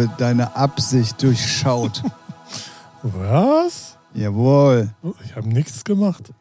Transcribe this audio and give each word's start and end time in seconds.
Habe 0.00 0.14
deine 0.16 0.56
Absicht 0.56 1.22
durchschaut. 1.22 2.02
Was? 3.02 3.98
Jawohl. 4.14 4.94
Ich 5.26 5.36
habe 5.36 5.46
nichts 5.46 5.84
gemacht. 5.84 6.32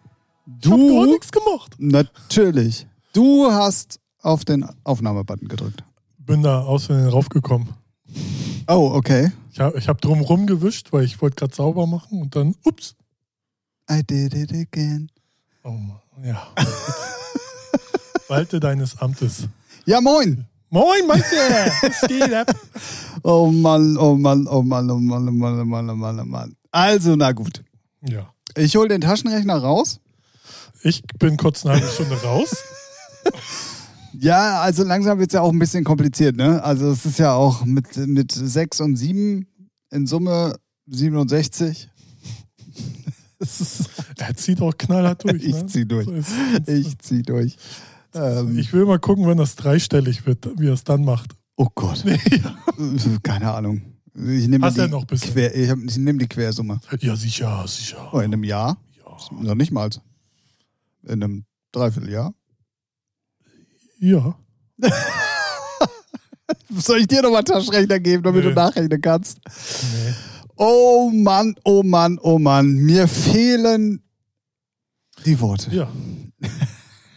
Du? 0.45 0.69
Ich 0.69 0.71
habe 0.71 0.93
gar 0.93 1.05
nichts 1.07 1.31
gemacht. 1.33 1.75
Natürlich. 1.77 2.87
Du 3.11 3.51
hast 3.51 3.99
auf 4.21 4.45
den 4.45 4.65
Aufnahmebutton 4.85 5.49
gedrückt. 5.49 5.83
Bin 6.19 6.41
da 6.41 6.61
aus 6.61 6.85
Versehen 6.85 7.09
raufgekommen. 7.09 7.67
Oh, 8.69 8.91
okay. 8.93 9.33
Ich 9.51 9.59
habe 9.59 9.77
ich 9.77 9.89
hab 9.89 9.99
drumrum 9.99 10.47
gewischt, 10.47 10.93
weil 10.93 11.03
ich 11.03 11.21
wollte 11.21 11.35
gerade 11.35 11.53
sauber 11.53 11.85
machen 11.85 12.21
und 12.21 12.37
dann, 12.37 12.55
ups. 12.63 12.95
I 13.91 14.03
did 14.03 14.33
it 14.35 14.53
again. 14.53 15.11
Oh 15.63 15.71
Mann, 15.71 15.99
ja. 16.23 16.47
Walte 18.29 18.61
deines 18.61 18.97
Amtes. 19.01 19.49
Ja, 19.85 19.99
moin. 19.99 20.45
Moin, 20.71 21.07
Meister! 21.07 21.71
Was 21.81 22.01
geht 22.07 22.33
ab? 22.33 22.53
Oh 23.23 23.51
Mann, 23.51 23.97
oh 23.97 24.15
Mann, 24.15 24.47
oh 24.47 24.61
Mann, 24.61 24.89
oh 24.89 24.97
Mann, 24.97 25.27
oh 25.27 25.31
Mann, 25.31 25.59
oh 25.59 25.65
Mann, 25.65 25.89
oh 25.89 25.95
Mann, 25.95 26.19
oh 26.21 26.25
Mann. 26.25 26.55
Also, 26.71 27.15
na 27.17 27.33
gut. 27.33 27.63
Ja. 28.01 28.33
Ich 28.55 28.77
hole 28.77 28.87
den 28.87 29.01
Taschenrechner 29.01 29.57
raus. 29.57 29.99
Ich 30.83 31.03
bin 31.19 31.35
kurz 31.35 31.65
eine 31.65 31.75
halbe 31.75 31.87
Stunde 31.87 32.15
raus. 32.21 32.55
Ja, 34.21 34.61
also 34.61 34.83
langsam 34.83 35.19
wird 35.19 35.29
es 35.29 35.33
ja 35.35 35.41
auch 35.41 35.51
ein 35.51 35.59
bisschen 35.59 35.83
kompliziert, 35.85 36.35
ne? 36.35 36.61
Also 36.63 36.89
es 36.91 37.05
ist 37.05 37.19
ja 37.19 37.33
auch 37.33 37.63
mit, 37.63 37.95
mit 37.95 38.31
6 38.33 38.81
und 38.81 38.95
7 38.97 39.47
in 39.91 40.07
Summe 40.07 40.55
67. 40.87 41.89
Das 43.37 43.61
ist- 43.61 43.89
Er 44.17 44.35
zieht 44.35 44.61
auch 44.61 44.75
knallhart 44.77 45.23
durch. 45.23 45.41
Ich 45.43 45.53
ne? 45.55 45.65
zieh 45.67 45.85
durch. 45.85 46.05
So 46.07 46.71
ich 46.71 46.97
zieh 46.99 47.21
durch. 47.21 47.55
Ähm, 48.13 48.57
Ich 48.57 48.73
will 48.73 48.85
mal 48.85 48.99
gucken, 48.99 49.27
wenn 49.27 49.37
das 49.37 49.55
dreistellig 49.55 50.25
wird, 50.25 50.49
wie 50.59 50.67
er 50.67 50.73
es 50.73 50.83
dann 50.83 51.03
macht. 51.05 51.35
oh 51.57 51.67
Gott. 51.75 52.03
Keine 53.23 53.51
Ahnung. 53.53 53.81
Ich 54.15 54.47
nehme 54.47 54.65
Hast 54.65 54.75
die, 54.77 54.81
ja 54.81 54.87
noch 54.87 55.05
bisschen. 55.05 55.31
Quer, 55.33 55.55
ich, 55.55 55.69
ich 55.69 55.97
nehme 55.97 56.19
die 56.19 56.27
Quersumme. 56.27 56.79
Ja, 56.99 57.15
sicher, 57.15 57.63
sicher. 57.67 58.09
Oh, 58.11 58.17
in 58.19 58.25
einem 58.33 58.43
Jahr? 58.43 58.77
Ja. 58.97 59.17
Noch 59.41 59.55
nicht 59.55 59.71
mal. 59.71 59.89
In 61.03 61.23
einem 61.23 61.45
Dreivierteljahr. 61.71 62.33
ja. 63.99 64.37
Soll 66.75 66.99
ich 66.99 67.07
dir 67.07 67.21
nochmal 67.21 67.43
Taschenrechner 67.43 67.99
geben, 67.99 68.23
damit 68.23 68.43
Nee. 68.43 68.49
du 68.49 68.55
nachrechnen 68.55 69.01
kannst? 69.01 69.39
Nee. 69.45 70.13
Oh 70.55 71.11
Mann, 71.13 71.55
oh 71.63 71.83
Mann, 71.83 72.17
oh 72.21 72.39
Mann. 72.39 72.73
Mir 72.73 73.07
fehlen 73.07 74.01
die 75.25 75.39
Worte. 75.39 75.73
Ja. 75.73 75.91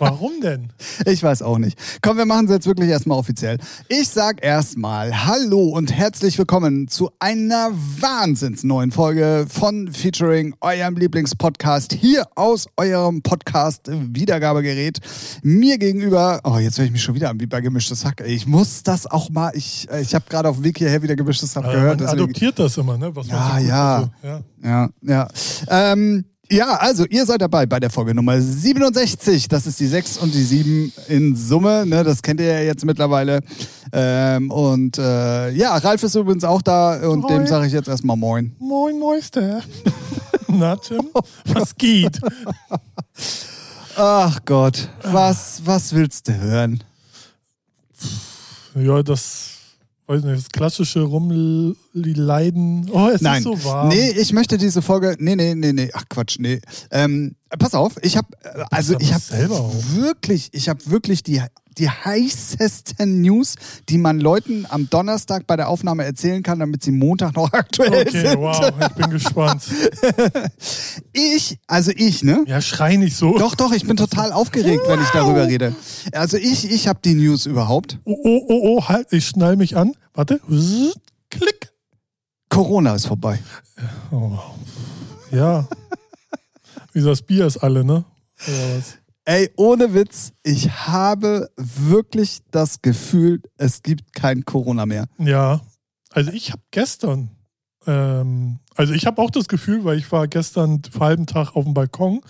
Warum 0.02 0.40
denn? 0.42 0.72
Ich 1.06 1.22
weiß 1.22 1.42
auch 1.42 1.58
nicht. 1.58 1.78
Komm, 2.02 2.16
wir 2.16 2.24
machen 2.26 2.46
es 2.46 2.50
jetzt 2.50 2.66
wirklich 2.66 2.88
erstmal 2.88 3.16
offiziell. 3.18 3.58
Ich 3.88 4.08
sag 4.08 4.44
erstmal 4.44 5.26
Hallo 5.26 5.60
und 5.68 5.92
herzlich 5.92 6.36
willkommen 6.38 6.88
zu 6.88 7.10
einer 7.20 7.70
wahnsinns 8.00 8.64
neuen 8.64 8.90
Folge 8.90 9.46
von 9.48 9.92
Featuring, 9.92 10.56
eurem 10.60 10.96
Lieblingspodcast 10.96 11.92
hier 11.92 12.26
aus 12.34 12.66
eurem 12.76 13.22
Podcast 13.22 13.82
Wiedergabegerät. 13.92 14.98
Mir 15.44 15.78
gegenüber, 15.78 16.40
oh, 16.42 16.58
jetzt 16.58 16.78
höre 16.78 16.86
ich 16.86 16.90
mich 16.90 17.02
schon 17.04 17.14
wieder 17.14 17.30
an 17.30 17.38
wie 17.38 17.46
bei 17.46 17.60
gemischtes 17.60 18.04
Hack. 18.04 18.24
Ich 18.26 18.44
muss 18.44 18.82
das 18.82 19.06
auch 19.06 19.30
mal, 19.30 19.52
ich, 19.54 19.88
ich 20.00 20.16
habe 20.16 20.24
gerade 20.28 20.48
auf 20.48 20.56
dem 20.56 20.64
Weg 20.64 20.78
hierher 20.78 21.00
wieder 21.04 21.14
gemischtes 21.14 21.54
Hack 21.54 21.64
Äh, 21.66 21.72
gehört. 21.74 22.00
man 22.00 22.08
deswegen- 22.08 22.22
adoptiert 22.24 22.58
das 22.58 22.76
immer, 22.76 22.98
ne? 22.98 23.14
Was 23.14 23.28
Ja, 23.28 23.56
so 23.60 23.66
ja. 23.68 23.94
Also, 23.98 24.10
ja. 24.24 24.40
Ja, 24.64 24.88
ja. 25.02 25.28
Ähm, 25.92 26.24
ja, 26.52 26.76
also 26.76 27.04
ihr 27.06 27.24
seid 27.26 27.40
dabei 27.40 27.66
bei 27.66 27.80
der 27.80 27.90
Folge 27.90 28.14
Nummer 28.14 28.40
67. 28.40 29.48
Das 29.48 29.66
ist 29.66 29.80
die 29.80 29.86
6 29.86 30.18
und 30.18 30.34
die 30.34 30.42
7 30.42 30.92
in 31.08 31.34
Summe. 31.34 31.86
Ne? 31.86 32.04
Das 32.04 32.22
kennt 32.22 32.40
ihr 32.40 32.46
ja 32.46 32.60
jetzt 32.60 32.84
mittlerweile. 32.84 33.40
Ähm, 33.92 34.50
und 34.50 34.98
äh, 34.98 35.50
ja, 35.50 35.76
Ralf 35.76 36.02
ist 36.02 36.14
übrigens 36.14 36.44
auch 36.44 36.62
da 36.62 37.08
und 37.08 37.20
Moin. 37.20 37.38
dem 37.38 37.46
sage 37.46 37.66
ich 37.66 37.72
jetzt 37.72 37.88
erstmal 37.88 38.16
Moin. 38.16 38.54
Moin, 38.58 38.98
Meister. 38.98 39.62
Na, 40.48 40.76
Tim? 40.76 41.08
Was 41.46 41.74
geht? 41.74 42.20
Ach 43.96 44.38
Gott, 44.44 44.88
was, 45.02 45.62
was 45.64 45.94
willst 45.94 46.28
du 46.28 46.38
hören? 46.38 46.82
Ja, 48.74 49.02
das, 49.02 49.51
weiß 50.06 50.24
nicht, 50.24 50.36
das 50.38 50.48
klassische 50.50 51.02
Rumleiden. 51.02 52.90
Oh, 52.92 53.08
es 53.08 53.20
Nein, 53.20 53.38
ist 53.38 53.44
so 53.44 53.64
warm. 53.64 53.88
nee, 53.88 54.10
ich 54.10 54.32
möchte 54.32 54.58
diese 54.58 54.82
Folge, 54.82 55.16
nee, 55.18 55.36
nee, 55.36 55.54
nee, 55.54 55.72
nee, 55.72 55.90
ach 55.92 56.04
Quatsch, 56.08 56.38
nee. 56.38 56.60
Ähm, 56.90 57.34
pass 57.58 57.74
auf, 57.74 57.94
ich 58.02 58.16
habe, 58.16 58.28
also 58.70 58.94
aber 58.94 59.02
ich 59.02 59.12
habe 59.12 59.22
wirklich, 59.94 60.50
ich 60.52 60.68
habe 60.68 60.80
wirklich 60.86 61.22
die, 61.22 61.40
die 61.78 61.88
heißesten 61.88 63.20
News, 63.20 63.54
die 63.88 63.98
man 63.98 64.20
Leuten 64.20 64.66
am 64.68 64.88
Donnerstag 64.90 65.46
bei 65.46 65.56
der 65.56 65.68
Aufnahme 65.68 66.04
erzählen 66.04 66.42
kann, 66.42 66.58
damit 66.58 66.82
sie 66.82 66.92
Montag 66.92 67.34
noch 67.34 67.52
aktuell 67.52 68.06
Okay, 68.08 68.20
sind. 68.28 68.38
wow, 68.40 68.72
ich 68.80 68.94
bin 68.94 69.10
gespannt. 69.10 69.62
Ich, 71.12 71.58
also 71.66 71.92
ich, 71.94 72.22
ne? 72.22 72.44
Ja, 72.46 72.60
schrei 72.60 72.96
nicht 72.96 73.16
so. 73.16 73.36
Doch, 73.38 73.54
doch, 73.54 73.72
ich 73.72 73.86
bin 73.86 73.96
total 73.96 74.32
aufgeregt, 74.32 74.82
wenn 74.86 75.00
ich 75.00 75.08
darüber 75.10 75.46
rede. 75.46 75.74
Also 76.12 76.36
ich, 76.36 76.70
ich 76.70 76.88
habe 76.88 77.00
die 77.04 77.14
News 77.14 77.46
überhaupt. 77.46 77.98
Oh, 78.04 78.16
oh, 78.24 78.40
oh, 78.48 78.60
oh, 78.78 78.88
halt, 78.88 79.12
ich 79.12 79.26
schnall 79.26 79.56
mich 79.56 79.76
an. 79.76 79.92
Warte. 80.14 80.40
Klick. 81.30 81.72
Corona 82.48 82.94
ist 82.94 83.06
vorbei. 83.06 83.38
Oh. 84.10 84.38
Ja. 85.30 85.66
Wie 86.92 87.02
das 87.02 87.22
Bier 87.22 87.46
ist 87.46 87.58
alle, 87.58 87.84
ne? 87.84 88.04
Oder 88.46 88.76
was? 88.78 88.94
Ey, 89.24 89.50
ohne 89.56 89.94
Witz, 89.94 90.32
ich 90.42 90.68
habe 90.88 91.48
wirklich 91.56 92.40
das 92.50 92.82
Gefühl, 92.82 93.40
es 93.56 93.82
gibt 93.82 94.14
kein 94.14 94.44
Corona 94.44 94.84
mehr. 94.84 95.06
Ja. 95.18 95.60
Also 96.10 96.32
ich 96.32 96.50
habe 96.50 96.62
gestern, 96.72 97.30
ähm, 97.86 98.58
also 98.74 98.92
ich 98.92 99.06
habe 99.06 99.22
auch 99.22 99.30
das 99.30 99.46
Gefühl, 99.46 99.84
weil 99.84 99.96
ich 99.98 100.10
war 100.10 100.26
gestern 100.26 100.82
vor 100.90 101.06
halben 101.06 101.26
Tag 101.26 101.54
auf 101.54 101.64
dem 101.64 101.72
Balkon 101.72 102.20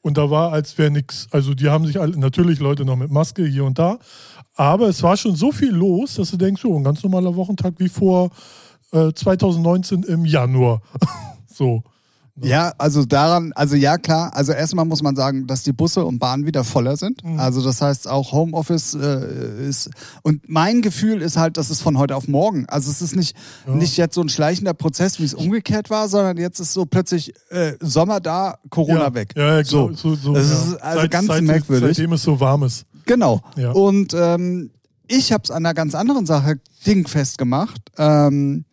und 0.00 0.16
da 0.16 0.30
war, 0.30 0.52
als 0.52 0.78
wäre 0.78 0.90
nichts. 0.90 1.28
Also 1.30 1.52
die 1.52 1.68
haben 1.68 1.84
sich 1.86 2.00
alle, 2.00 2.18
natürlich 2.18 2.58
Leute 2.58 2.86
noch 2.86 2.96
mit 2.96 3.10
Maske 3.10 3.44
hier 3.44 3.66
und 3.66 3.78
da, 3.78 3.98
aber 4.54 4.88
es 4.88 5.02
war 5.02 5.18
schon 5.18 5.36
so 5.36 5.52
viel 5.52 5.72
los, 5.72 6.14
dass 6.14 6.30
du 6.30 6.38
denkst, 6.38 6.62
so 6.62 6.74
ein 6.74 6.84
ganz 6.84 7.02
normaler 7.02 7.36
Wochentag 7.36 7.74
wie 7.76 7.90
vor 7.90 8.30
äh, 8.92 9.12
2019 9.12 10.04
im 10.04 10.24
Januar. 10.24 10.80
so. 11.46 11.84
Ja, 12.42 12.72
also 12.78 13.04
daran, 13.04 13.52
also 13.54 13.76
ja 13.76 13.98
klar, 13.98 14.34
also 14.34 14.52
erstmal 14.52 14.84
muss 14.84 15.02
man 15.02 15.14
sagen, 15.16 15.46
dass 15.46 15.62
die 15.62 15.72
Busse 15.72 16.04
und 16.04 16.18
Bahnen 16.18 16.46
wieder 16.46 16.64
voller 16.64 16.96
sind. 16.96 17.22
Mhm. 17.24 17.38
Also 17.38 17.62
das 17.62 17.82
heißt 17.82 18.08
auch 18.08 18.32
Homeoffice 18.32 18.94
äh, 18.94 19.68
ist 19.68 19.90
und 20.22 20.48
mein 20.48 20.80
Gefühl 20.82 21.22
ist 21.22 21.36
halt, 21.36 21.56
dass 21.56 21.70
es 21.70 21.80
von 21.82 21.98
heute 21.98 22.16
auf 22.16 22.28
morgen. 22.28 22.66
Also 22.68 22.90
es 22.90 23.02
ist 23.02 23.16
nicht 23.16 23.36
Ja. 23.66 23.74
nicht 23.74 23.96
jetzt 23.96 24.14
so 24.14 24.20
ein 24.22 24.28
schleichender 24.28 24.74
Prozess, 24.74 25.18
wie 25.20 25.24
es 25.24 25.34
umgekehrt 25.34 25.90
war, 25.90 26.08
sondern 26.08 26.36
jetzt 26.36 26.60
ist 26.60 26.72
so 26.72 26.86
plötzlich 26.86 27.32
äh, 27.50 27.74
Sommer 27.80 28.20
da, 28.20 28.56
Corona 28.70 29.04
ja. 29.08 29.14
weg. 29.14 29.32
Ja, 29.36 29.58
ja, 29.58 29.64
So. 29.64 29.86
genau, 29.86 29.96
so, 29.96 30.14
so, 30.14 30.34
Das 30.34 30.48
ja. 30.48 30.54
ist 30.56 30.82
also 30.82 31.08
ganz 31.08 31.40
merkwürdig. 31.40 31.96
Seitdem 31.96 32.12
es 32.14 32.22
so 32.22 32.40
warm 32.40 32.62
ist. 32.62 32.84
Genau. 33.06 33.40
Ja. 33.56 33.72
Und 33.72 34.14
ähm, 34.14 34.70
ich 35.08 35.32
habe 35.32 35.42
es 35.44 35.50
an 35.50 35.66
einer 35.66 35.74
ganz 35.74 35.94
anderen 35.94 36.24
Sache 36.26 36.60
dingfest 36.86 37.36
gemacht. 37.38 37.80
Ähm, 37.98 38.64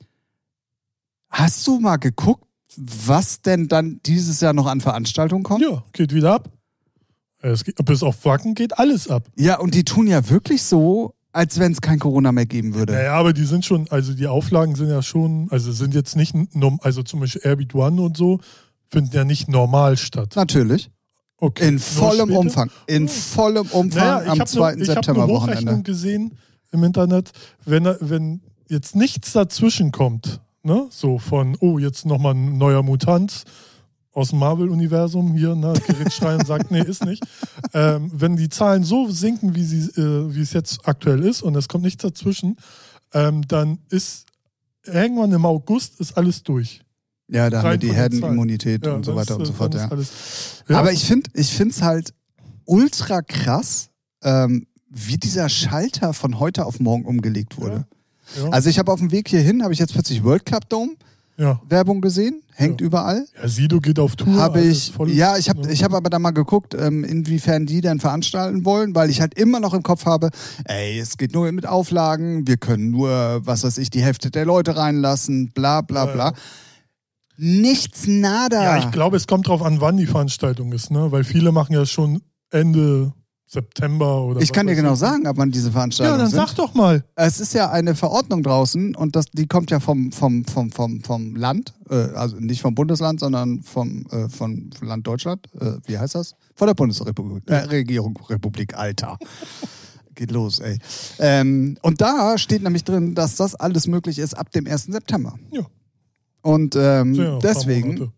hast 1.29 1.66
du 1.67 1.79
mal 1.79 1.97
geguckt, 1.97 2.43
was 2.78 3.41
denn 3.41 3.68
dann 3.68 4.00
dieses 4.06 4.40
Jahr 4.40 4.53
noch 4.53 4.68
an 4.68 4.82
Veranstaltungen 4.82 5.44
kommt? 5.44 5.62
Ja, 5.62 5.84
geht 5.94 6.14
wieder 6.14 6.34
ab. 6.34 6.50
Es 7.41 7.64
geht, 7.64 7.76
bis 7.85 8.03
auf 8.03 8.24
Wacken 8.26 8.56
geht 8.56 8.78
alles 8.79 9.09
ab. 9.09 9.24
Ja, 9.35 9.59
und 9.59 9.74
die 9.74 9.84
tun 9.84 10.08
ja 10.08 10.29
wirklich 10.29 10.64
so, 10.64 11.14
als 11.32 11.59
wenn 11.59 11.72
es 11.72 11.82
kein 11.82 12.00
Corona 12.00 12.32
mehr 12.32 12.46
geben 12.46 12.74
würde. 12.74 12.94
Naja, 12.94 13.14
aber 13.14 13.34
die 13.34 13.46
sind 13.46 13.66
schon, 13.66 13.88
also 13.90 14.14
die 14.14 14.28
Auflagen 14.28 14.76
sind 14.76 14.90
ja 14.90 15.02
schon, 15.02 15.47
also 15.52 15.72
sind 15.72 15.94
jetzt 15.94 16.16
nicht, 16.16 16.35
also 16.82 17.03
zum 17.03 17.20
Beispiel 17.20 17.41
Airbeat 17.44 17.76
One 17.76 18.02
und 18.02 18.18
so, 18.18 18.40
finden 18.88 19.16
ja 19.16 19.24
nicht 19.24 19.47
normal 19.47 19.97
statt. 19.97 20.34
Natürlich. 20.35 20.90
Okay. 21.40 21.68
In 21.68 21.79
vollem? 21.79 22.32
Umfang. 22.32 22.72
In 22.88 23.08
vollem 23.08 23.68
Umfang 23.68 24.02
Naja, 24.02 24.32
am 24.32 24.40
habe 24.40 24.50
2. 24.50 24.68
eine, 24.68 24.84
ich 24.84 24.90
hab 24.90 25.08
eine 25.08 25.28
Hochrechnung 25.28 25.84
gesehen 25.84 26.38
im 26.72 26.84
Internet, 26.84 27.32
wenn, 27.66 27.85
wenn 28.00 28.41
jetzt 28.68 28.96
nichts 28.96 29.34
dazwischen 29.34 29.91
kommt, 29.91 30.41
ne, 30.67 30.87
so 30.91 31.17
von, 31.17 31.58
oh, 31.59 31.79
jetzt 31.79 32.05
nochmal 32.05 32.35
ein 32.35 32.58
neuer 32.58 32.84
Mutant 32.84 33.43
aus 34.11 34.29
dem 34.29 34.40
Marvel-Universum 34.40 35.34
hier, 35.34 35.55
ne, 35.55 35.73
Gerrit 35.87 36.14
Schreien 36.14 36.46
sagt, 36.46 36.69
nee, 36.69 36.81
ist 36.81 37.05
nicht. 37.05 37.23
Ähm, 37.73 38.11
wenn 38.14 38.35
die 38.35 38.49
Zahlen 38.49 38.84
so 38.84 39.09
sinken, 39.09 39.55
wie, 39.55 39.64
sie, 39.64 39.90
äh, 39.99 40.35
wie 40.35 40.41
es 40.41 40.53
jetzt 40.53 40.87
aktuell 40.87 41.23
ist 41.23 41.41
und 41.41 41.55
es 41.55 41.67
kommt 41.67 41.84
nichts 41.84 42.03
dazwischen, 42.03 42.58
ähm, 43.14 43.47
dann 43.47 43.79
ist 43.90 44.25
irgendwann 44.84 45.31
im 45.31 45.46
August 45.46 45.99
ist 45.99 46.17
alles 46.17 46.43
durch. 46.43 46.81
Ja, 47.29 47.49
da 47.49 47.61
haben 47.61 47.72
wir 47.72 47.78
die 47.78 47.93
Herdenimmunität 47.93 48.85
Ja, 48.85 48.93
und 48.93 49.03
so 49.03 49.16
weiter 49.16 49.34
ist, 49.34 49.40
und 49.40 49.46
so 49.46 49.53
fort. 49.53 49.73
Ja. 49.73 49.90
alles, 49.90 50.64
ja. 50.67 50.79
Aber 50.79 50.93
ich 50.93 51.03
finde 51.03 51.29
ich 51.34 51.53
finde 51.53 51.75
halt 51.81 52.14
ultra 52.66 53.22
krass, 53.22 53.90
ähm, 54.23 54.66
wie 54.90 55.17
dieser 55.17 55.49
Schalter 55.49 56.14
von 56.14 56.40
heute 56.40 56.66
auf 56.66 56.79
morgen 56.79 57.05
umgelegt 57.05 57.58
wurde. 57.58 57.85
Ja. 58.35 58.50
Also 58.50 58.70
ich 58.70 58.78
habe 58.79 58.91
auf 58.91 59.00
dem 59.00 59.12
Weg 59.12 59.29
hierhin, 59.29 59.64
habe 59.64 59.74
ich 59.74 59.79
jetzt 59.79 59.94
plötzlich 59.94 60.24
World 60.24 60.46
Cup 60.46 60.68
Dome 60.70 60.91
Ja. 61.38 61.62
Werbung 61.70 62.02
gesehen, 62.02 62.41
hängt 62.56 62.82
Ja. 62.82 62.88
überall. 62.88 63.26
ja, 63.40 63.47
Sido 63.47 63.79
geht 63.79 64.00
auf 64.00 64.16
Tour. 64.16 64.34
Habe 64.35 64.62
ich, 64.62 64.91
ja, 65.08 65.38
ich 65.38 65.50
habe 65.50 65.72
ich 65.72 65.84
hab 65.84 65.94
aber 65.94 66.09
da 66.09 66.18
mal 66.20 66.32
geguckt, 66.32 66.74
ähm, 66.74 67.03
inwiefern 67.03 67.66
die 67.68 67.82
denn 67.82 68.00
veranstalten 68.00 68.66
wollen, 68.66 68.96
weil 68.96 69.09
ich 69.12 69.22
halt 69.22 69.35
immer 69.35 69.59
noch 69.59 69.74
im 69.76 69.84
Kopf 69.84 70.06
habe, 70.06 70.29
ey, 70.66 71.00
es 71.00 71.18
geht 71.18 71.34
nur 71.34 71.52
mit 71.52 71.68
Auflagen, 71.68 72.47
wir 72.47 72.58
können 72.58 72.90
nur, 72.90 73.41
was 73.46 73.64
weiß 73.64 73.78
ich, 73.78 73.90
die 73.91 74.02
Hälfte 74.02 74.32
der 74.32 74.46
Leute 74.46 74.76
reinlassen, 74.76 75.52
bla 75.53 75.82
bla 75.82 76.06
bla. 76.08 76.34
Nichts 77.40 78.08
nada. 78.08 78.64
Ja, 78.64 78.78
ich 78.79 78.90
glaube, 78.91 79.16
es 79.16 79.28
kommt 79.28 79.47
drauf 79.47 79.62
an, 79.62 79.79
wann 79.79 79.97
die 79.97 80.08
Veranstaltung 80.08 80.72
ist, 80.72 80.90
ne? 80.90 81.12
Weil 81.12 81.24
viele 81.24 81.52
machen 81.52 81.74
ja 81.74 81.85
schon 81.85 82.22
Ende 82.50 83.14
September 83.49 84.23
oder 84.23 84.41
ich 84.41 84.52
kann 84.52 84.67
dir 84.67 84.76
genau 84.76 84.96
sagen, 84.96 85.26
ab 85.26 85.38
wann 85.38 85.52
diese 85.52 85.67
Ja, 85.67 85.72
Veranstaltungen 85.72 86.20
dann 86.20 86.29
sind. 86.29 86.38
sag 86.38 86.53
doch 86.55 86.73
mal. 86.73 87.05
Es 87.16 87.40
ist 87.40 87.53
ja 87.53 87.72
eine 87.72 87.96
Verordnung 87.96 88.44
draußen 88.44 88.94
und 88.94 89.16
das, 89.16 89.28
die 89.32 89.47
kommt 89.47 89.72
ja 89.72 89.79
vom, 89.79 90.11
vom, 90.11 90.44
vom, 90.44 90.70
vom, 90.70 91.02
vom 91.02 91.35
Land, 91.35 91.73
äh, 91.90 91.96
also 91.96 92.35
nicht 92.38 92.61
vom 92.61 92.76
Bundesland, 92.76 93.22
sondern 93.22 93.61
vom, 93.61 94.05
äh, 94.11 94.28
vom 94.28 94.70
Land 94.82 95.08
Deutschland. 95.08 95.47
Äh, 95.61 95.78
wie 95.85 95.97
heißt 95.97 96.16
das? 96.16 96.35
Von 96.55 96.67
der 96.67 96.73
Bundesrepublik, 96.73 97.49
äh, 97.49 97.55
Regierung, 97.55 98.20
Republik, 98.29 98.78
Alter. 98.78 99.17
Geht 100.16 100.32
los, 100.32 100.59
ey. 100.59 100.78
Ähm, 101.20 101.78
und 101.84 102.02
da 102.02 102.38
steht 102.38 102.64
nämlich 102.64 102.84
drin, 102.84 103.16
dass 103.16 103.35
das 103.35 103.55
alles 103.55 103.88
möglich 103.88 104.20
ist 104.20 104.34
ab 104.34 104.52
dem 104.52 104.67
1. 104.67 104.85
September. 104.85 105.35
Ja. 105.52 105.61
Und 106.41 106.76
ähm, 106.76 107.14
ja 107.14 107.40
deswegen. 107.40 108.11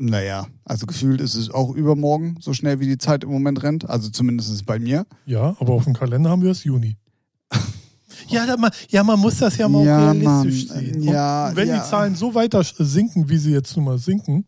Naja, 0.00 0.46
also 0.64 0.86
gefühlt 0.86 1.20
ist 1.20 1.34
es 1.34 1.50
auch 1.50 1.74
übermorgen, 1.74 2.36
so 2.40 2.52
schnell 2.54 2.78
wie 2.80 2.86
die 2.86 2.98
Zeit 2.98 3.24
im 3.24 3.30
Moment 3.30 3.62
rennt. 3.64 3.88
Also 3.90 4.08
zumindest 4.10 4.48
ist 4.48 4.54
es 4.56 4.62
bei 4.62 4.78
mir. 4.78 5.06
Ja, 5.26 5.56
aber 5.58 5.72
auf 5.74 5.84
dem 5.84 5.94
Kalender 5.94 6.30
haben 6.30 6.42
wir 6.42 6.50
es 6.52 6.64
Juni. 6.64 6.96
Ja, 8.28 8.56
man, 8.58 8.70
ja, 8.90 9.02
man 9.04 9.18
muss 9.18 9.38
das 9.38 9.56
ja 9.56 9.68
mal 9.68 9.84
Ja, 9.86 10.10
realistisch 10.10 10.68
Mann, 10.68 10.78
sehen. 10.80 11.02
ja, 11.02 11.48
und 11.48 11.56
wenn 11.56 11.68
ja. 11.68 11.78
die 11.82 11.88
Zahlen 11.88 12.14
so 12.14 12.34
weiter 12.34 12.62
sinken, 12.64 13.28
wie 13.30 13.38
sie 13.38 13.52
jetzt 13.52 13.74
nun 13.76 13.86
mal 13.86 13.96
sinken, 13.98 14.44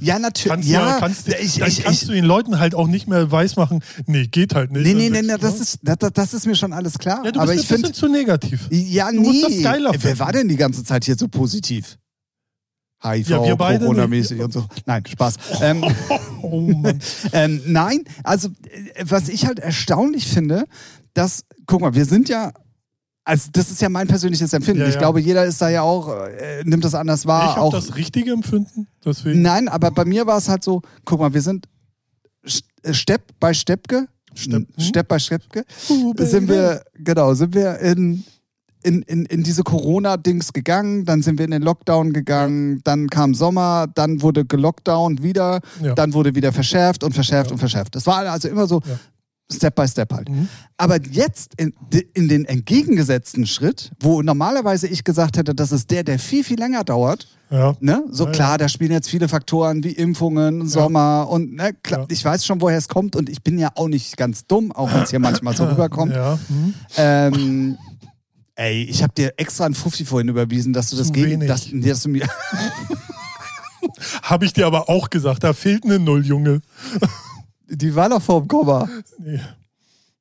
Ja, 0.00 0.18
natürlich. 0.18 0.48
kannst, 0.52 0.68
ja, 0.68 0.94
du, 0.94 1.00
kannst, 1.00 1.28
ich, 1.28 1.54
dann 1.56 1.68
ich, 1.68 1.84
kannst 1.84 2.02
ich, 2.02 2.08
du 2.08 2.12
den 2.12 2.24
Leuten 2.24 2.58
halt 2.58 2.74
auch 2.74 2.86
nicht 2.88 3.06
mehr 3.08 3.30
weismachen, 3.30 3.82
nee, 4.06 4.26
geht 4.26 4.54
halt 4.54 4.72
nicht. 4.72 4.82
Nee, 4.84 4.94
nee, 4.94 5.08
nee, 5.10 5.22
nee 5.22 5.36
das, 5.40 5.54
ne? 5.54 5.60
ist, 5.60 5.78
das, 5.82 6.12
das 6.12 6.34
ist 6.34 6.46
mir 6.46 6.56
schon 6.56 6.72
alles 6.74 6.98
klar. 6.98 7.24
ja, 7.24 7.30
du 7.32 7.40
aber 7.40 7.52
bist 7.52 7.64
ich 7.64 7.70
ein 7.70 7.76
bisschen 7.82 7.94
finde. 7.94 7.98
zu 7.98 8.08
negativ. 8.08 8.68
Ja, 8.70 9.10
du 9.10 9.20
nee. 9.20 9.42
Wer 10.00 10.18
war 10.18 10.32
denn 10.32 10.48
die 10.48 10.56
ganze 10.56 10.84
Zeit 10.84 11.04
hier 11.04 11.16
so 11.16 11.28
positiv? 11.28 11.96
HIV, 13.02 13.28
Ja, 13.28 13.44
wir 13.44 13.56
beide 13.56 13.80
Corona-mäßig 13.84 14.40
und 14.40 14.52
so. 14.52 14.64
Nein, 14.86 15.04
Spaß. 15.06 15.36
Ähm, 15.62 15.84
Oh 16.42 16.60
Mann. 16.60 16.98
ähm, 17.32 17.60
nein, 17.66 18.04
also 18.24 18.48
äh, 18.48 19.04
was 19.08 19.28
ich 19.28 19.46
halt 19.46 19.58
erstaunlich 19.58 20.26
finde, 20.26 20.64
dass, 21.14 21.44
guck 21.66 21.80
mal, 21.80 21.94
wir 21.94 22.04
sind 22.04 22.28
ja, 22.28 22.52
also 23.24 23.50
das 23.52 23.70
ist 23.70 23.80
ja 23.82 23.88
mein 23.88 24.06
persönliches 24.08 24.52
Empfinden. 24.52 24.82
Ja, 24.82 24.88
ich 24.88 24.94
ja. 24.94 25.00
glaube, 25.00 25.20
jeder 25.20 25.44
ist 25.44 25.60
da 25.60 25.68
ja 25.68 25.82
auch, 25.82 26.08
äh, 26.08 26.62
nimmt 26.64 26.84
das 26.84 26.94
anders 26.94 27.26
wahr. 27.26 27.42
ich 27.50 27.56
habe 27.56 27.60
auch, 27.62 27.72
das 27.72 27.94
richtige 27.96 28.32
Empfinden, 28.32 28.88
deswegen. 29.04 29.42
Nein, 29.42 29.68
aber 29.68 29.90
bei 29.90 30.04
mir 30.04 30.26
war 30.26 30.38
es 30.38 30.48
halt 30.48 30.64
so, 30.64 30.80
guck 31.04 31.20
mal, 31.20 31.34
wir 31.34 31.42
sind 31.42 31.66
äh, 32.82 32.94
Stepp 32.94 33.32
bei 33.40 33.52
Steppke, 33.52 34.06
Stepp- 34.34 34.66
Stepp 34.80 35.08
bei 35.08 35.18
Steppke, 35.18 35.64
Oh, 35.88 36.12
sind 36.18 36.48
wir, 36.48 36.82
genau, 36.94 37.34
sind 37.34 37.54
wir 37.54 37.78
in, 37.80 38.24
in, 38.82 39.02
in, 39.02 39.24
in 39.26 39.42
diese 39.42 39.62
Corona-Dings 39.62 40.52
gegangen, 40.52 41.04
dann 41.04 41.22
sind 41.22 41.38
wir 41.38 41.44
in 41.44 41.50
den 41.50 41.62
Lockdown 41.62 42.12
gegangen, 42.12 42.80
dann 42.84 43.08
kam 43.08 43.34
Sommer, 43.34 43.86
dann 43.94 44.22
wurde 44.22 44.44
gelockdownt 44.44 45.22
wieder, 45.22 45.60
Ja. 45.82 45.94
dann 45.94 46.12
wurde 46.14 46.34
wieder 46.34 46.52
verschärft 46.52 47.02
und 47.04 47.12
verschärft 47.14 47.50
Ja. 47.50 47.54
und 47.54 47.58
verschärft. 47.58 47.94
Das 47.94 48.06
war 48.06 48.18
also 48.30 48.48
immer 48.48 48.66
so 48.66 48.80
Ja. 48.84 48.98
Step 49.50 49.76
by 49.76 49.88
Step 49.88 50.12
halt. 50.12 50.28
Mhm. 50.28 50.46
Aber 50.76 51.00
jetzt 51.10 51.52
in, 51.56 51.72
in 52.12 52.28
den 52.28 52.44
entgegengesetzten 52.44 53.46
Schritt, 53.46 53.92
wo 53.98 54.20
normalerweise 54.20 54.86
ich 54.86 55.04
gesagt 55.04 55.38
hätte, 55.38 55.54
das 55.54 55.72
ist 55.72 55.90
der, 55.90 56.04
der 56.04 56.18
viel, 56.18 56.44
viel 56.44 56.58
länger 56.58 56.84
dauert, 56.84 57.26
Ja. 57.50 57.74
Ne? 57.80 58.04
So 58.10 58.24
Ja, 58.24 58.30
ja. 58.30 58.34
klar, 58.36 58.58
da 58.58 58.68
spielen 58.68 58.92
jetzt 58.92 59.08
viele 59.08 59.26
Faktoren 59.26 59.82
wie 59.82 59.92
Impfungen, 59.92 60.68
Sommer 60.68 61.28
und 61.30 61.54
ne, 61.54 61.72
klar, 61.82 62.00
Ja. 62.00 62.06
ich 62.10 62.22
weiß 62.22 62.44
schon, 62.44 62.60
woher 62.60 62.76
es 62.76 62.88
kommt 62.88 63.16
und 63.16 63.30
ich 63.30 63.42
bin 63.42 63.58
ja 63.58 63.70
auch 63.74 63.88
nicht 63.88 64.18
ganz 64.18 64.46
dumm, 64.46 64.70
auch 64.70 64.92
wenn 64.92 65.02
es 65.04 65.08
hier 65.10 65.18
manchmal 65.42 65.56
so 65.56 65.64
rüberkommt. 65.64 66.12
Ja. 66.12 66.38
Mhm. 66.50 66.74
Ähm, 66.98 67.78
ey, 68.58 68.82
ich 68.84 69.02
habe 69.02 69.12
dir 69.14 69.32
extra 69.36 69.64
ein 69.66 69.74
Fuffi 69.74 70.04
vorhin 70.04 70.28
überwiesen, 70.28 70.72
dass 70.72 70.90
du 70.90 70.96
das 70.96 71.06
Zu 71.08 71.12
gegen, 71.14 71.30
wenig. 71.42 71.48
dass, 71.48 71.68
dass 71.72 72.02
du 72.02 72.08
mir, 72.10 72.26
Habe 74.22 74.44
ich 74.44 74.52
dir 74.52 74.66
aber 74.66 74.88
auch 74.88 75.10
gesagt, 75.10 75.44
da 75.44 75.52
fehlt 75.52 75.84
eine 75.84 75.98
Null, 75.98 76.24
Junge. 76.26 76.60
die 77.68 77.94
war 77.94 78.08
noch 78.08 78.22
vor 78.22 78.40
dem 78.42 78.48
Komma. 78.48 78.88
Nee. 79.18 79.40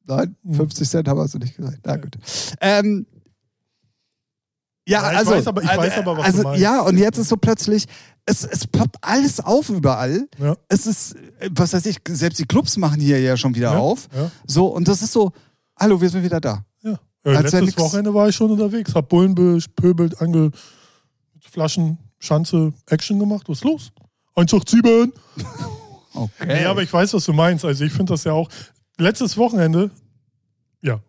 Nein, 0.05 0.35
Hm. 0.45 0.53
50 0.55 0.89
Cent 0.89 1.07
haben 1.07 1.17
wir 1.19 1.27
so 1.27 1.37
nicht 1.37 1.55
gesagt. 1.57 1.79
Na 1.83 1.97
gut. 1.97 2.15
Ähm, 2.61 3.05
ja, 4.87 5.01
Ja, 5.01 5.11
ich 5.11 5.17
also, 5.17 5.31
weiß 5.31 5.47
aber- 5.47 5.63
ich 5.63 5.67
weiß 5.77 5.97
aber, 5.97 6.17
was 6.17 6.25
also, 6.25 6.37
du 6.37 6.43
meinst. 6.49 6.61
ja, 6.61 6.79
und 6.81 6.97
jetzt 6.97 7.17
ist 7.17 7.27
so 7.29 7.35
plötzlich, 7.37 7.85
es, 8.25 8.43
es 8.45 8.65
poppt 8.67 8.95
alles 9.01 9.39
auf 9.41 9.69
überall. 9.69 10.27
Ja. 10.37 10.55
Es 10.69 10.87
ist, 10.87 11.15
äh, 11.39 11.49
was 11.51 11.73
weiß 11.73 11.85
ich, 11.87 11.97
selbst 12.09 12.39
die 12.39 12.45
Clubs 12.45 12.77
machen 12.77 13.01
hier 13.01 13.19
ja 13.19 13.35
schon 13.35 13.53
wieder 13.55 13.73
Ja, 13.73 13.77
auf. 13.79 14.07
So, 14.45 14.67
und 14.67 14.87
das 14.87 15.01
ist 15.01 15.11
so, 15.11 15.33
hallo, 15.77 15.99
wir 15.99 16.09
sind 16.09 16.23
wieder 16.23 16.39
da. 16.39 16.63
Ja. 17.27 17.33
Äh, 17.33 17.35
Als 17.37 17.43
letztes 17.51 17.61
nix- 17.61 17.77
Wochenende 17.77 18.13
war 18.13 18.29
ich 18.29 18.35
schon 18.35 18.51
unterwegs, 18.51 18.95
hab 18.95 19.09
Bullen 19.09 19.35
bepöbelt, 19.35 20.21
ange 20.21 20.51
Flaschen, 21.41 21.97
Schanze, 22.19 22.73
Action 22.87 23.19
gemacht. 23.19 23.47
Was 23.47 23.59
ist 23.59 23.63
los? 23.63 23.91
187. 24.35 25.13
Okay. 26.13 26.47
Nee, 26.47 26.65
aber 26.65 26.81
ich 26.81 26.91
weiß, 26.91 27.13
was 27.13 27.25
du 27.25 27.33
meinst. 27.33 27.63
Also 27.63 27.83
ich 27.85 27.93
finde 27.93 28.13
das 28.13 28.23
ja 28.23 28.31
auch. 28.31 28.49
Letztes 28.97 29.37
Wochenende, 29.37 29.91
ja, 30.81 30.99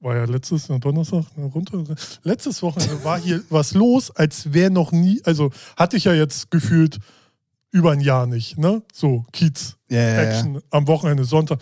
war 0.00 0.14
ja 0.14 0.24
letztes 0.24 0.66
Donnerstag 0.66 1.24
runter. 1.38 1.82
Letztes 2.22 2.62
Wochenende 2.62 3.02
war 3.02 3.18
hier 3.18 3.42
was 3.48 3.72
los, 3.72 4.10
als 4.10 4.52
wäre 4.52 4.70
noch 4.70 4.92
nie, 4.92 5.22
also 5.24 5.50
hatte 5.78 5.96
ich 5.96 6.04
ja 6.04 6.12
jetzt 6.12 6.50
gefühlt 6.50 6.98
über 7.70 7.92
ein 7.92 8.00
Jahr 8.00 8.26
nicht, 8.26 8.58
ne? 8.58 8.82
So, 8.92 9.24
Kiez, 9.32 9.78
ja, 9.88 9.98
ja, 10.02 10.08
ja. 10.16 10.22
Action 10.28 10.60
am 10.68 10.86
Wochenende, 10.86 11.24
Sonntag. 11.24 11.58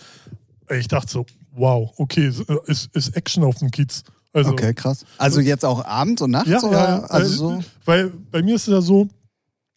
Ich 0.69 0.88
dachte 0.88 1.12
so, 1.12 1.26
wow, 1.52 1.93
okay, 1.97 2.32
ist, 2.67 2.94
ist 2.94 3.17
Action 3.17 3.44
auf 3.44 3.56
dem 3.56 3.70
Kiez. 3.70 4.02
Also, 4.32 4.52
Okay, 4.52 4.73
krass. 4.75 5.05
Also 5.19 5.41
jetzt 5.41 5.64
auch 5.64 5.85
abends 5.85 6.23
und 6.23 6.31
nachts? 6.31 6.49
ja, 6.49 6.62
oder? 6.62 6.73
ja. 6.73 7.00
Also 7.05 7.32
Äh, 7.32 7.37
so. 7.37 7.64
Weil 7.85 8.11
bei 8.31 8.43
mir 8.43 8.55
ist 8.55 8.69
es 8.69 8.73
ja 8.73 8.81
so, 8.81 9.08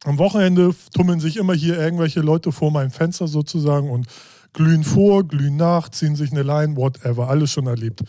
am 0.03 0.17
Wochenende 0.17 0.75
tummeln 0.93 1.19
sich 1.19 1.37
immer 1.37 1.53
hier 1.53 1.79
irgendwelche 1.79 2.19
Leute 2.19 2.51
vor 2.51 2.71
meinem 2.71 2.91
Fenster 2.91 3.27
sozusagen 3.27 3.89
und 3.89 4.07
glühen 4.51 4.83
vor, 4.83 5.23
glühen 5.27 5.55
nach, 5.55 5.89
ziehen 5.89 6.15
sich 6.15 6.31
eine 6.31 6.43
Line, 6.43 6.75
whatever, 6.75 7.29
alles 7.29 7.51
schon 7.51 7.67
erlebt. 7.67 8.01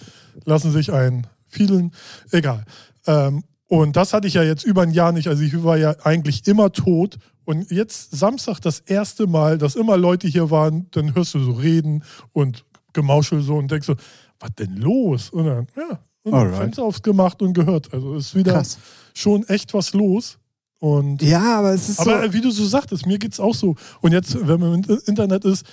Lassen 0.44 0.72
sich 0.72 0.92
ein, 0.92 1.26
vielen, 1.46 1.92
egal. 2.30 2.64
Ähm, 3.06 3.44
und 3.68 3.96
das 3.96 4.12
hatte 4.12 4.28
ich 4.28 4.34
ja 4.34 4.42
jetzt 4.42 4.64
über 4.64 4.82
ein 4.82 4.90
Jahr 4.90 5.12
nicht. 5.12 5.28
Also 5.28 5.42
ich 5.42 5.64
war 5.64 5.78
ja 5.78 5.94
eigentlich 6.04 6.46
immer 6.46 6.72
tot. 6.72 7.16
Und 7.46 7.70
jetzt 7.70 8.16
Samstag 8.16 8.60
das 8.60 8.80
erste 8.80 9.26
Mal, 9.26 9.58
dass 9.58 9.74
immer 9.74 9.96
Leute 9.96 10.28
hier 10.28 10.50
waren, 10.50 10.86
dann 10.90 11.14
hörst 11.14 11.34
du 11.34 11.40
so 11.40 11.52
reden 11.52 12.04
und 12.32 12.64
Gemauschel 12.94 13.42
so 13.42 13.56
und 13.56 13.70
denkst 13.70 13.86
so, 13.86 13.94
was 14.40 14.50
denn 14.58 14.76
los? 14.78 15.28
Und 15.30 15.44
dann, 15.46 15.66
ja, 15.76 15.98
und 16.22 16.32
dann 16.32 16.40
Alright. 16.40 16.56
Fenster 16.58 16.82
aufgemacht 16.84 17.42
und 17.42 17.52
gehört. 17.52 17.92
Also 17.92 18.14
ist 18.14 18.34
wieder 18.34 18.52
Krass. 18.54 18.78
schon 19.12 19.46
echt 19.48 19.74
was 19.74 19.92
los. 19.92 20.38
Und 20.78 21.22
Ja, 21.22 21.58
aber 21.58 21.72
es 21.74 21.88
ist 21.88 22.00
aber 22.00 22.24
so. 22.26 22.32
wie 22.32 22.40
du 22.40 22.50
so 22.50 22.64
sagtest, 22.66 23.06
mir 23.06 23.18
geht's 23.18 23.40
auch 23.40 23.54
so. 23.54 23.74
Und 24.00 24.12
jetzt, 24.12 24.34
wenn 24.46 24.60
man 24.60 24.68
im 24.70 24.74
Inter- 24.74 25.08
Internet 25.08 25.44
ist, 25.44 25.64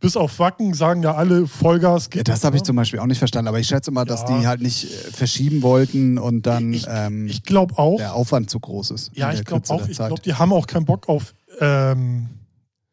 bis 0.00 0.16
auf 0.16 0.38
Wacken 0.38 0.74
sagen 0.74 1.02
ja 1.02 1.14
alle 1.14 1.46
Vollgas 1.46 2.04
Ja, 2.06 2.10
geht. 2.10 2.28
das 2.28 2.44
habe 2.44 2.56
ich 2.56 2.62
zum 2.64 2.76
Beispiel 2.76 2.98
auch 3.00 3.06
nicht 3.06 3.18
verstanden, 3.18 3.48
aber 3.48 3.60
ich 3.60 3.66
schätze 3.68 3.90
mal, 3.90 4.04
dass 4.04 4.22
Ja. 4.28 4.38
die 4.40 4.46
halt 4.46 4.60
nicht 4.60 4.84
äh, 4.84 4.88
verschieben 5.12 5.62
wollten 5.62 6.18
und 6.18 6.46
dann 6.46 6.72
Ich, 6.74 6.86
ähm, 6.88 7.26
ich 7.28 7.44
glaube 7.44 7.78
auch. 7.78 7.96
der 7.96 8.14
Aufwand 8.14 8.50
zu 8.50 8.60
groß 8.60 8.90
ist. 8.90 9.10
ja, 9.14 9.32
ich 9.32 9.44
glaube 9.44 9.68
auch. 9.70 9.88
Ich 9.88 9.96
glaube, 9.96 10.20
die 10.20 10.34
haben 10.34 10.52
auch 10.52 10.66
keinen 10.66 10.84
Bock 10.84 11.08
auf 11.08 11.32
ähm, 11.60 12.28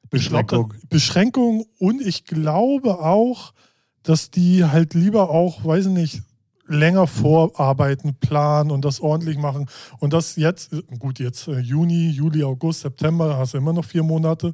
Beschränkung. 0.09 0.73
Beschränkung. 0.89 1.65
Und 1.79 2.01
ich 2.01 2.25
glaube 2.25 2.99
auch, 2.99 3.53
dass 4.03 4.29
die 4.31 4.65
halt 4.65 4.93
lieber 4.93 5.29
auch, 5.29 5.63
weiß 5.65 5.87
ich 5.87 5.91
nicht, 5.91 6.21
länger 6.67 7.07
vorarbeiten, 7.07 8.15
planen 8.15 8.71
und 8.71 8.85
das 8.85 8.99
ordentlich 9.01 9.37
machen. 9.37 9.67
Und 9.99 10.13
das 10.13 10.35
jetzt, 10.35 10.71
gut, 10.99 11.19
jetzt 11.19 11.47
äh, 11.47 11.59
Juni, 11.59 12.09
Juli, 12.09 12.43
August, 12.43 12.81
September, 12.81 13.37
hast 13.37 13.53
du 13.53 13.57
immer 13.57 13.73
noch 13.73 13.85
vier 13.85 14.03
Monate. 14.03 14.53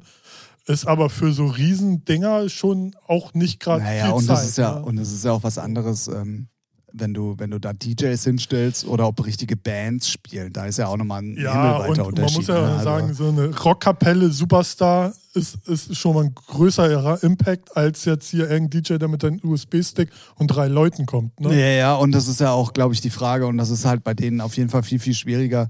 Ist 0.66 0.86
aber 0.86 1.08
für 1.08 1.32
so 1.32 1.46
Riesendinger 1.46 2.48
schon 2.48 2.94
auch 3.06 3.32
nicht 3.34 3.60
gerade 3.60 3.82
Naja, 3.82 4.06
viel 4.06 4.14
und 4.14 4.24
Zeit. 4.24 4.36
das 4.36 4.48
ist 4.48 4.58
ja, 4.58 4.74
ne? 4.76 4.82
und 4.82 4.98
es 4.98 5.12
ist 5.12 5.24
ja 5.24 5.32
auch 5.32 5.42
was 5.42 5.58
anderes, 5.58 6.08
ähm, 6.08 6.48
wenn 6.92 7.14
du, 7.14 7.34
wenn 7.38 7.50
du 7.50 7.58
da 7.58 7.72
DJs 7.72 8.22
hinstellst 8.24 8.86
oder 8.86 9.06
ob 9.06 9.24
richtige 9.24 9.56
Bands 9.56 10.08
spielen. 10.08 10.52
Da 10.52 10.66
ist 10.66 10.78
ja 10.78 10.88
auch 10.88 10.96
nochmal 10.96 11.22
ein 11.22 11.36
Ja, 11.36 11.52
himmelweiter 11.52 11.88
und 11.88 11.96
man 11.98 12.06
Unterschied. 12.24 12.36
muss 12.38 12.46
ja 12.48 12.54
ne? 12.60 12.72
Also- 12.72 12.84
sagen, 12.84 13.14
so 13.14 13.28
eine 13.28 13.56
Rockkapelle, 13.58 14.30
Superstar, 14.30 15.12
ist, 15.32 15.58
ist 15.68 15.96
schon 15.96 16.14
mal 16.14 16.24
ein 16.24 16.34
größerer 16.34 17.22
Impact 17.22 17.76
als 17.76 18.04
jetzt 18.04 18.30
hier 18.30 18.50
irgendein 18.50 18.82
DJ, 18.82 18.94
der 18.98 19.06
mit 19.08 19.24
einem 19.24 19.38
USB-Stick 19.44 20.10
und 20.36 20.48
drei 20.48 20.66
Leuten 20.66 21.06
kommt. 21.06 21.38
Ne? 21.38 21.50
Ja, 21.58 21.66
ja, 21.68 21.94
und 21.94 22.12
das 22.12 22.26
ist 22.26 22.40
ja 22.40 22.50
auch, 22.50 22.72
glaube 22.72 22.94
ich, 22.94 23.00
die 23.00 23.10
Frage, 23.10 23.46
und 23.46 23.56
das 23.56 23.70
ist 23.70 23.84
halt 23.84 24.02
bei 24.02 24.12
denen 24.14 24.40
auf 24.40 24.56
jeden 24.56 24.70
Fall 24.70 24.82
viel, 24.82 24.98
viel 24.98 25.14
schwieriger, 25.14 25.68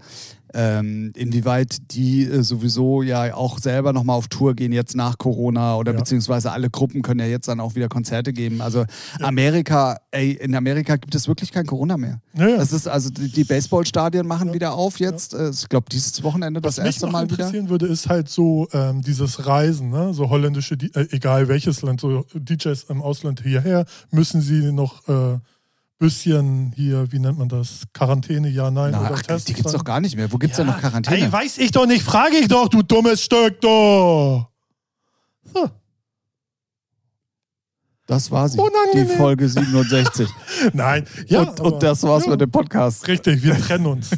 ähm, 0.55 1.13
inwieweit 1.17 1.77
die 1.93 2.25
äh, 2.25 2.43
sowieso 2.43 3.03
ja 3.03 3.35
auch 3.35 3.59
selber 3.59 3.93
nochmal 3.93 4.17
auf 4.17 4.29
Tour 4.29 4.55
gehen 4.55 4.73
jetzt 4.73 4.97
nach 4.97 5.19
Corona 5.19 5.77
oder 5.77 5.93
Ja. 5.93 5.99
beziehungsweise 5.99 6.53
alle 6.53 6.71
Gruppen 6.71 7.03
können 7.03 7.21
ja 7.21 7.27
jetzt 7.27 7.49
dann 7.49 7.61
auch 7.61 7.75
wieder 7.75 7.89
Konzerte 7.89 8.33
geben. 8.33 8.61
Also 8.61 8.85
Amerika, 9.21 9.99
ey, 10.11 10.33
in 10.33 10.55
Amerika 10.55 10.97
gibt 10.97 11.15
es 11.15 11.29
wirklich 11.29 11.53
kein 11.53 11.67
Corona 11.67 11.97
mehr. 11.97 12.21
Ja, 12.35 12.49
ja. 12.49 12.57
Das 12.57 12.73
ist 12.73 12.89
also 12.89 13.11
die, 13.11 13.29
die 13.31 13.45
Baseballstadien 13.45 14.27
machen 14.27 14.53
wieder 14.53 14.73
auf 14.75 14.99
jetzt. 15.01 15.35
Äh, 15.35 15.51
Ich 15.51 15.69
glaube, 15.69 15.87
dieses 15.91 16.23
Wochenende 16.23 16.61
das 16.61 16.77
Was 16.77 16.85
mich 16.85 16.87
erste 16.87 17.07
noch 17.07 17.13
Mal 17.13 17.25
wieder. 17.31 17.35
interessieren 17.45 17.69
würde, 17.69 17.87
ist 17.87 18.09
halt 18.09 18.29
so 18.29 18.69
ähm, 18.73 19.03
dieses 19.03 19.47
Reisen, 19.47 19.91
ne? 19.91 20.15
so 20.15 20.31
holländische, 20.31 20.75
äh, 20.95 21.07
egal 21.11 21.49
welches 21.49 21.83
Land, 21.83 22.01
so 22.01 22.25
DJs 22.35 22.85
im 22.89 23.03
Ausland 23.03 23.43
hierher, 23.43 23.85
müssen 24.11 24.41
sie 24.41 24.73
noch 24.73 25.09
äh, 25.09 25.39
bisschen 26.01 26.73
hier, 26.75 27.13
wie 27.13 27.19
nennt 27.19 27.39
man 27.39 27.49
das, 27.49 27.85
Quarantäne, 27.93 28.49
ja, 28.49 28.71
nein 28.71 28.93
Na, 28.93 29.03
oder 29.03 29.15
ach, 29.15 29.23
Test 29.23 29.49
die 29.49 29.53
gibt's 29.53 29.73
doch 29.73 29.85
gar 29.85 30.01
nicht 30.01 30.17
mehr. 30.17 30.33
Wo 30.33 30.39
gibt's 30.39 30.57
denn 30.57 30.67
noch 30.67 30.81
Quarantäne? 30.81 31.27
Ey, 31.27 31.31
weiß 31.31 31.59
ich 31.59 31.71
doch 31.71 31.87
nicht, 31.87 32.03
frage 32.03 32.37
ich 32.39 32.49
doch, 32.49 32.69
du 32.69 32.83
dummes 32.83 33.23
Stück, 33.23 33.61
du! 33.61 34.47
So. 35.53 35.71
das 38.07 38.31
war 38.31 38.49
sie. 38.49 38.59
Unangenehm. 38.59 39.09
Die 39.09 39.15
Folge 39.15 39.49
67. 39.49 40.29
Nein, 40.73 41.07
ja. 41.27 41.41
und, 41.41 41.61
aber- 41.61 41.75
und 41.75 41.83
das 41.83 42.03
war's 42.03 42.25
ja. 42.25 42.31
mit 42.31 42.41
dem 42.41 42.51
Podcast. 42.51 43.07
Richtig, 43.07 43.43
wir 43.43 43.59
trennen 43.59 43.87
uns. 43.87 44.11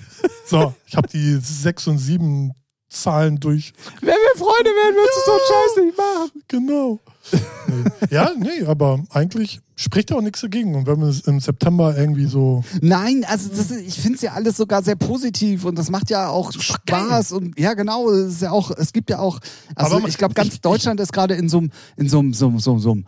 so, 0.46 0.74
ich 0.86 0.96
habe 0.96 1.08
die 1.08 1.34
sechs 1.42 1.86
und 1.88 1.98
sieben 1.98 2.52
Zahlen 2.88 3.40
durch. 3.40 3.72
Wenn 4.00 4.08
wir 4.08 4.36
Freunde 4.36 4.70
wären, 4.70 4.94
würdest 4.94 5.16
du 5.16 5.22
so 5.24 5.32
einen 5.32 5.40
Scheiß 5.48 5.84
nicht 5.84 5.98
machen. 5.98 6.42
Genau. 6.46 7.00
Ja, 8.10 8.30
nee, 8.38 8.64
aber 8.66 9.00
eigentlich 9.10 9.60
spricht 9.76 10.10
ja 10.10 10.16
auch 10.16 10.20
nichts 10.22 10.40
dagegen. 10.42 10.74
Und 10.74 10.86
wenn 10.86 10.98
man 11.00 11.08
es 11.08 11.20
im 11.22 11.40
September 11.40 11.96
irgendwie 11.96 12.26
so. 12.26 12.62
Nein, 12.80 13.24
also 13.26 13.48
das 13.48 13.70
ich 13.70 13.94
finde 13.94 14.16
es 14.16 14.22
ja 14.22 14.32
alles 14.32 14.56
sogar 14.56 14.82
sehr 14.82 14.96
positiv 14.96 15.64
und 15.64 15.78
das 15.78 15.90
macht 15.90 16.10
ja 16.10 16.28
auch 16.28 16.52
Spaß 16.52 17.32
und 17.32 17.58
ja 17.58 17.74
genau, 17.74 18.10
es 18.10 18.34
ist 18.34 18.42
ja 18.42 18.50
auch, 18.50 18.70
es 18.70 18.92
gibt 18.92 19.08
ja 19.10 19.18
auch, 19.18 19.38
also 19.74 19.98
man- 20.00 20.08
ich 20.08 20.18
glaube 20.18 20.34
ganz 20.34 20.54
ich- 20.54 20.60
Deutschland 20.60 21.00
ist 21.00 21.12
gerade 21.12 21.34
in 21.34 21.48
so 21.48 21.58
einem, 21.58 21.70
in 21.96 22.08
so 22.08 22.18
einem, 22.18 22.34
so 22.34 22.48
einem, 22.48 22.58
so 22.58 22.72
einem, 22.92 23.04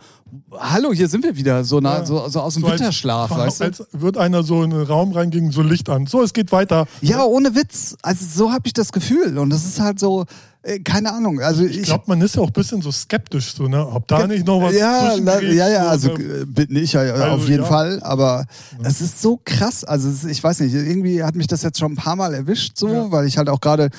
hallo, 0.57 0.91
hier 0.91 1.07
sind 1.07 1.23
wir 1.23 1.35
wieder, 1.35 1.63
so, 1.63 1.79
na, 1.79 1.99
Ja. 1.99 2.05
so, 2.05 2.27
so 2.27 2.41
aus 2.41 2.55
dem 2.55 2.61
so 2.61 2.67
als- 2.67 2.79
Winterschlaf, 2.79 3.29
weißt 3.31 3.59
du? 3.59 3.63
Als 3.65 3.83
wird 3.91 4.17
einer 4.17 4.43
so 4.43 4.63
in 4.63 4.71
den 4.71 4.81
Raum 4.83 5.11
reingehen, 5.11 5.51
so 5.51 5.61
Licht 5.61 5.87
an. 5.89 6.07
So, 6.07 6.21
es 6.23 6.33
geht 6.33 6.51
weiter. 6.51 6.87
Ja, 7.01 7.23
ohne 7.25 7.53
Witz. 7.55 7.95
Also 8.01 8.25
so 8.25 8.51
habe 8.51 8.63
ich 8.65 8.73
das 8.73 8.91
Gefühl 8.91 9.37
und 9.37 9.49
das 9.51 9.65
ist 9.65 9.79
halt 9.79 9.99
so, 9.99 10.25
äh, 10.65 10.79
keine 10.79 11.13
Ahnung. 11.13 11.39
Also 11.39 11.63
ich, 11.63 11.77
Ich 11.79 11.83
glaube, 11.83 12.05
man 12.07 12.21
ist 12.21 12.35
ja 12.35 12.41
auch 12.41 12.47
ein 12.47 12.53
bisschen 12.53 12.81
so 12.81 12.91
skeptisch, 12.91 13.53
so, 13.55 13.67
ne? 13.67 13.87
Ob 13.87 14.07
da 14.07 14.25
nicht 14.27 14.45
noch 14.45 14.61
was 14.61 14.73
ja, 14.75 15.11
zwischengrätscht, 15.11 15.53
ja, 15.53 15.69
ja, 15.69 15.83
so, 15.83 15.89
also 15.89 16.13
ne? 16.13 16.23
äh, 16.41 16.45
bin 16.45 16.75
ich 16.75 16.93
ja 16.93 17.01
Also, 17.01 17.23
auf 17.25 17.47
jeden 17.47 17.63
ja. 17.63 17.69
Fall, 17.69 17.99
aber 18.03 18.45
es 18.83 19.01
ist 19.01 19.21
so 19.21 19.39
krass. 19.43 19.83
Also 19.83 20.27
ich 20.27 20.43
weiß 20.43 20.59
nicht, 20.61 20.73
irgendwie 20.73 21.23
hat 21.23 21.35
mich 21.35 21.47
das 21.47 21.61
jetzt 21.61 21.79
schon 21.79 21.93
ein 21.93 21.95
paar 21.97 22.15
Mal 22.15 22.33
erwischt, 22.33 22.77
so, 22.77 22.87
Ja. 22.89 23.11
weil 23.11 23.25
ich 23.27 23.37
halt 23.37 23.49
auch 23.49 23.61
gerade 23.61 23.89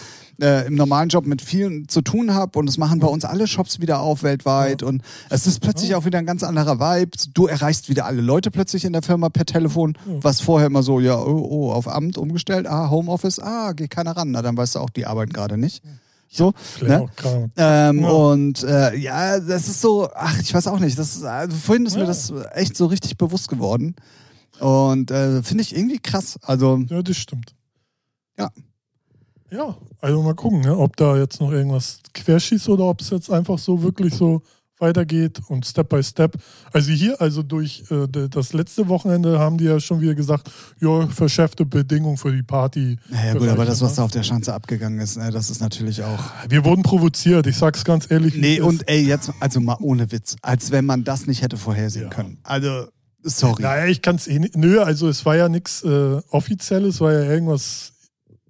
äh, 0.41 0.67
im 0.67 0.75
normalen 0.75 1.09
Job 1.09 1.25
mit 1.25 1.41
vielen 1.41 1.89
zu 1.89 2.03
tun 2.03 2.35
habe 2.35 2.59
und 2.59 2.69
es 2.69 2.77
machen 2.77 2.99
bei 3.01 3.07
uns 3.07 3.25
alle 3.25 3.47
Shops 3.47 3.81
wieder 3.81 4.01
auf 4.01 4.23
weltweit 4.23 4.83
und 4.83 5.01
es 5.31 5.47
ist 5.47 5.61
plötzlich 5.61 5.95
auch 5.95 6.05
wieder 6.05 6.19
ein 6.19 6.27
ganz 6.27 6.43
anderer 6.43 6.79
Vibe. 6.79 7.13
Du 7.33 7.47
erreichst 7.47 7.89
wieder 7.89 8.05
alle 8.05 8.21
Leute 8.21 8.51
plötzlich 8.51 8.85
in 8.85 8.93
der 8.93 9.01
Firma 9.01 9.31
per 9.31 9.47
Telefon, 9.47 9.97
was 10.05 10.43
vorher 10.43 10.67
immer 10.67 10.83
so, 10.83 11.01
ja, 11.01 11.19
oh, 11.19 11.47
oh, 11.51 11.73
auf 11.73 11.89
Amt 11.89 12.19
umgestellt, 12.19 12.67
ah, 12.67 12.91
Homeoffice, 12.91 13.39
ah, 13.41 13.73
geht 13.73 13.91
keiner 13.91 14.15
ran, 14.17 14.31
na 14.33 14.43
dann 14.43 14.57
weißt 14.59 14.75
du 14.75 14.81
auch, 14.81 14.91
die 14.91 15.07
arbeiten 15.07 15.33
gerade 15.33 15.57
nicht. 15.57 15.83
So, 16.29 16.53
ne? 16.83 17.09
Ähm, 17.57 18.01
Ja. 18.01 18.09
Und 18.11 18.63
äh, 18.65 18.95
ja, 18.97 19.39
das 19.41 19.69
ist 19.69 19.81
so, 19.81 20.09
ach, 20.15 20.39
ich 20.41 20.53
weiß 20.53 20.67
auch 20.67 20.79
nicht. 20.81 20.99
Das 20.99 21.17
ist, 21.17 21.25
also 21.25 21.57
vorhin 21.57 21.87
ist 21.87 21.95
mir 21.95 22.01
Ja. 22.03 22.07
das 22.07 22.33
echt 22.53 22.77
so 22.77 22.87
richtig 22.87 23.17
bewusst 23.17 23.49
geworden. 23.49 23.95
Und 24.61 25.11
äh, 25.11 25.43
finde 25.43 25.63
ich 25.63 25.75
irgendwie 25.77 25.99
krass. 25.99 26.39
Also, 26.43 26.79
Ja, 26.89 27.03
das 27.03 27.17
stimmt. 27.17 27.55
Ja. 28.39 28.51
Ja, 29.51 29.77
also 30.01 30.23
mal 30.23 30.35
gucken, 30.35 30.61
ne, 30.63 30.77
ob 30.77 30.97
da 30.97 31.17
jetzt 31.17 31.41
noch 31.41 31.53
irgendwas 31.53 32.01
querschießt 32.13 32.69
oder 32.69 32.85
ob 32.85 33.01
es 33.01 33.11
jetzt 33.11 33.31
einfach 33.31 33.59
so 33.59 33.81
wirklich 33.83 34.13
so 34.15 34.43
weitergeht 34.79 35.41
und 35.49 35.65
Step 35.67 35.89
by 35.89 36.03
Step. 36.03 36.37
Also 36.73 36.91
hier, 36.93 37.21
also 37.21 37.43
durch 37.43 37.85
äh, 37.91 38.07
das 38.29 38.53
letzte 38.53 38.89
Wochenende 38.89 39.39
haben 39.39 39.59
die 39.59 39.65
ja 39.65 39.81
schon 39.81 40.01
wieder 40.01 40.15
gesagt, 40.15 40.51
ja, 40.81 41.07
verschärfte 41.09 41.65
Bedingungen 41.65 42.17
für 42.17 42.33
die 42.33 42.43
Party. 42.43 42.99
naja, 43.09 43.35
gut, 43.35 43.49
aber 43.49 43.65
das, 43.65 43.81
was 43.81 43.93
ne? 43.93 43.97
da 43.97 44.03
auf 44.05 44.11
der 44.11 44.23
Schanze 44.23 44.53
abgegangen 44.55 45.01
ist, 45.01 45.17
ne, 45.17 45.31
das 45.31 45.51
ist 45.51 45.61
natürlich 45.61 46.03
auch. 46.03 46.25
Wir 46.49 46.65
wurden 46.65 46.83
provoziert, 46.83 47.47
ich 47.47 47.57
sag's 47.57 47.85
ganz 47.85 48.11
ehrlich. 48.11 48.35
Nee, 48.35 48.61
und 48.61 48.89
ey, 48.89 49.07
jetzt, 49.07 49.31
also 49.41 49.61
mal 49.61 49.77
ohne 49.81 50.11
Witz, 50.13 50.37
als 50.43 50.71
wenn 50.71 50.85
man 50.87 51.05
das 51.05 51.27
nicht 51.27 51.43
hätte 51.43 51.57
vorhersehen 51.57 52.05
Ja. 52.05 52.11
können. 52.11 52.39
Also, 52.43 52.87
sorry. 53.23 53.63
Naja, 53.63 53.87
ich 53.87 54.03
kann's 54.03 54.27
eh 54.27 54.39
nicht. 54.39 54.57
Nö, 54.57 54.81
also 54.83 55.09
es 55.09 55.25
war 55.25 55.37
ja 55.37 55.49
nichts 55.49 55.83
äh, 55.83 56.21
Offizielles, 56.31 57.01
war 57.01 57.13
ja 57.13 57.23
irgendwas 57.23 57.93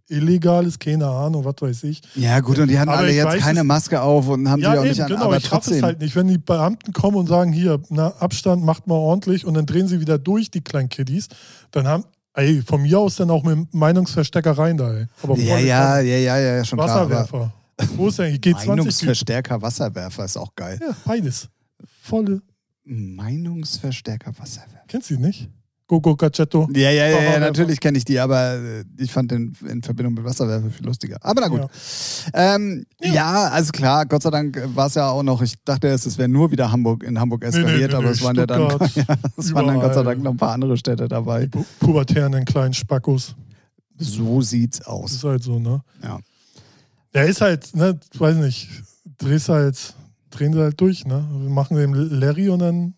Illegales, 0.09 0.79
keine 0.79 1.07
Ahnung, 1.07 1.45
was 1.45 1.55
weiß 1.61 1.83
ich. 1.85 2.01
Ja, 2.15 2.39
gut, 2.41 2.59
und 2.59 2.69
die 2.69 2.79
hatten 2.79 2.91
Aber 2.91 2.99
alle 2.99 3.13
jetzt 3.13 3.27
weiß 3.27 3.43
keine 3.43 3.65
Maske 3.65 4.01
auf 4.01 4.29
und 4.29 4.49
haben 4.49 4.61
die 4.61 4.65
Ja, 4.65 4.73
auch 4.73 4.77
eben, 4.77 4.89
nicht 4.89 5.01
an, 5.01 5.09
genau, 5.09 5.25
aber 5.25 5.37
ich 5.37 5.51
raff 5.51 5.61
es 5.61 5.67
trotzdem. 5.67 5.83
halt 5.85 6.01
nicht. 6.01 6.15
Wenn 6.15 6.29
die 6.29 6.39
Beamten 6.39 6.93
kommen 6.93 7.17
und 7.17 7.27
sagen, 7.27 7.53
hier, 7.53 7.81
na, 7.89 8.09
Abstand, 8.19 8.63
macht 8.65 8.87
mal 8.87 8.95
ordentlich 8.95 9.45
und 9.45 9.55
dann 9.55 9.67
drehen 9.67 9.89
sie 9.89 10.01
wieder 10.01 10.19
durch, 10.19 10.51
die 10.51 10.61
kleinen 10.61 10.89
Kiddies, 10.89 11.29
dann 11.73 11.89
haben, 11.89 12.05
ey, 12.35 12.63
von 12.63 12.83
mir 12.83 13.01
aus 13.01 13.17
dann 13.17 13.31
auch 13.31 13.43
mit 13.43 13.75
Meinungsversteckereien 13.75 14.77
da, 14.77 14.95
ey. 14.95 15.07
Aber 15.23 15.37
ja, 15.39 15.59
ja, 15.59 16.01
ja, 16.01 16.17
ja, 16.19 16.39
ja, 16.39 16.65
schon 16.65 16.79
klar. 16.79 16.91
aber 16.91 17.11
Wasserwerfer. 17.11 17.53
Wo 17.97 18.09
ist 18.09 18.19
der? 18.19 18.31
G20? 18.33 18.67
Meinungsverstärker, 18.69 19.61
Wasserwerfer 19.61 20.25
ist 20.25 20.37
auch 20.37 20.55
geil. 20.55 20.79
Ja, 20.81 20.95
beides. 21.05 21.49
Volle. 22.03 22.41
Meinungsverstärker, 22.85 24.33
Wasserwerfer. 24.39 24.85
Kennst 24.89 25.11
du 25.11 25.17
die 25.17 25.23
nicht? 25.23 25.51
Gogo 25.89 26.17
Gacetto. 26.17 26.69
Ja, 26.75 26.91
ja, 26.91 27.07
ja, 27.07 27.23
ja 27.23 27.39
natürlich 27.39 27.79
kenne 27.79 27.99
ich 27.99 28.05
die, 28.05 28.19
aber 28.19 28.55
äh, 28.55 28.85
ich 28.99 29.13
fand 29.13 29.31
den 29.31 29.57
in 29.69 29.83
Verbindung 29.83 30.15
mit 30.15 30.25
Wasserwerfer 30.25 30.69
viel 30.71 30.85
lustiger. 30.85 31.17
Aber 31.21 31.41
na 31.41 31.49
gut. 31.49 31.61
Ja. 31.61 32.57
Ähm, 32.57 32.87
ja. 33.01 33.49
also 33.51 33.71
klar, 33.71 34.05
Gott 34.05 34.23
sei 34.23 34.31
Dank 34.31 34.61
war 34.75 34.89
es 34.89 34.95
ja 34.95 35.09
auch 35.09 35.23
noch, 35.23 35.43
ich 35.43 35.55
dachte 35.65 35.87
erst, 35.87 36.07
es 36.07 36.19
wäre 36.19 36.29
nur 36.29 36.51
wieder 36.51 36.73
Hamburg 36.73 37.05
in 37.05 37.21
Hamburg 37.21 37.43
nee, 37.43 37.49
eskaliert, 37.49 37.91
nee, 37.93 37.97
aber 37.97 38.07
nee, 38.07 38.11
es 38.11 38.23
waren 38.23 38.37
ja 38.37 38.47
dann, 38.47 38.63
ja, 38.95 39.05
es 39.37 39.55
waren 39.55 39.67
dann 39.69 39.81
Gott 39.81 39.95
sei. 39.95 40.03
Dank 40.03 40.23
noch 40.23 40.33
ein 40.33 40.37
paar 40.37 40.53
andere 40.53 40.77
Städte 40.77 41.07
dabei. 41.07 41.47
Pu 41.47 41.65
pubertären 41.79 42.45
kleinen 42.45 42.75
Spackos. 42.75 43.37
So 43.97 44.43
sieht's 44.43 44.83
aus. 44.83 45.13
ist 45.13 45.25
halt 45.25 45.43
so, 45.43 45.59
ne? 45.59 45.81
Ja. 46.03 46.19
Der 47.15 47.27
ist 47.27 47.41
halt, 47.41 47.75
ne, 47.75 47.99
weiß 48.19 48.37
nicht, 48.37 48.69
drehst 49.19 49.49
halt, 49.49 49.95
drehen 50.31 50.53
sie 50.53 50.61
halt 50.61 50.81
durch, 50.81 51.07
ne? 51.07 51.25
Wir 51.41 51.51
machen 51.51 51.77
den 51.77 51.93
Larry 51.95 52.49
und 52.49 52.59
dann 52.59 52.95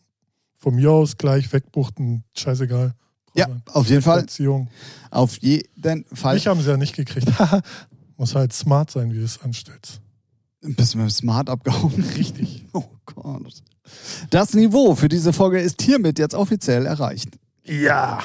von 0.58 0.74
mir 0.74 0.90
aus 0.90 1.16
gleich 1.16 1.52
wegbuchten, 1.52 2.24
scheißegal. 2.36 2.94
Ja, 3.34 3.46
auf 3.66 3.88
jeden 3.88 4.02
Fall. 4.02 4.22
Beziehung. 4.22 4.68
Auf 5.10 5.36
jeden 5.38 6.04
Fall. 6.14 6.34
Mich 6.34 6.46
haben 6.46 6.60
sie 6.60 6.70
ja 6.70 6.76
nicht 6.76 6.96
gekriegt. 6.96 7.28
Muss 8.16 8.34
halt 8.34 8.52
smart 8.52 8.90
sein, 8.90 9.12
wie 9.12 9.18
du 9.18 9.24
es 9.24 9.40
anstellst. 9.40 10.00
Bist 10.60 10.94
du 10.94 10.98
mit 10.98 11.06
dem 11.06 11.10
Smart 11.10 11.48
abgehauen? 11.48 12.04
Richtig. 12.16 12.64
Oh 12.72 12.84
Gott. 13.14 13.62
Das 14.30 14.52
Niveau 14.54 14.94
für 14.94 15.08
diese 15.08 15.32
Folge 15.32 15.60
ist 15.60 15.80
hiermit 15.80 16.18
jetzt 16.18 16.34
offiziell 16.34 16.84
erreicht. 16.84 17.30
Ja. 17.64 18.18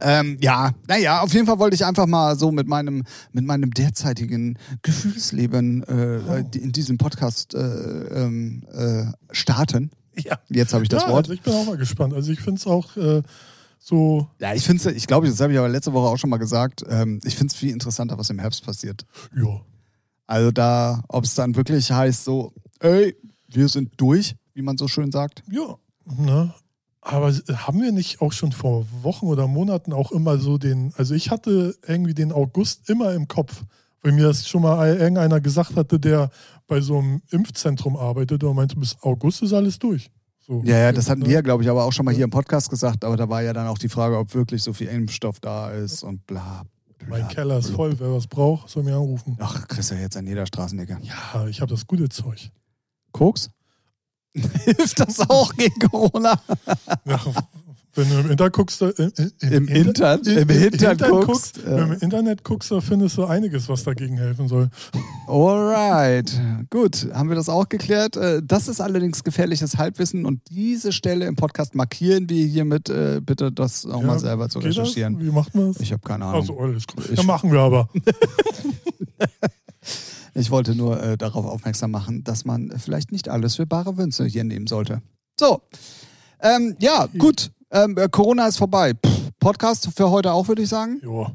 Ähm, 0.00 0.36
ja, 0.40 0.72
naja, 0.86 1.20
auf 1.20 1.32
jeden 1.32 1.46
Fall 1.46 1.58
wollte 1.58 1.74
ich 1.74 1.84
einfach 1.84 2.06
mal 2.06 2.38
so 2.38 2.52
mit 2.52 2.66
meinem, 2.68 3.04
mit 3.32 3.44
meinem 3.44 3.72
derzeitigen 3.72 4.56
Gefühlsleben 4.82 5.82
äh, 5.84 6.44
die- 6.44 6.58
in 6.60 6.72
diesem 6.72 6.96
Podcast 6.98 7.54
äh, 7.54 7.58
ähm, 7.58 8.62
äh, 8.72 9.04
starten. 9.32 9.90
Ja. 10.24 10.38
Jetzt 10.48 10.74
habe 10.74 10.82
ich 10.82 10.88
das 10.88 11.02
ja, 11.02 11.08
Wort. 11.08 11.26
Also 11.26 11.32
ich 11.32 11.42
bin 11.42 11.52
auch 11.54 11.66
mal 11.66 11.76
gespannt. 11.76 12.14
Also 12.14 12.32
ich 12.32 12.40
finde 12.40 12.58
es 12.58 12.66
auch 12.66 12.96
äh, 12.96 13.22
so, 13.78 14.28
Ja, 14.38 14.54
ich 14.54 14.64
finde 14.64 14.92
ich 14.92 15.06
glaube, 15.06 15.26
das 15.26 15.40
habe 15.40 15.52
ich 15.52 15.58
aber 15.58 15.68
letzte 15.68 15.92
Woche 15.92 16.08
auch 16.08 16.18
schon 16.18 16.30
mal 16.30 16.36
gesagt, 16.36 16.84
ähm, 16.88 17.20
ich 17.24 17.36
finde 17.36 17.52
es 17.52 17.58
viel 17.58 17.70
interessanter, 17.70 18.18
was 18.18 18.28
im 18.30 18.38
Herbst 18.38 18.64
passiert. 18.64 19.06
ja. 19.34 19.60
Also 20.26 20.52
da, 20.52 21.02
ob 21.08 21.24
es 21.24 21.34
dann 21.34 21.56
wirklich 21.56 21.90
heißt 21.90 22.24
so, 22.24 22.52
ey, 22.78 23.16
wir 23.48 23.68
sind 23.68 23.92
durch, 23.96 24.36
wie 24.54 24.62
man 24.62 24.78
so 24.78 24.86
schön 24.86 25.10
sagt. 25.10 25.42
Ja. 25.50 25.76
Ne? 26.04 26.54
Aber 27.00 27.32
haben 27.32 27.82
wir 27.82 27.90
nicht 27.90 28.20
auch 28.20 28.32
schon 28.32 28.52
vor 28.52 28.86
Wochen 29.02 29.26
oder 29.26 29.48
Monaten 29.48 29.92
auch 29.92 30.12
immer 30.12 30.38
so 30.38 30.56
den, 30.56 30.92
also 30.96 31.14
ich 31.14 31.30
hatte 31.30 31.74
irgendwie 31.84 32.14
den 32.14 32.30
August 32.30 32.88
immer 32.88 33.12
im 33.14 33.26
Kopf, 33.26 33.64
weil 34.02 34.12
mir 34.12 34.24
das 34.24 34.46
schon 34.46 34.62
mal 34.62 34.96
irgendeiner 34.96 35.40
gesagt 35.40 35.74
hatte, 35.74 35.98
der 35.98 36.30
bei 36.70 36.80
so 36.80 36.98
einem 36.98 37.20
Impfzentrum 37.32 37.96
arbeitet 37.96 38.44
und 38.44 38.54
meinte, 38.54 38.76
bis 38.76 38.96
August 39.02 39.42
ist 39.42 39.52
alles 39.52 39.78
durch. 39.78 40.08
So. 40.38 40.62
Ja, 40.64 40.78
ja, 40.78 40.92
das 40.92 41.10
hatten 41.10 41.22
Ne? 41.22 41.28
wir, 41.28 41.42
glaube 41.42 41.64
ich, 41.64 41.68
aber 41.68 41.84
auch 41.84 41.92
schon 41.92 42.04
mal 42.04 42.14
hier 42.14 42.24
im 42.24 42.30
Podcast 42.30 42.70
gesagt, 42.70 43.04
aber 43.04 43.16
da 43.16 43.28
war 43.28 43.42
ja 43.42 43.52
dann 43.52 43.66
auch 43.66 43.76
die 43.76 43.88
Frage, 43.88 44.16
ob 44.16 44.32
wirklich 44.34 44.62
so 44.62 44.72
viel 44.72 44.86
Impfstoff 44.86 45.40
da 45.40 45.70
ist 45.70 46.04
und 46.04 46.24
bla. 46.26 46.62
bla 46.98 47.08
Mein 47.18 47.28
Keller 47.28 47.58
ist 47.58 47.70
voll, 47.70 47.98
wer 47.98 48.12
was 48.12 48.28
braucht, 48.28 48.68
soll 48.68 48.84
mir 48.84 48.94
anrufen. 48.94 49.36
Ach, 49.40 49.66
kriegst 49.66 49.90
du 49.90 49.96
ja 49.96 50.02
jetzt 50.02 50.16
an 50.16 50.26
jeder 50.28 50.46
Straßenecke. 50.46 50.98
Ja, 51.02 51.46
ich 51.48 51.60
habe 51.60 51.70
das 51.72 51.86
gute 51.86 52.08
Zeug. 52.08 52.50
Koks? 53.12 53.50
Hilft 54.32 55.00
das 55.00 55.28
auch 55.28 55.52
gegen 55.56 55.78
Corona? 55.80 56.40
Ja, 57.04 57.20
Wenn 58.00 58.08
du 58.10 58.18
im 58.20 58.30
Internet 58.30 58.52
guckst, 58.52 58.82
äh, 58.82 58.88
äh, 58.88 59.54
Im 59.54 59.68
Intern- 59.68 60.20
im 60.22 60.48
Hintern 60.48 60.98
guckst, 60.98 61.58
ja. 61.58 61.64
Wenn 61.64 61.76
du 61.76 61.82
im 61.94 62.00
Internet 62.00 62.44
guckst, 62.44 62.70
da 62.70 62.80
findest 62.80 63.16
du 63.18 63.24
einiges, 63.24 63.68
was 63.68 63.84
dagegen 63.84 64.16
helfen 64.16 64.48
soll. 64.48 64.68
Alright. 65.26 66.32
Gut, 66.70 67.08
haben 67.12 67.28
wir 67.28 67.36
das 67.36 67.48
auch 67.48 67.68
geklärt. 67.68 68.16
Äh, 68.16 68.42
Das 68.44 68.68
ist 68.68 68.80
allerdings 68.80 69.22
gefährliches 69.24 69.76
Halbwissen 69.78 70.24
und 70.26 70.40
diese 70.50 70.92
Stelle 70.92 71.26
im 71.26 71.36
Podcast 71.36 71.74
markieren 71.74 72.28
wir 72.28 72.46
hiermit. 72.46 72.88
Äh, 72.88 73.20
Bitte 73.24 73.52
das 73.52 73.84
auch 73.86 74.02
mal 74.02 74.18
selber 74.18 74.48
zu 74.48 74.58
recherchieren. 74.60 75.14
Das? 75.14 75.22
Wie 75.24 75.30
macht 75.30 75.54
man 75.54 75.72
das? 75.72 75.80
Ich 75.82 75.92
habe 75.92 76.02
keine 76.06 76.24
Ahnung. 76.24 76.40
Also, 76.40 76.58
alles 76.58 76.86
gut. 76.86 77.08
Ich- 77.10 77.18
Ja, 77.18 77.22
machen 77.24 77.52
wir 77.52 77.60
aber. 77.60 77.88
Ich 80.34 80.50
wollte 80.50 80.76
nur 80.76 81.02
äh, 81.02 81.18
darauf 81.18 81.44
aufmerksam 81.44 81.90
machen, 81.90 82.22
dass 82.22 82.44
man 82.44 82.72
vielleicht 82.78 83.10
nicht 83.10 83.28
alles 83.28 83.56
für 83.56 83.66
bare 83.66 83.96
Wünsche 83.96 84.24
hier 84.24 84.44
nehmen 84.44 84.68
sollte. 84.68 85.02
So. 85.38 85.60
Ähm, 86.40 86.76
ja, 86.78 87.08
gut. 87.18 87.50
Ähm, 87.70 87.96
äh, 87.96 88.08
Corona 88.08 88.46
ist 88.46 88.56
vorbei. 88.56 88.94
Pff, 88.94 89.30
Podcast 89.38 89.90
für 89.94 90.10
heute 90.10 90.32
auch, 90.32 90.48
würde 90.48 90.62
ich 90.62 90.68
sagen. 90.68 91.00
Jo. 91.02 91.28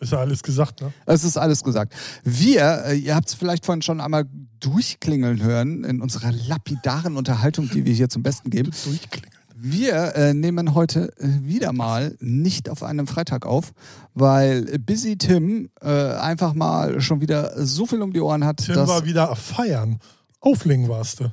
Ist 0.00 0.12
ja 0.12 0.18
alles 0.18 0.42
gesagt, 0.42 0.80
ne? 0.80 0.92
Es 1.06 1.24
ist 1.24 1.36
alles 1.36 1.62
gesagt. 1.62 1.94
Wir, 2.24 2.84
äh, 2.86 2.96
ihr 2.96 3.14
habt 3.14 3.28
es 3.28 3.34
vielleicht 3.34 3.64
vorhin 3.64 3.82
schon 3.82 4.00
einmal 4.00 4.24
durchklingeln 4.60 5.42
hören 5.42 5.84
in 5.84 6.00
unserer 6.00 6.32
lapidaren 6.32 7.16
Unterhaltung, 7.16 7.68
die 7.70 7.84
wir 7.84 7.94
hier 7.94 8.08
zum 8.08 8.22
Besten 8.22 8.50
geben. 8.50 8.72
Durchklingeln. 8.84 9.32
Wir 9.56 10.16
äh, 10.16 10.34
nehmen 10.34 10.74
heute 10.74 11.12
äh, 11.18 11.28
wieder 11.42 11.72
mal 11.72 12.16
nicht 12.20 12.68
auf 12.68 12.82
einem 12.82 13.06
Freitag 13.06 13.46
auf, 13.46 13.72
weil 14.12 14.78
Busy 14.80 15.16
Tim 15.16 15.70
äh, 15.80 15.88
einfach 15.88 16.54
mal 16.54 17.00
schon 17.00 17.20
wieder 17.20 17.64
so 17.64 17.86
viel 17.86 18.02
um 18.02 18.12
die 18.12 18.20
Ohren 18.20 18.44
hat, 18.44 18.58
Tim 18.58 18.74
dass. 18.74 18.88
war 18.88 19.06
wieder 19.06 19.34
feiern. 19.36 20.00
Auflegen 20.40 20.88
warst 20.88 21.20
du. 21.20 21.32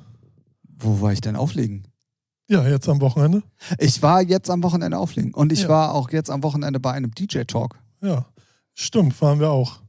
Wo 0.78 1.02
war 1.02 1.12
ich 1.12 1.22
denn 1.22 1.36
auflegen? 1.36 1.91
Ja, 2.52 2.68
jetzt 2.68 2.90
am 2.90 3.00
Wochenende. 3.00 3.44
Ich 3.78 4.02
war 4.02 4.22
jetzt 4.22 4.50
am 4.50 4.62
Wochenende 4.62 4.98
auflegen 4.98 5.34
und 5.34 5.54
ich 5.54 5.62
Ja. 5.64 5.70
war 5.70 5.94
auch 5.94 6.10
jetzt 6.12 6.30
am 6.30 6.44
Wochenende 6.44 6.80
bei 6.82 6.92
einem 6.92 7.12
DJ-Talk. 7.16 7.78
Ja. 8.02 8.26
Stimmt, 8.74 9.20
waren 9.22 9.40
wir 9.40 9.50
auch. 9.52 9.80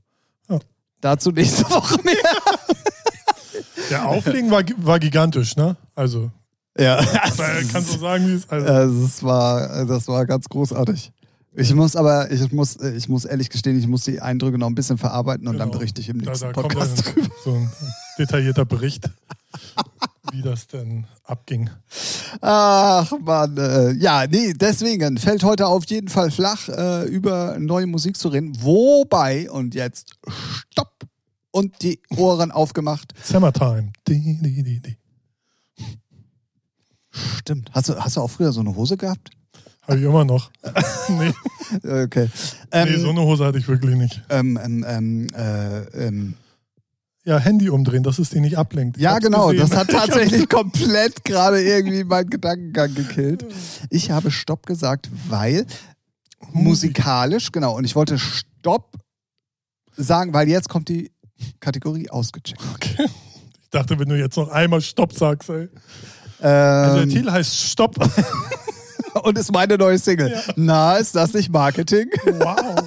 Dazu 1.01 1.33
nächste 1.33 1.65
Woche 1.69 2.01
mehr. 2.05 2.15
Der 3.91 4.07
Auflegen 4.09 4.51
war, 4.53 4.63
war 4.77 5.01
gigantisch, 5.01 5.57
ne? 5.57 5.77
Also, 5.97 6.31
Ja, 6.79 7.03
da 7.37 7.63
kannst 7.73 7.95
du 7.95 7.99
sagen, 7.99 8.29
wie 8.29 8.35
es. 8.35 8.49
Also, 8.49 9.03
das 9.03 9.23
war, 9.25 9.85
das 9.85 10.07
war 10.07 10.25
ganz 10.27 10.49
großartig. 10.49 11.11
Ich 11.55 11.75
muss 11.75 11.97
aber, 11.97 12.31
ich 12.31 12.53
muss, 12.53 12.77
ich 12.81 13.09
muss 13.09 13.25
ehrlich 13.25 13.51
gestehen, 13.51 13.77
ich 13.79 13.89
muss 13.89 14.05
die 14.05 14.21
Eindrücke 14.21 14.57
noch 14.57 14.69
ein 14.69 14.75
bisschen 14.77 14.97
verarbeiten 14.97 15.49
und 15.49 15.59
dann 15.59 15.69
Genau. 15.69 15.79
berichte 15.79 16.01
ich 16.01 16.09
im 16.09 16.23
da, 16.23 16.31
nächsten 16.31 16.47
da 16.47 16.53
kommt 16.53 16.69
Podcast 16.73 17.05
dann 17.05 17.15
drüber. 17.15 17.29
so 17.45 17.53
ein 17.55 17.73
detaillierter 18.19 18.65
Bericht, 18.65 19.11
wie 20.33 20.43
das 20.43 20.67
denn 20.67 21.07
abging. 21.25 21.71
Ach 22.41 23.13
man, 23.21 23.57
äh, 23.57 23.93
ja, 23.93 24.27
nee, 24.27 24.55
deswegen 24.55 25.19
fällt 25.19 25.45
heute 25.45 25.67
auf 25.67 25.85
jeden 25.87 26.09
Fall 26.09 26.31
flach, 26.31 26.69
äh, 26.69 27.05
über 27.05 27.59
neue 27.59 27.87
Musik 27.87 28.17
zu 28.17 28.29
reden. 28.29 28.53
Wobei, 28.63 29.51
und 29.51 29.75
jetzt 29.75 30.17
stopp 30.71 31.05
und 31.51 31.83
die 31.83 32.01
Ohren 32.17 32.51
aufgemacht. 32.53 33.13
Summertime. 33.23 33.93
Die, 34.09 34.39
die, 34.41 34.63
die, 34.63 34.81
die. 34.81 34.97
Stimmt. 37.11 37.71
Hast 37.73 37.91
du, 37.91 37.97
hast 37.97 38.17
du 38.17 38.23
auch 38.23 38.31
früher 38.31 38.53
so 38.53 38.61
eine 38.61 38.75
Hose 38.75 38.97
gehabt? 38.97 39.31
Habe 39.83 39.99
ich 39.99 40.05
immer 40.05 40.25
noch. 40.25 40.51
nee, 41.09 41.33
Okay. 41.85 42.29
Ähm, 42.71 42.89
nee, 42.89 42.99
so 42.99 43.11
eine 43.11 43.23
Hose 43.23 43.45
hatte 43.45 43.59
ich 43.59 43.67
wirklich 43.69 43.97
nicht. 43.97 44.23
ähm, 44.29 44.59
ähm, 44.63 44.85
ähm, 44.87 45.27
äh, 45.35 46.07
ähm, 46.07 46.35
Ja, 47.25 47.39
Handy 47.39 47.71
umdrehen, 47.71 48.03
dass 48.03 48.19
es 48.19 48.31
die 48.31 48.41
nicht 48.41 48.59
ablenkt. 48.59 48.97
Ich 48.97 49.03
ja, 49.03 49.19
genau. 49.19 49.49
gesehen. 49.49 49.69
Das 49.69 49.77
hat 49.79 49.91
tatsächlich 49.91 50.49
komplett 50.49 51.25
gerade 51.25 51.63
irgendwie 51.63 52.03
meinen 52.03 52.31
Gedankengang 52.31 52.95
gekillt. 52.95 53.45
Ich 53.91 54.11
habe 54.11 54.31
Stopp 54.33 54.67
gesagt, 54.67 55.09
weil 55.29 55.67
musikalisch, 56.51 57.53
genau. 57.53 57.77
Und 57.77 57.85
ich 57.85 57.95
wollte 57.95 58.19
Stopp 58.19 58.97
sagen, 59.97 60.35
weil 60.35 60.49
jetzt 60.49 60.69
kommt 60.69 60.89
die 60.89 61.13
Kategorie 61.61 62.11
ausgecheckt. 62.11 62.61
Okay. 62.75 63.07
Ich 63.63 63.71
dachte, 63.71 63.99
wenn 63.99 64.09
du 64.09 64.19
jetzt 64.19 64.37
noch 64.37 64.49
einmal 64.49 64.81
Stopp 64.81 65.13
sagst, 65.13 65.49
ey. 65.49 65.69
Also 66.41 66.95
der 66.97 67.03
Ähm, 67.05 67.09
Titel 67.09 67.31
heißt 67.31 67.55
Stopp. 67.55 67.97
und 69.23 69.39
ist 69.39 69.53
meine 69.53 69.77
neue 69.79 69.99
Single. 69.99 70.37
Na, 70.57 70.97
ist 70.97 71.15
das 71.15 71.33
nicht 71.35 71.51
Marketing? 71.51 72.09
Wow. 72.25 72.85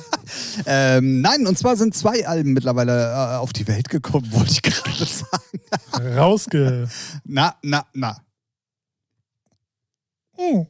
Ähm, 0.65 1.21
nein, 1.21 1.47
und 1.47 1.57
zwar 1.57 1.75
sind 1.75 1.95
zwei 1.95 2.27
Alben 2.27 2.53
mittlerweile 2.53 3.11
äh, 3.11 3.37
auf 3.37 3.53
die 3.53 3.67
Welt 3.67 3.89
gekommen, 3.89 4.31
wollte 4.31 4.51
ich 4.51 4.61
gerade 4.61 5.05
sagen. 5.05 6.17
Rausge. 6.17 6.87
Na, 7.23 7.55
na, 7.61 7.85
na. 7.93 8.17
Hm. 10.37 10.67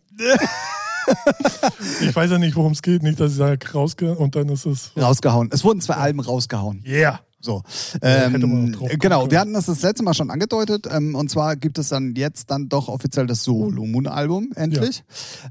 ich 2.01 2.15
weiß 2.15 2.31
ja 2.31 2.37
nicht, 2.37 2.55
worum 2.55 2.71
es 2.73 2.81
geht. 2.81 3.03
Nicht, 3.03 3.19
dass 3.19 3.31
ich 3.31 3.37
sage 3.37 3.71
rausge 3.73 4.15
und 4.15 4.35
dann 4.35 4.49
ist 4.49 4.65
es. 4.65 4.91
Rausgehauen. 4.97 5.49
Es 5.51 5.63
wurden 5.63 5.81
zwei 5.81 5.95
Alben 5.95 6.19
rausgehauen. 6.19 6.83
Yeah. 6.85 7.19
So. 7.45 7.61
Ja, 8.01 8.25
Ähm, 8.25 8.75
genau, 8.99 9.29
wir 9.29 9.39
hatten 9.39 9.53
das 9.53 9.67
das 9.67 9.83
letzte 9.83 10.03
Mal 10.03 10.15
schon 10.15 10.31
angedeutet. 10.31 10.87
Ähm, 10.91 11.13
und 11.13 11.29
zwar 11.29 11.55
gibt 11.55 11.77
es 11.77 11.89
dann 11.89 12.15
jetzt 12.15 12.49
dann 12.49 12.69
doch 12.69 12.87
offiziell 12.87 13.27
das 13.27 13.43
Solo 13.43 13.85
Moon 13.85 14.07
Album, 14.07 14.51
endlich. 14.55 15.03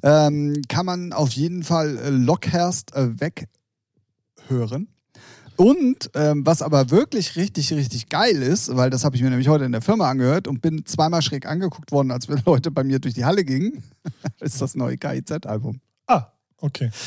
Ähm, 0.02 0.60
kann 0.68 0.86
man 0.86 1.12
auf 1.12 1.30
jeden 1.32 1.62
Fall 1.62 1.96
äh, 1.98 2.10
Lockhurst 2.10 2.94
äh, 2.96 3.20
weghören. 4.48 4.88
Und 5.56 6.10
ähm, 6.14 6.44
was 6.44 6.62
aber 6.62 6.90
wirklich 6.90 7.36
richtig, 7.36 7.72
richtig 7.72 8.08
geil 8.08 8.42
ist, 8.42 8.74
weil 8.74 8.90
das 8.90 9.04
habe 9.04 9.14
ich 9.14 9.22
mir 9.22 9.30
nämlich 9.30 9.48
heute 9.48 9.64
in 9.64 9.72
der 9.72 9.82
Firma 9.82 10.10
angehört 10.10 10.48
und 10.48 10.60
bin 10.60 10.84
zweimal 10.84 11.22
schräg 11.22 11.46
angeguckt 11.46 11.92
worden, 11.92 12.10
als 12.10 12.28
wir 12.28 12.36
Leute 12.46 12.70
bei 12.70 12.82
mir 12.82 12.98
durch 12.98 13.14
die 13.14 13.24
Halle 13.24 13.44
gingen, 13.44 13.82
ist 14.40 14.60
das 14.60 14.74
neue 14.74 14.98
KIZ-Album. 14.98 15.80
Ah, 16.06 16.26
okay. 16.58 16.90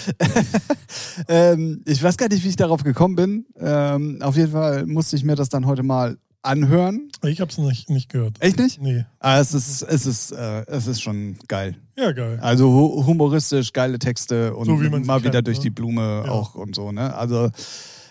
Ähm, 1.27 1.81
ich 1.85 2.01
weiß 2.01 2.15
gar 2.15 2.29
nicht, 2.29 2.43
wie 2.43 2.49
ich 2.49 2.55
darauf 2.55 2.83
gekommen 2.83 3.15
bin. 3.15 3.45
Ähm, 3.59 4.21
auf 4.21 4.37
jeden 4.37 4.51
Fall 4.51 4.85
musste 4.85 5.15
ich 5.15 5.23
mir 5.23 5.35
das 5.35 5.49
dann 5.49 5.65
heute 5.65 5.83
mal 5.83 6.17
anhören. 6.47 7.09
Ich 7.23 7.41
habe 7.41 7.51
es 7.51 7.57
nicht, 7.57 7.89
nicht 7.89 8.09
gehört. 8.09 8.37
Echt 8.41 8.57
nicht? 8.57 8.81
Nee. 8.81 9.05
Ah, 9.19 9.39
es 9.39 9.53
ist, 9.53 9.81
es 9.83 10.05
ist, 10.05 10.31
äh, 10.31 10.65
es 10.67 10.87
ist 10.87 11.01
schon 11.01 11.37
geil. 11.47 11.77
Ja, 11.97 12.11
geil. 12.11 12.39
Also 12.41 12.71
hu- 12.71 13.05
humoristisch, 13.05 13.73
geile 13.73 13.99
Texte 13.99 14.55
und 14.55 14.65
So 14.65 14.75
mal 14.77 15.21
wieder 15.21 15.31
kennt, 15.31 15.47
durch 15.47 15.57
ne? 15.57 15.63
die 15.63 15.69
Blume 15.69 16.23
Ja. 16.25 16.31
auch 16.31 16.55
und 16.55 16.75
so, 16.75 16.91
ne? 16.91 17.13
Also 17.15 17.49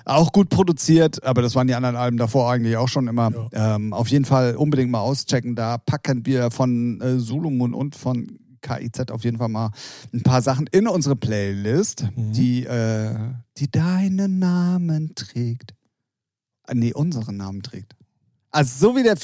auch 0.05 0.31
gut 0.33 0.51
produziert, 0.51 1.25
aber 1.25 1.43
das 1.43 1.57
waren 1.57 1.67
die 1.67 1.75
anderen 1.75 1.97
Alben 1.97 2.17
davor 2.17 2.49
eigentlich 2.53 2.77
auch 2.77 2.89
schon 2.89 3.09
immer. 3.09 3.49
Ähm, 3.53 3.93
auf 3.93 4.07
jeden 4.09 4.25
Fall 4.25 4.55
unbedingt 4.55 4.91
mal 4.91 5.01
auschecken. 5.01 5.57
Da 5.57 5.79
packen 5.79 6.25
wir 6.27 6.53
von 6.53 7.01
äh, 7.01 7.19
Solomon 7.19 7.75
und 7.75 7.97
von 7.97 8.39
KIZ 8.63 9.11
auf 9.11 9.25
jeden 9.25 9.39
Fall 9.39 9.49
mal 9.49 9.71
ein 10.13 10.23
paar 10.23 10.43
Sachen 10.43 10.69
in 10.71 10.87
unsere 10.87 11.17
Playlist, 11.17 12.07
Mhm. 12.15 12.33
die, 12.33 12.65
äh, 12.67 13.15
die 13.59 13.69
deinen 13.71 14.39
Namen 14.39 15.15
trägt. 15.17 15.75
Ah, 16.69 16.75
Nee, 16.75 16.93
unseren 16.93 17.37
Namen 17.37 17.63
trägt. 17.63 17.96
Also 18.57 18.89
so 18.89 18.97
wie 18.97 19.03
der 19.03 19.17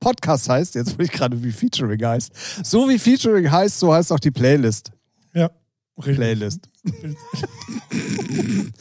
Podcast 0.00 0.48
heißt, 0.48 0.74
jetzt 0.74 0.98
will 0.98 1.06
ich 1.06 1.12
gerade 1.12 1.42
wie 1.42 1.50
Featuring 1.52 2.04
heißt. 2.04 2.30
So 2.64 2.88
wie 2.88 2.98
Featuring 2.98 3.50
heißt, 3.50 3.78
so 3.78 3.92
heißt 3.94 4.12
auch 4.12 4.20
die 4.20 4.30
Playlist. 4.30 4.90
Ja. 5.32 5.50
Richtig. 5.98 6.16
Playlist. 6.16 6.68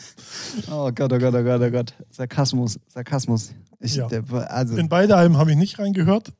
Oh 0.69 0.91
Gott, 0.93 1.11
oh 1.11 1.17
Gott, 1.17 1.33
oh 1.33 1.43
Gott, 1.43 1.61
oh 1.61 1.71
Gott. 1.71 1.93
Sarkasmus, 2.11 2.79
Sarkasmus. 2.87 3.53
Ich, 3.79 3.95
Ja. 3.95 4.07
der, 4.07 4.23
also, 4.51 4.77
In 4.77 4.87
beide 4.87 5.15
Alben 5.15 5.37
habe 5.37 5.49
ich 5.51 5.57
nicht 5.57 5.79
reingehört. 5.79 6.31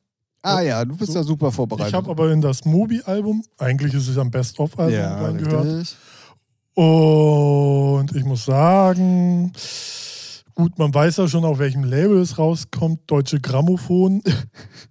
ah 0.42 0.60
ja, 0.60 0.84
du 0.84 0.96
bist 0.96 1.12
So. 1.12 1.18
ja 1.18 1.24
super 1.24 1.50
vorbereitet. 1.50 1.88
Ich 1.88 1.94
habe 1.94 2.10
aber 2.10 2.30
in 2.30 2.40
das 2.40 2.64
Mobi-Album, 2.64 3.42
eigentlich 3.58 3.92
ist 3.94 4.06
es 4.08 4.16
am 4.18 4.30
Best-of-Album, 4.30 4.94
ja, 4.94 5.20
reingehört. 5.20 5.64
richtig. 5.66 5.96
Und 6.74 8.14
ich 8.14 8.24
muss 8.24 8.44
sagen, 8.44 9.52
gut, 10.54 10.78
man 10.78 10.94
weiß 10.94 11.16
ja 11.18 11.28
schon, 11.28 11.44
auf 11.44 11.58
welchem 11.58 11.84
Label 11.84 12.18
es 12.18 12.38
rauskommt. 12.38 13.02
Deutsche 13.06 13.40
Grammophon. 13.40 14.22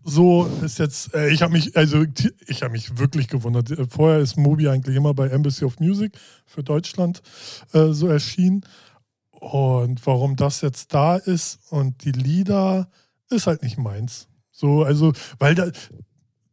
So 0.06 0.46
ist 0.62 0.80
jetzt, 0.80 1.14
äh, 1.14 1.30
ich 1.30 1.42
habe 1.42 1.54
mich, 1.54 1.78
also 1.78 2.04
ich 2.46 2.62
habe 2.62 2.74
mich 2.74 2.98
wirklich 2.98 3.30
gewundert. 3.30 3.72
Äh, 3.72 3.86
Vorher 3.88 4.20
ist 4.20 4.36
Mobi 4.38 4.68
eigentlich 4.68 4.98
immer 4.98 5.14
bei 5.14 5.30
Embassy 5.30 5.64
of 5.64 5.80
Music 5.80 6.18
für 6.46 6.62
Deutschland 6.62 7.22
äh, 7.72 7.94
so 7.94 8.08
erschienen. 8.08 8.66
Und 9.32 10.06
warum 10.06 10.36
das 10.36 10.62
jetzt 10.62 10.94
da 10.94 11.16
ist 11.16 11.60
und 11.70 12.04
die 12.04 12.12
Lieder 12.12 12.90
ist 13.30 13.48
halt 13.48 13.64
nicht 13.64 13.78
meins. 13.78 14.28
So, 14.52 14.84
also, 14.84 15.14
weil 15.40 15.56
da, 15.56 15.72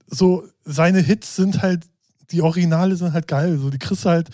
so, 0.06 0.44
seine 0.64 1.00
Hits 1.00 1.36
sind 1.36 1.62
halt, 1.62 1.84
die 2.30 2.42
Originale 2.42 2.96
sind 2.96 3.12
halt 3.12 3.28
geil. 3.28 3.58
So, 3.58 3.70
die 3.70 3.78
kriegst 3.78 4.04
du 4.04 4.10
halt 4.10 4.30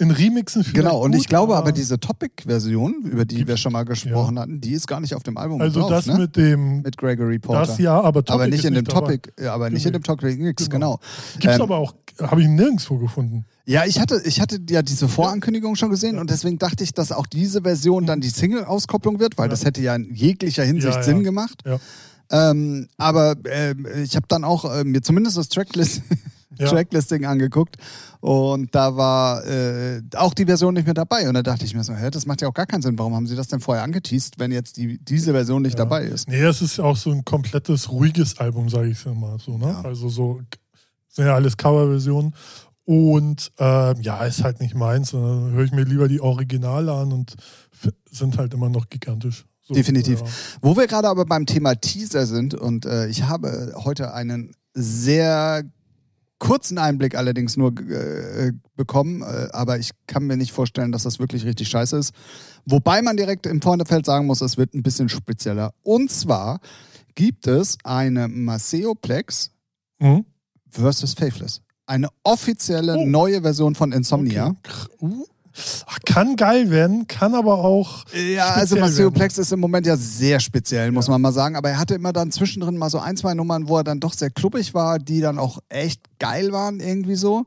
in 0.00 0.10
Remixen 0.12 0.64
Genau, 0.72 1.00
und 1.02 1.12
gut, 1.12 1.20
ich 1.20 1.28
glaube 1.28 1.56
aber, 1.56 1.72
diese 1.72 1.98
Topic-Version, 1.98 3.02
über 3.04 3.24
die 3.24 3.46
wir 3.48 3.56
schon 3.56 3.72
mal 3.72 3.84
gesprochen 3.84 4.38
hatten, 4.38 4.60
die 4.60 4.72
ist 4.72 4.86
gar 4.86 5.00
nicht 5.00 5.14
auf 5.14 5.22
dem 5.24 5.36
Album 5.36 5.60
Also 5.60 5.80
drauf, 5.80 5.90
das 5.90 6.06
ne? 6.06 6.18
mit 6.18 6.36
dem, 6.36 6.82
mit 6.82 6.96
Gregory 6.96 7.38
Porter. 7.40 7.66
das 7.66 7.78
ja, 7.78 8.00
aber 8.00 8.24
Topic 8.24 8.32
aber 8.32 8.46
nicht 8.48 8.64
in 8.64 8.74
dem 8.74 8.84
dabei. 8.84 9.00
Topic, 9.16 9.32
ja, 9.42 9.54
aber 9.54 9.70
nicht 9.70 9.84
in 9.86 9.92
dem 9.92 10.02
Topic 10.02 10.36
nix, 10.36 10.70
genau. 10.70 10.78
Genau. 10.78 11.00
Gibt's 11.40 11.56
Ähm, 11.56 11.62
aber 11.62 11.78
auch, 11.78 11.94
habe 12.20 12.42
ich 12.42 12.48
nirgendwo 12.48 12.98
gefunden. 12.98 13.44
Ja, 13.66 13.84
ich 13.84 13.98
hatte, 14.00 14.20
ich 14.24 14.40
hatte 14.40 14.58
ja 14.70 14.82
diese 14.82 15.08
Vorankündigung 15.08 15.74
schon 15.76 15.90
gesehen 15.90 16.18
und 16.18 16.30
deswegen 16.30 16.58
dachte 16.58 16.84
ich, 16.84 16.92
dass 16.94 17.12
auch 17.12 17.26
diese 17.26 17.62
Version 17.62 18.06
dann 18.06 18.20
die 18.20 18.30
Single-Auskopplung 18.30 19.18
wird, 19.20 19.36
weil 19.36 19.46
Ja. 19.46 19.50
das 19.50 19.64
hätte 19.64 19.82
ja 19.82 19.94
in 19.94 20.14
jeglicher 20.14 20.62
Hinsicht 20.64 20.94
Ja, 20.94 21.00
ja. 21.00 21.02
Sinn 21.02 21.22
gemacht. 21.24 21.62
Ja. 21.66 21.78
Ähm, 22.30 22.88
aber 22.98 23.36
ähm, 23.50 23.86
ich 24.02 24.14
habe 24.16 24.26
dann 24.28 24.44
auch 24.44 24.64
äh, 24.72 24.84
mir 24.84 25.02
zumindest 25.02 25.36
das 25.36 25.48
Tracklist 25.48 26.02
Ja. 26.58 26.68
Tracklisting 26.68 27.24
angeguckt 27.24 27.76
und 28.20 28.74
da 28.74 28.96
war 28.96 29.44
äh, 29.46 30.02
auch 30.16 30.34
die 30.34 30.44
Version 30.44 30.74
nicht 30.74 30.84
mehr 30.86 30.94
dabei. 30.94 31.28
Und 31.28 31.34
da 31.34 31.42
dachte 31.42 31.64
ich 31.64 31.74
mir 31.74 31.84
so, 31.84 31.94
hä, 31.94 32.10
das 32.10 32.26
macht 32.26 32.40
ja 32.42 32.48
auch 32.48 32.54
gar 32.54 32.66
keinen 32.66 32.82
Sinn. 32.82 32.98
Warum 32.98 33.14
haben 33.14 33.26
sie 33.26 33.36
das 33.36 33.48
denn 33.48 33.60
vorher 33.60 33.84
angeteased, 33.84 34.38
wenn 34.38 34.50
jetzt 34.52 34.76
die, 34.76 34.98
diese 34.98 35.32
Version 35.32 35.62
nicht 35.62 35.78
Ja. 35.78 35.84
dabei 35.84 36.04
ist? 36.04 36.28
Nee, 36.28 36.42
es 36.42 36.60
ist 36.62 36.80
auch 36.80 36.96
so 36.96 37.10
ein 37.10 37.24
komplettes 37.24 37.90
ruhiges 37.90 38.38
Album, 38.38 38.68
sage 38.68 38.88
ich 38.88 39.04
mal 39.06 39.38
so. 39.38 39.56
Ne? 39.56 39.66
Ja. 39.68 39.82
Also 39.82 40.08
so 40.08 40.40
sind 41.08 41.26
ja 41.26 41.34
alles 41.34 41.56
Coverversionen. 41.56 42.34
Und 42.84 43.52
ähm, 43.58 44.00
ja, 44.00 44.24
ist 44.24 44.42
halt 44.42 44.60
nicht 44.60 44.74
meins. 44.74 45.10
Dann 45.10 45.52
höre 45.52 45.64
ich 45.64 45.72
mir 45.72 45.84
lieber 45.84 46.08
die 46.08 46.20
Originale 46.20 46.90
an 46.92 47.12
und 47.12 47.34
sind 48.10 48.38
halt 48.38 48.54
immer 48.54 48.70
noch 48.70 48.88
gigantisch. 48.88 49.44
So, 49.62 49.74
Definitiv. 49.74 50.20
Ja. 50.20 50.26
Wo 50.62 50.76
wir 50.76 50.86
gerade 50.86 51.08
aber 51.08 51.26
beim 51.26 51.44
Thema 51.44 51.74
Teaser 51.74 52.24
sind 52.26 52.54
und 52.54 52.86
äh, 52.86 53.06
ich 53.08 53.24
habe 53.24 53.74
heute 53.84 54.14
einen 54.14 54.52
sehr 54.72 55.64
kurzen 56.38 56.78
Einblick 56.78 57.16
allerdings 57.16 57.56
nur 57.56 57.72
äh, 57.80 58.52
bekommen, 58.76 59.22
äh, 59.22 59.48
aber 59.52 59.78
ich 59.78 59.90
kann 60.06 60.24
mir 60.26 60.36
nicht 60.36 60.52
vorstellen, 60.52 60.92
dass 60.92 61.02
das 61.02 61.18
wirklich 61.18 61.44
richtig 61.44 61.68
scheiße 61.68 61.96
ist. 61.96 62.12
Wobei 62.64 63.02
man 63.02 63.16
direkt 63.16 63.46
im 63.46 63.60
Vorderfeld 63.60 64.06
sagen 64.06 64.26
muss, 64.26 64.40
es 64.40 64.56
wird 64.56 64.74
ein 64.74 64.82
bisschen 64.82 65.08
spezieller. 65.08 65.72
Und 65.82 66.10
zwar 66.10 66.60
gibt 67.14 67.46
es 67.46 67.76
eine 67.84 68.28
Maceoplex 68.28 69.50
Mhm. 70.00 70.24
versus 70.70 71.14
Faithless. 71.14 71.60
Eine 71.86 72.08
offizielle 72.22 72.96
Oh. 72.98 73.06
neue 73.06 73.42
Version 73.42 73.74
von 73.74 73.90
Insomnia. 73.92 74.48
Okay. 74.48 74.86
Uh. 75.00 75.24
Kann 76.06 76.36
geil 76.36 76.70
werden, 76.70 77.06
kann 77.06 77.34
aber 77.34 77.58
auch. 77.64 78.04
Ja, 78.14 78.50
also 78.50 78.76
speziell 78.76 79.06
Maceoplex 79.06 79.38
ist 79.38 79.52
im 79.52 79.60
Moment 79.60 79.86
ja 79.86 79.96
sehr 79.96 80.40
speziell, 80.40 80.92
muss 80.92 81.08
man 81.08 81.20
mal 81.20 81.32
sagen. 81.32 81.56
Aber 81.56 81.70
er 81.70 81.78
hatte 81.78 81.94
immer 81.94 82.12
dann 82.12 82.30
zwischendrin 82.30 82.76
mal 82.76 82.90
so 82.90 82.98
ein, 82.98 83.16
zwei 83.16 83.34
Nummern, 83.34 83.68
wo 83.68 83.78
er 83.78 83.84
dann 83.84 84.00
doch 84.00 84.12
sehr 84.12 84.30
kluppig 84.30 84.74
war, 84.74 84.98
die 84.98 85.20
dann 85.20 85.38
auch 85.38 85.58
echt 85.68 86.00
geil 86.18 86.52
waren, 86.52 86.80
irgendwie 86.80 87.16
so. 87.16 87.44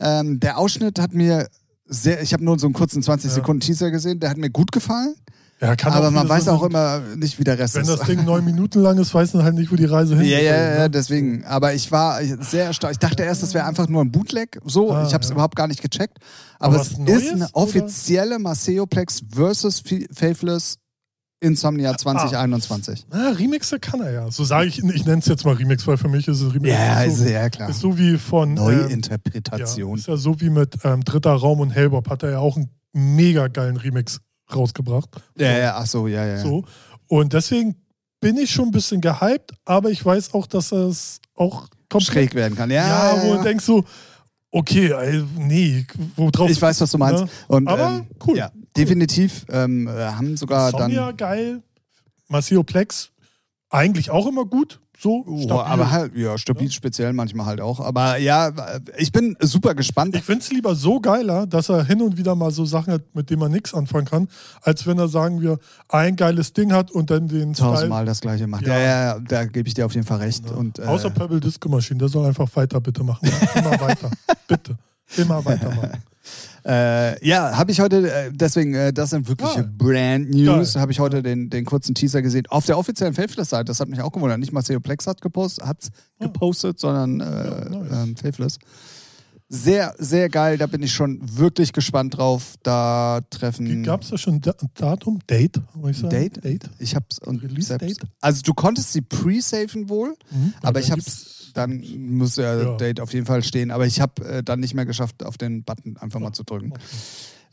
Ähm, 0.00 0.40
der 0.40 0.58
Ausschnitt 0.58 0.98
hat 0.98 1.14
mir 1.14 1.48
sehr, 1.86 2.20
ich 2.22 2.32
habe 2.32 2.44
nur 2.44 2.58
so 2.58 2.66
einen 2.66 2.74
kurzen 2.74 3.02
20 3.02 3.30
Ja. 3.30 3.34
Sekunden 3.36 3.60
Teaser 3.60 3.90
gesehen, 3.90 4.20
der 4.20 4.30
hat 4.30 4.36
mir 4.36 4.50
gut 4.50 4.72
gefallen. 4.72 5.14
Ja, 5.58 5.74
kann 5.74 5.92
aber 5.94 6.10
man 6.10 6.28
weiß 6.28 6.44
so 6.44 6.50
auch 6.50 6.62
immer 6.64 7.00
nicht, 7.16 7.38
wie 7.38 7.44
der 7.44 7.58
Rest 7.58 7.76
Wenn 7.76 7.82
ist. 7.82 7.88
das 7.88 8.00
Ding 8.06 8.24
neun 8.26 8.44
Minuten 8.44 8.80
lang 8.80 8.98
ist, 8.98 9.14
weiß 9.14 9.32
man 9.34 9.42
halt 9.44 9.54
nicht, 9.54 9.72
wo 9.72 9.76
die 9.76 9.86
Reise 9.86 10.14
hin 10.16 10.26
Ja, 10.26 10.38
ja, 10.38 10.54
ja, 10.74 10.78
ne? 10.80 10.90
deswegen. 10.90 11.44
Aber 11.46 11.72
ich 11.72 11.90
war 11.90 12.20
sehr 12.40 12.66
erstaunt. 12.66 12.92
Ich 12.92 12.98
dachte 12.98 13.22
erst, 13.22 13.42
das 13.42 13.54
wäre 13.54 13.64
einfach 13.64 13.88
nur 13.88 14.02
ein 14.02 14.12
Bootleg. 14.12 14.60
So, 14.66 14.92
Ah, 14.92 15.06
ich 15.06 15.14
habe 15.14 15.22
es 15.22 15.30
ja. 15.30 15.34
überhaupt 15.34 15.56
gar 15.56 15.66
nicht 15.66 15.80
gecheckt. 15.80 16.18
Aber, 16.58 16.74
Aber 16.74 16.82
es 16.82 16.98
Neues, 16.98 17.22
ist 17.22 17.32
eine 17.32 17.44
oder? 17.44 17.50
offizielle 17.54 18.38
Maceoplex 18.38 19.22
versus 19.32 19.82
Faithless 20.12 20.76
Insomnia 21.40 21.90
Ah. 21.92 21.96
2021. 21.98 23.06
Na, 23.10 23.30
Remixe 23.30 23.78
kann 23.78 24.00
er 24.00 24.10
ja. 24.12 24.30
So 24.30 24.44
sage 24.44 24.66
ich, 24.68 24.78
ich 24.82 25.04
nenne 25.06 25.18
es 25.20 25.26
jetzt 25.26 25.44
mal 25.44 25.54
Remix, 25.54 25.86
weil 25.86 25.96
für 25.96 26.08
mich 26.08 26.28
ist 26.28 26.40
es 26.40 26.54
Remix. 26.54 26.74
Ja, 26.74 27.02
ist 27.02 27.14
ist 27.14 27.18
so, 27.20 27.24
ja 27.30 27.48
klar. 27.50 27.68
ist 27.70 27.80
so 27.80 27.96
wie 27.98 28.18
von. 28.18 28.50
ähm, 28.50 28.56
ja, 28.56 28.62
Neuinterpretation. 28.62 29.98
ist 29.98 30.06
ja 30.08 30.16
so 30.16 30.40
wie 30.40 30.50
mit 30.50 30.76
ähm, 30.84 31.02
Dritter 31.04 31.32
Raum 31.32 31.60
und 31.60 31.70
Hellbop 31.70 32.08
hat 32.10 32.22
er 32.22 32.30
ja 32.32 32.38
auch 32.38 32.56
einen 32.56 32.70
mega 32.92 33.48
geilen 33.48 33.76
Remix 33.76 34.20
rausgebracht. 34.54 35.08
Ja, 35.36 35.58
ja, 35.58 35.76
ach 35.76 35.86
so, 35.86 36.06
ja, 36.06 36.24
ja. 36.26 36.38
So. 36.38 36.64
Und 37.08 37.32
deswegen 37.32 37.76
bin 38.20 38.36
ich 38.36 38.50
schon 38.50 38.66
ein 38.66 38.72
bisschen 38.72 39.00
gehypt, 39.00 39.52
aber 39.64 39.90
ich 39.90 40.04
weiß 40.04 40.34
auch, 40.34 40.46
dass 40.46 40.72
es 40.72 41.20
auch 41.34 41.68
komplett 41.88 42.02
Schräg 42.02 42.34
werden 42.34 42.56
kann. 42.56 42.70
Ja, 42.70 42.86
Ja, 42.86 43.16
ja, 43.16 43.22
wo 43.22 43.30
ja. 43.32 43.36
du 43.36 43.42
denkst 43.42 43.64
so, 43.64 43.84
okay, 44.50 45.24
nee, 45.36 45.86
wo 46.16 46.30
drauf. 46.30 46.50
Ich 46.50 46.60
weiß, 46.60 46.80
was 46.80 46.90
du 46.90 46.98
meinst. 46.98 47.24
Ne? 47.24 47.30
Und, 47.48 47.68
Aber 47.68 47.88
ähm, 47.88 48.06
cool. 48.26 48.38
Ja, 48.38 48.50
definitiv 48.76 49.44
ähm, 49.50 49.86
äh, 49.86 49.90
haben 49.90 50.36
sogar 50.36 50.70
Sonja, 50.70 51.06
dann. 51.06 51.16
geil. 51.16 51.62
Maceo 52.28 52.62
Plex, 52.64 53.12
eigentlich 53.70 54.10
auch 54.10 54.26
immer 54.26 54.44
gut. 54.44 54.80
So, 54.98 55.24
Oh, 55.26 55.42
stabil. 55.42 55.72
aber 55.72 55.90
halt, 55.90 56.16
ja, 56.16 56.38
stabil 56.38 56.70
speziell 56.70 57.12
manchmal 57.12 57.44
halt 57.46 57.60
auch. 57.60 57.80
Aber 57.80 58.16
ja, 58.16 58.50
ich 58.96 59.12
bin 59.12 59.36
super 59.40 59.74
gespannt. 59.74 60.16
Ich 60.16 60.22
finde 60.22 60.40
es 60.42 60.50
lieber 60.50 60.74
so 60.74 61.00
geiler, 61.00 61.46
dass 61.46 61.68
er 61.68 61.84
hin 61.84 62.00
und 62.00 62.16
wieder 62.16 62.34
mal 62.34 62.50
so 62.50 62.64
Sachen 62.64 62.94
hat, 62.94 63.02
mit 63.14 63.28
denen 63.28 63.40
man 63.40 63.52
nichts 63.52 63.74
anfangen 63.74 64.06
kann, 64.06 64.28
als 64.62 64.86
wenn 64.86 64.98
er, 64.98 65.08
sagen 65.08 65.40
wir, 65.42 65.58
ein 65.88 66.16
geiles 66.16 66.52
Ding 66.54 66.72
hat 66.72 66.90
und 66.90 67.10
dann 67.10 67.28
den 67.28 67.54
Style. 67.54 67.70
tausendmal 67.72 68.04
das 68.06 68.20
gleiche 68.22 68.46
macht. 68.46 68.66
Ja, 68.66 68.78
Ja. 68.78 68.80
ja, 68.80 69.04
ja 69.14 69.18
da 69.20 69.44
gebe 69.44 69.68
ich 69.68 69.74
dir 69.74 69.84
auf 69.84 69.94
jeden 69.94 70.06
Fall 70.06 70.18
recht. 70.18 70.50
Und, 70.50 70.78
äh, 70.78 70.82
Außer 70.84 71.10
Pebble 71.10 71.40
Disco 71.40 71.68
Machine, 71.68 71.98
der 71.98 72.08
soll 72.08 72.26
einfach 72.26 72.48
weiter 72.56 72.80
bitte 72.80 73.02
machen. 73.04 73.28
Immer 73.54 73.78
weiter. 73.80 74.10
bitte. 74.48 74.76
Immer 75.18 75.44
weitermachen. 75.44 76.02
Äh, 76.66 77.24
ja, 77.26 77.56
habe 77.56 77.70
ich 77.70 77.78
heute, 77.80 78.10
äh, 78.12 78.30
deswegen, 78.32 78.74
äh, 78.74 78.92
das 78.92 79.10
sind 79.10 79.28
wirkliche 79.28 79.60
Ah. 79.60 79.70
Brand 79.78 80.30
News, 80.30 80.74
habe 80.74 80.90
ich 80.90 80.98
heute 80.98 81.22
den, 81.22 81.48
den 81.48 81.64
kurzen 81.64 81.94
Teaser 81.94 82.22
gesehen. 82.22 82.46
Auf 82.48 82.66
der 82.66 82.76
offiziellen 82.76 83.14
Faithless-Seite, 83.14 83.66
das 83.66 83.78
hat 83.78 83.88
mich 83.88 84.00
auch 84.00 84.10
gewundert. 84.10 84.40
Nicht 84.40 84.52
Marcelo 84.52 84.80
Plex 84.80 85.06
hat 85.06 85.20
gepostet, 85.20 85.64
hat's 85.64 85.90
gepostet, 86.18 86.80
sondern 86.80 87.20
äh, 87.20 87.24
Ah. 87.24 87.68
Ja, 87.72 87.78
nice. 87.78 87.92
ähm, 88.08 88.16
Faithless. 88.16 88.58
Sehr, 89.48 89.94
sehr 89.98 90.28
geil, 90.28 90.58
da 90.58 90.66
bin 90.66 90.82
ich 90.82 90.92
schon 90.92 91.20
wirklich 91.22 91.72
gespannt 91.72 92.16
drauf. 92.16 92.54
Da 92.64 93.20
treffen. 93.30 93.84
Gab 93.84 94.02
es 94.02 94.08
da 94.10 94.18
schon 94.18 94.34
ein 94.34 94.42
Datum? 94.74 95.20
Date? 95.28 95.60
ich 95.88 95.98
sagen? 95.98 96.10
Date? 96.10 96.44
Date? 96.44 96.68
Ich 96.80 96.96
hab's 96.96 97.20
und 97.20 97.44
Release 97.44 97.68
selbst. 97.68 98.02
Date? 98.02 98.10
Also 98.20 98.42
du 98.42 98.54
konntest 98.54 98.92
sie 98.92 99.02
pre-safen 99.02 99.88
wohl, 99.88 100.16
Mhm. 100.32 100.52
aber 100.62 100.80
Ja, 100.80 100.86
ich 100.86 100.90
hab's, 100.90 101.35
dann 101.56 101.82
muss 101.98 102.36
ja, 102.36 102.60
Ja. 102.62 102.76
Date 102.76 103.00
auf 103.00 103.12
jeden 103.12 103.26
Fall 103.26 103.42
stehen, 103.42 103.70
aber 103.70 103.86
ich 103.86 104.00
habe 104.00 104.24
äh, 104.24 104.42
dann 104.42 104.60
nicht 104.60 104.74
mehr 104.74 104.86
geschafft, 104.86 105.24
auf 105.24 105.38
den 105.38 105.64
Button 105.64 105.96
einfach 105.98 106.20
mal 106.20 106.32
zu 106.32 106.42
drücken. 106.44 106.72
Okay. 106.72 106.80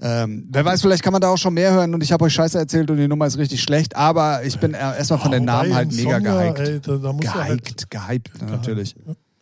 Ähm, 0.02 0.48
wer 0.52 0.66
weiß, 0.66 0.82
vielleicht 0.82 1.04
kann 1.04 1.14
man 1.14 1.22
da 1.22 1.30
auch 1.30 1.38
schon 1.38 1.54
mehr 1.54 1.72
hören 1.72 1.94
und 1.94 2.02
ich 2.02 2.12
habe 2.12 2.26
euch 2.26 2.34
Scheiße 2.34 2.58
erzählt 2.58 2.90
und 2.90 2.98
die 2.98 3.08
Nummer 3.08 3.28
ist 3.28 3.38
richtig 3.38 3.62
schlecht, 3.62 3.96
aber 3.96 4.44
ich 4.44 4.60
bin 4.60 4.74
erstmal 4.74 5.20
von 5.20 5.32
den 5.32 5.48
Ah, 5.48 5.58
Namen 5.64 5.76
halt 5.76 5.92
mega 5.94 6.18
Insomnia, 6.18 6.52
gehypt. 6.52 6.68
Ey, 6.68 6.80
da, 6.82 6.98
da 6.98 7.18
er 7.22 7.34
halt, 7.46 7.64
Gehypt, 7.64 7.90
gehypt, 7.92 8.42
natürlich. 8.50 8.96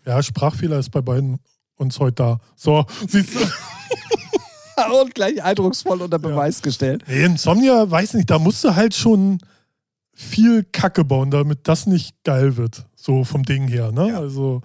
ja, 0.05 0.21
Sprachfehler 0.21 0.77
ist 0.77 0.91
bei 0.91 1.01
beiden 1.01 1.39
uns 1.77 1.99
heute 1.99 2.15
da. 2.15 2.39
So, 2.55 2.85
siehst 3.07 3.33
du. 3.35 3.39
Und 5.01 5.13
gleich 5.15 5.41
eindrucksvoll 5.43 6.01
unter 6.01 6.17
Beweis 6.19 6.61
gestellt. 6.61 7.03
Nee, 7.07 7.23
Insomnia, 7.25 7.89
weiß 7.89 8.15
nicht, 8.15 8.29
da 8.29 8.39
musst 8.39 8.63
du 8.63 8.75
halt 8.75 8.93
schon 8.95 9.37
viel 10.13 10.63
Kacke 10.71 11.05
bauen, 11.05 11.29
damit 11.31 11.67
das 11.67 11.85
nicht 11.87 12.15
geil 12.23 12.57
wird. 12.57 12.85
So 13.01 13.23
vom 13.23 13.43
Ding 13.43 13.67
her, 13.67 13.91
ne? 13.91 14.09
Ja. 14.09 14.19
Also, 14.19 14.61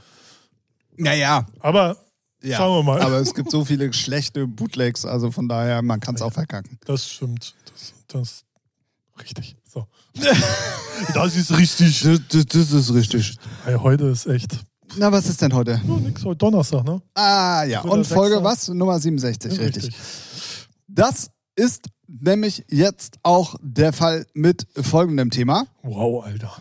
Naja, 0.96 1.46
aber 1.60 1.96
ja. 2.42 2.58
Schauen 2.58 2.78
wir 2.78 2.92
mal. 2.92 3.00
Aber 3.00 3.16
es 3.16 3.34
gibt 3.34 3.50
so 3.50 3.64
viele 3.64 3.92
schlechte 3.92 4.46
Bootlegs, 4.46 5.04
also 5.06 5.30
von 5.30 5.48
daher, 5.48 5.80
man 5.82 6.00
kann 6.00 6.14
es 6.14 6.22
auch 6.22 6.32
verkacken. 6.32 6.78
das 6.84 7.08
stimmt. 7.08 7.54
Das, 7.72 7.94
das 8.08 8.44
richtig. 9.20 9.56
So. 9.66 9.86
das 11.14 11.34
ist 11.34 11.56
richtig. 11.56 12.02
Das, 12.02 12.20
das, 12.28 12.46
das 12.46 12.72
ist 12.72 12.94
richtig. 12.94 13.36
Ey, 13.66 13.74
heute 13.76 14.04
ist 14.04 14.26
echt. 14.26 14.58
Na, 14.98 15.10
was 15.10 15.28
ist 15.28 15.40
denn 15.42 15.52
heute? 15.54 15.80
Nix, 15.84 16.24
heute 16.24 16.38
Donnerstag, 16.38 16.84
ne? 16.84 17.02
Ah, 17.14 17.64
ja. 17.64 17.80
Und 17.80 18.06
Folge 18.06 18.44
was? 18.44 18.68
Nummer 18.68 18.98
67, 19.00 19.58
richtig. 19.58 19.96
Das 20.86 21.30
ist 21.56 21.86
nämlich 22.06 22.64
jetzt 22.68 23.18
auch 23.22 23.56
der 23.60 23.92
Fall 23.92 24.26
mit 24.34 24.66
folgendem 24.80 25.30
Thema. 25.30 25.66
Wow, 25.82 26.24
Alter. 26.24 26.52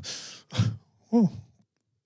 Oh. 1.12 1.30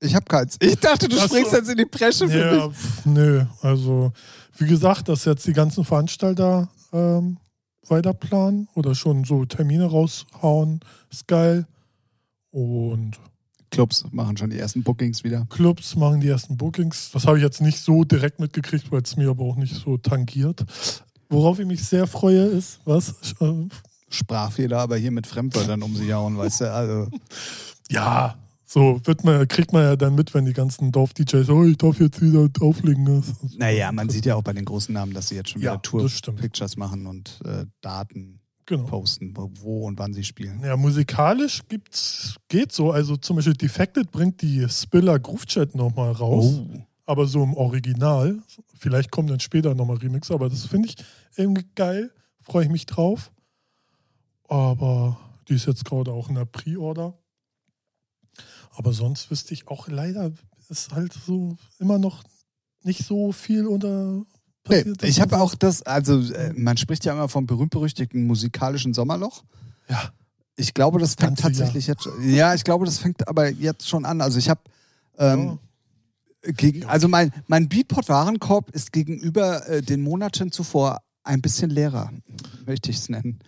Ich 0.02 0.16
habe 0.16 0.26
keins. 0.26 0.56
Ich 0.62 0.76
dachte, 0.78 1.10
du 1.10 1.18
Ach 1.18 1.24
so. 1.24 1.28
springst 1.28 1.52
jetzt 1.54 1.70
in 1.70 1.78
die 1.78 1.86
Bresche 1.86 2.28
für 2.30 2.40
Ja, 2.40 2.68
mich. 2.68 2.78
pf, 2.78 3.06
nö. 3.06 3.46
Also, 3.62 4.12
wie 4.58 4.68
gesagt, 4.68 5.10
dass 5.10 5.26
jetzt 5.26 5.46
die 5.46 5.54
ganzen 5.54 5.84
Veranstalter 5.84 6.70
ähm, 6.94 7.38
weiterplanen 7.88 8.68
oder 8.76 8.96
schon 8.96 9.26
so 9.26 9.46
Termine 9.46 9.86
raushauen, 9.86 10.80
ist 11.12 11.28
geil. 11.28 11.68
Und 12.52 13.20
Clubs 13.72 14.06
machen 14.12 14.38
schon 14.38 14.50
die 14.50 14.58
ersten 14.58 14.84
Bookings 14.84 15.24
wieder. 15.24 15.46
Clubs 15.50 15.96
machen 15.96 16.22
die 16.22 16.30
ersten 16.30 16.56
Bookings. 16.58 17.12
Das 17.12 17.28
habe 17.28 17.38
ich 17.38 17.44
jetzt 17.44 17.62
nicht 17.62 17.80
so 17.80 18.04
direkt 18.04 18.40
mitgekriegt, 18.40 18.92
weil 18.92 19.02
es 19.02 19.16
mir 19.18 19.30
aber 19.30 19.44
auch 19.44 19.56
nicht 19.58 19.76
so 19.76 19.98
tangiert. 19.98 20.66
Worauf 21.30 21.60
ich 21.60 21.68
mich 21.68 21.84
sehr 21.84 22.08
freue, 22.08 22.44
ist, 22.46 22.80
was? 22.86 23.14
Sprachfehler, 24.10 24.80
aber 24.80 24.98
hier 24.98 25.12
mit 25.12 25.28
Fremdwörtern 25.28 25.84
um 25.84 25.96
sich 25.96 26.12
hauen, 26.12 26.38
weißt 26.38 26.62
du? 26.62 26.74
Also, 26.74 27.08
Ja, 27.92 28.36
so 28.72 29.00
wird 29.04 29.24
man, 29.24 29.48
kriegt 29.48 29.74
man 29.74 29.82
ja 29.82 29.96
dann 29.96 30.14
mit, 30.14 30.36
wenn 30.36 30.46
die 30.46 30.54
ganzen 30.54 30.92
Dorf-DJs, 30.92 31.50
oh, 31.50 31.64
ich 31.64 31.78
darf 31.78 32.00
jetzt 32.00 32.22
wieder 32.22 32.48
auflegen. 32.62 33.24
naja, 33.58 33.92
man 33.92 34.10
sieht 34.10 34.28
ja 34.28 34.36
auch 34.36 34.44
bei 34.44 34.54
den 34.54 34.66
großen 34.66 34.94
Namen, 34.94 35.12
dass 35.12 35.30
sie 35.30 35.36
jetzt 35.36 35.50
schon 35.50 35.62
wieder 35.62 35.72
Ja, 35.74 35.78
Tour 35.78 36.04
das 36.04 36.12
stimmt. 36.12 36.40
Pictures 36.40 36.78
machen 36.78 37.08
und 37.08 37.40
äh, 37.46 37.66
Daten 37.82 38.40
Genau. 38.68 38.84
posten, 38.84 39.34
wo, 39.36 39.88
und 39.88 39.98
wann 39.98 40.14
sie 40.14 40.24
spielen. 40.24 40.62
Ja, 40.64 40.78
musikalisch 40.78 41.62
gibt's, 41.68 42.36
geht 42.50 42.72
so. 42.72 42.92
Also 42.92 43.18
zum 43.18 43.38
Beispiel 43.38 43.56
Defected 43.56 44.12
bringt 44.12 44.44
die 44.44 44.68
Spiller 44.70 45.18
Groove 45.18 45.48
Chat 45.48 45.74
nochmal 45.74 46.12
raus. 46.12 46.60
Oh. 46.60 46.80
Aber 47.08 47.26
so 47.26 47.42
im 47.42 47.56
Original. 47.56 48.38
Vielleicht 48.78 49.10
kommt 49.10 49.32
dann 49.32 49.40
später 49.40 49.74
nochmal 49.74 49.98
Remix, 49.98 50.30
aber 50.30 50.48
das 50.50 50.68
finde 50.68 50.90
ich 50.90 50.98
irgendwie 51.36 51.66
geil. 51.74 52.12
Freue 52.42 52.66
ich 52.66 52.70
mich 52.70 52.86
drauf. 52.86 53.32
Aber 54.48 55.18
die 55.48 55.56
ist 55.56 55.66
jetzt 55.66 55.86
gerade 55.86 56.12
auch 56.12 56.30
in 56.30 56.36
der 56.36 56.46
Pre-Order. 56.46 57.18
Aber 58.76 58.94
sonst 58.94 59.30
wüsste 59.32 59.54
ich 59.54 59.68
auch 59.68 59.88
leider, 59.88 60.32
ist 60.70 60.92
halt 60.92 61.14
so 61.14 61.58
immer 61.80 61.98
noch 61.98 62.24
nicht 62.84 63.06
so 63.06 63.32
viel 63.32 63.68
unter. 63.68 64.24
Nee, 64.68 64.86
ich 65.02 65.20
habe 65.20 65.40
auch 65.40 65.56
das, 65.56 65.82
also 65.84 66.22
äh, 66.34 66.54
man 66.54 66.78
spricht 66.78 67.04
ja 67.04 67.14
immer 67.14 67.28
vom 67.28 67.48
berühmt-berüchtigten 67.48 68.26
musikalischen 68.28 68.94
Sommerloch. 68.94 69.44
Ja, 69.90 70.12
Ich 70.58 70.74
glaube, 70.74 71.00
das 71.00 71.16
fängt 71.16 71.38
Ganze 71.38 71.42
Jahr. 71.44 71.52
tatsächlich 71.52 71.88
jetzt 71.88 72.04
schon, 72.04 72.30
ja, 72.30 72.54
ich 72.54 72.64
glaube, 72.64 72.86
das 72.86 73.00
fängt 73.00 73.28
aber 73.28 73.50
jetzt 73.50 73.90
schon 73.90 74.06
an. 74.06 74.22
Also 74.22 74.38
ich 74.38 74.50
habe 74.50 74.62
ähm, 75.18 75.58
Gegen, 76.42 76.86
also 76.86 77.08
mein, 77.08 77.34
mein 77.48 77.68
Beatport-Warenkorb 77.68 78.70
ist 78.72 78.94
gegenüber 78.94 79.68
äh, 79.68 79.82
den 79.82 80.02
Monaten 80.02 80.52
zuvor 80.52 81.02
ein 81.24 81.42
bisschen 81.42 81.70
leerer, 81.70 82.14
möchte 82.66 82.92
ich 82.92 82.98
es 82.98 83.10
nennen. 83.10 83.40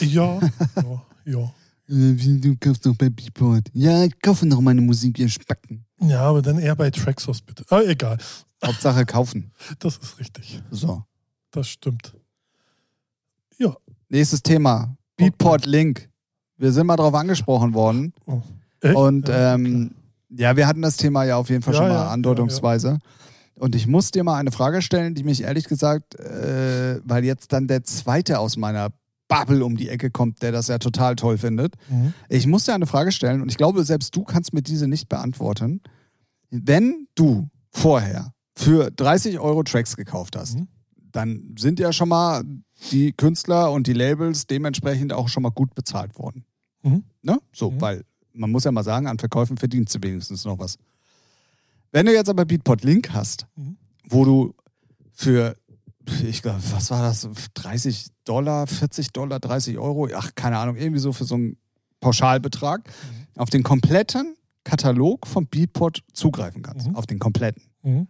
Ja, 0.00 0.40
ja, 0.76 1.02
ja. 1.26 1.52
Du 1.92 2.56
kaufst 2.60 2.86
doch 2.86 2.94
bei 2.94 3.10
Beatport. 3.10 3.66
Ja, 3.72 4.04
ich 4.04 4.20
kaufe 4.20 4.46
noch 4.46 4.60
meine 4.60 4.80
Musik, 4.80 5.18
ihr 5.18 5.28
Spacken. 5.28 5.84
Ja, 6.00 6.20
aber 6.20 6.40
dann 6.40 6.60
eher 6.60 6.76
bei 6.76 6.88
Traxos 6.90 7.42
bitte. 7.42 7.64
Ah, 7.68 7.80
egal. 7.80 8.16
Hauptsache 8.64 9.04
kaufen. 9.04 9.50
Das 9.80 9.96
ist 9.96 10.20
richtig. 10.20 10.62
So. 10.70 11.02
Das 11.50 11.66
stimmt. 11.68 12.14
Ja. 13.58 13.74
Nächstes 14.08 14.40
Thema. 14.40 14.96
Beatport 15.16 15.66
Link. 15.66 16.08
Wir 16.56 16.70
sind 16.70 16.86
mal 16.86 16.96
drauf 16.96 17.14
angesprochen 17.14 17.74
worden. 17.74 18.12
Oh. 18.26 18.40
Echt? 18.80 18.94
Und 18.94 19.28
Ja, 19.28 19.54
ähm, 19.54 19.90
ja, 20.28 20.56
wir 20.56 20.68
hatten 20.68 20.82
das 20.82 20.96
Thema 20.96 21.24
ja 21.24 21.36
auf 21.38 21.50
jeden 21.50 21.62
Fall 21.62 21.74
Ja, 21.74 21.80
schon 21.80 21.88
mal 21.88 21.94
ja, 21.94 22.08
andeutungsweise. 22.10 23.00
Und 23.56 23.74
ich 23.74 23.88
muss 23.88 24.12
dir 24.12 24.22
mal 24.22 24.36
eine 24.36 24.52
Frage 24.52 24.80
stellen, 24.80 25.16
die 25.16 25.24
mich 25.24 25.42
ehrlich 25.42 25.64
gesagt, 25.64 26.14
äh, 26.14 27.00
weil 27.02 27.24
jetzt 27.24 27.52
dann 27.52 27.66
der 27.66 27.82
zweite 27.82 28.38
aus 28.38 28.56
meiner 28.56 28.90
Bubble 29.30 29.64
um 29.64 29.76
die 29.76 29.88
Ecke 29.88 30.10
kommt, 30.10 30.42
der 30.42 30.50
das 30.52 30.66
ja 30.68 30.78
total 30.78 31.14
toll 31.16 31.38
findet. 31.38 31.74
Mhm. 31.88 32.12
Ich 32.28 32.46
muss 32.46 32.64
dir 32.66 32.74
eine 32.74 32.86
Frage 32.86 33.12
stellen 33.12 33.40
und 33.40 33.48
ich 33.48 33.56
glaube, 33.56 33.84
selbst 33.84 34.14
du 34.16 34.24
kannst 34.24 34.52
mir 34.52 34.60
diese 34.62 34.88
nicht 34.88 35.08
beantworten. 35.08 35.80
Wenn 36.50 37.06
du 37.14 37.48
vorher 37.70 38.34
für 38.56 38.90
30 38.90 39.38
Euro 39.38 39.62
Tracks 39.62 39.96
gekauft 39.96 40.36
hast, 40.36 40.56
Mhm. 40.56 40.68
dann 41.12 41.54
sind 41.56 41.78
ja 41.78 41.92
schon 41.92 42.08
mal 42.08 42.42
die 42.90 43.12
Künstler 43.12 43.70
und 43.72 43.86
die 43.86 43.92
Labels 43.92 44.46
dementsprechend 44.48 45.12
auch 45.12 45.28
schon 45.28 45.44
mal 45.44 45.50
gut 45.50 45.74
bezahlt 45.76 46.18
worden. 46.18 46.44
Mhm. 46.82 47.04
Ne? 47.22 47.38
So, 47.52 47.72
weil 47.80 48.04
man 48.32 48.50
muss 48.50 48.64
ja 48.64 48.72
mal 48.72 48.82
sagen, 48.84 49.06
an 49.06 49.18
Verkäufen 49.18 49.56
verdienst 49.56 49.94
du 49.94 49.98
wenigstens 50.02 50.44
noch 50.44 50.58
was. 50.58 50.76
Wenn 51.92 52.06
du 52.06 52.12
jetzt 52.12 52.28
aber 52.28 52.44
Beatport 52.44 52.82
Link 52.84 53.10
hast, 53.12 53.46
wo 54.08 54.24
du 54.24 54.54
für, 55.12 55.56
ich 56.28 56.42
glaube, 56.42 56.60
was 56.72 56.90
war 56.90 57.02
das, 57.02 57.28
30 57.54 58.08
Dollar, 58.24 58.66
40 58.66 59.12
Dollar, 59.12 59.40
30 59.40 59.78
Euro, 59.78 60.08
ach, 60.14 60.30
keine 60.34 60.58
Ahnung, 60.58 60.76
irgendwie 60.76 61.00
so 61.00 61.12
für 61.12 61.24
so 61.24 61.34
einen 61.36 61.56
Pauschalbetrag, 62.00 62.86
Mhm. 62.86 63.40
auf 63.40 63.50
den 63.50 63.62
kompletten 63.62 64.36
Katalog 64.64 65.26
von 65.26 65.46
Beatport 65.46 66.02
zugreifen 66.12 66.62
kannst. 66.62 66.88
Mhm. 66.88 66.96
Auf 66.96 67.06
den 67.06 67.18
kompletten. 67.18 67.62
Mhm. 67.82 68.08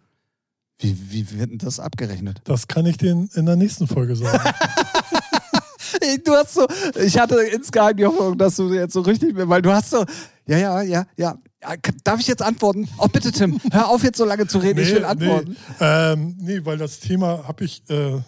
Wie, 0.79 0.97
wie 1.13 1.39
wird 1.39 1.51
denn 1.51 1.59
das 1.59 1.79
abgerechnet? 1.79 2.41
Das 2.45 2.67
kann 2.67 2.87
ich 2.87 2.97
dir 2.97 3.11
in 3.35 3.47
der 3.47 3.57
nächsten 3.57 3.87
Folge 3.87 4.17
sagen. 4.17 4.39
Du 6.25 6.33
hast 6.33 6.55
so, 6.55 6.67
ich 7.03 7.19
hatte 7.19 7.37
insgeheim 7.43 7.97
die 7.97 8.07
Hoffnung, 8.07 8.39
dass 8.39 8.57
du 8.57 8.73
jetzt 8.73 8.93
so 8.93 9.01
richtig, 9.01 9.35
weil 9.37 9.61
du 9.61 9.73
hast 9.73 9.91
so, 9.91 10.05
ja, 10.47 10.59
ja, 10.59 10.83
ja, 10.83 11.07
ja. 11.17 11.37
K- 11.77 11.93
Darf 12.05 12.21
ich 12.21 12.27
jetzt 12.27 12.43
antworten? 12.43 12.89
Oh, 12.99 13.07
bitte, 13.09 13.33
Tim, 13.33 13.61
hör 13.73 13.89
auf 13.89 14.03
jetzt 14.03 14.17
so 14.19 14.25
lange 14.25 14.47
zu 14.47 14.59
reden, 14.59 14.81
ich 14.81 14.93
will 14.95 15.05
antworten. 15.05 15.51
Nee, 15.79 15.87
ähm, 15.87 16.37
nee, 16.41 16.61
weil 16.65 16.79
das 16.79 17.01
Thema 17.01 17.47
habe 17.47 17.65
ich 17.65 17.83
äh, 17.91 18.21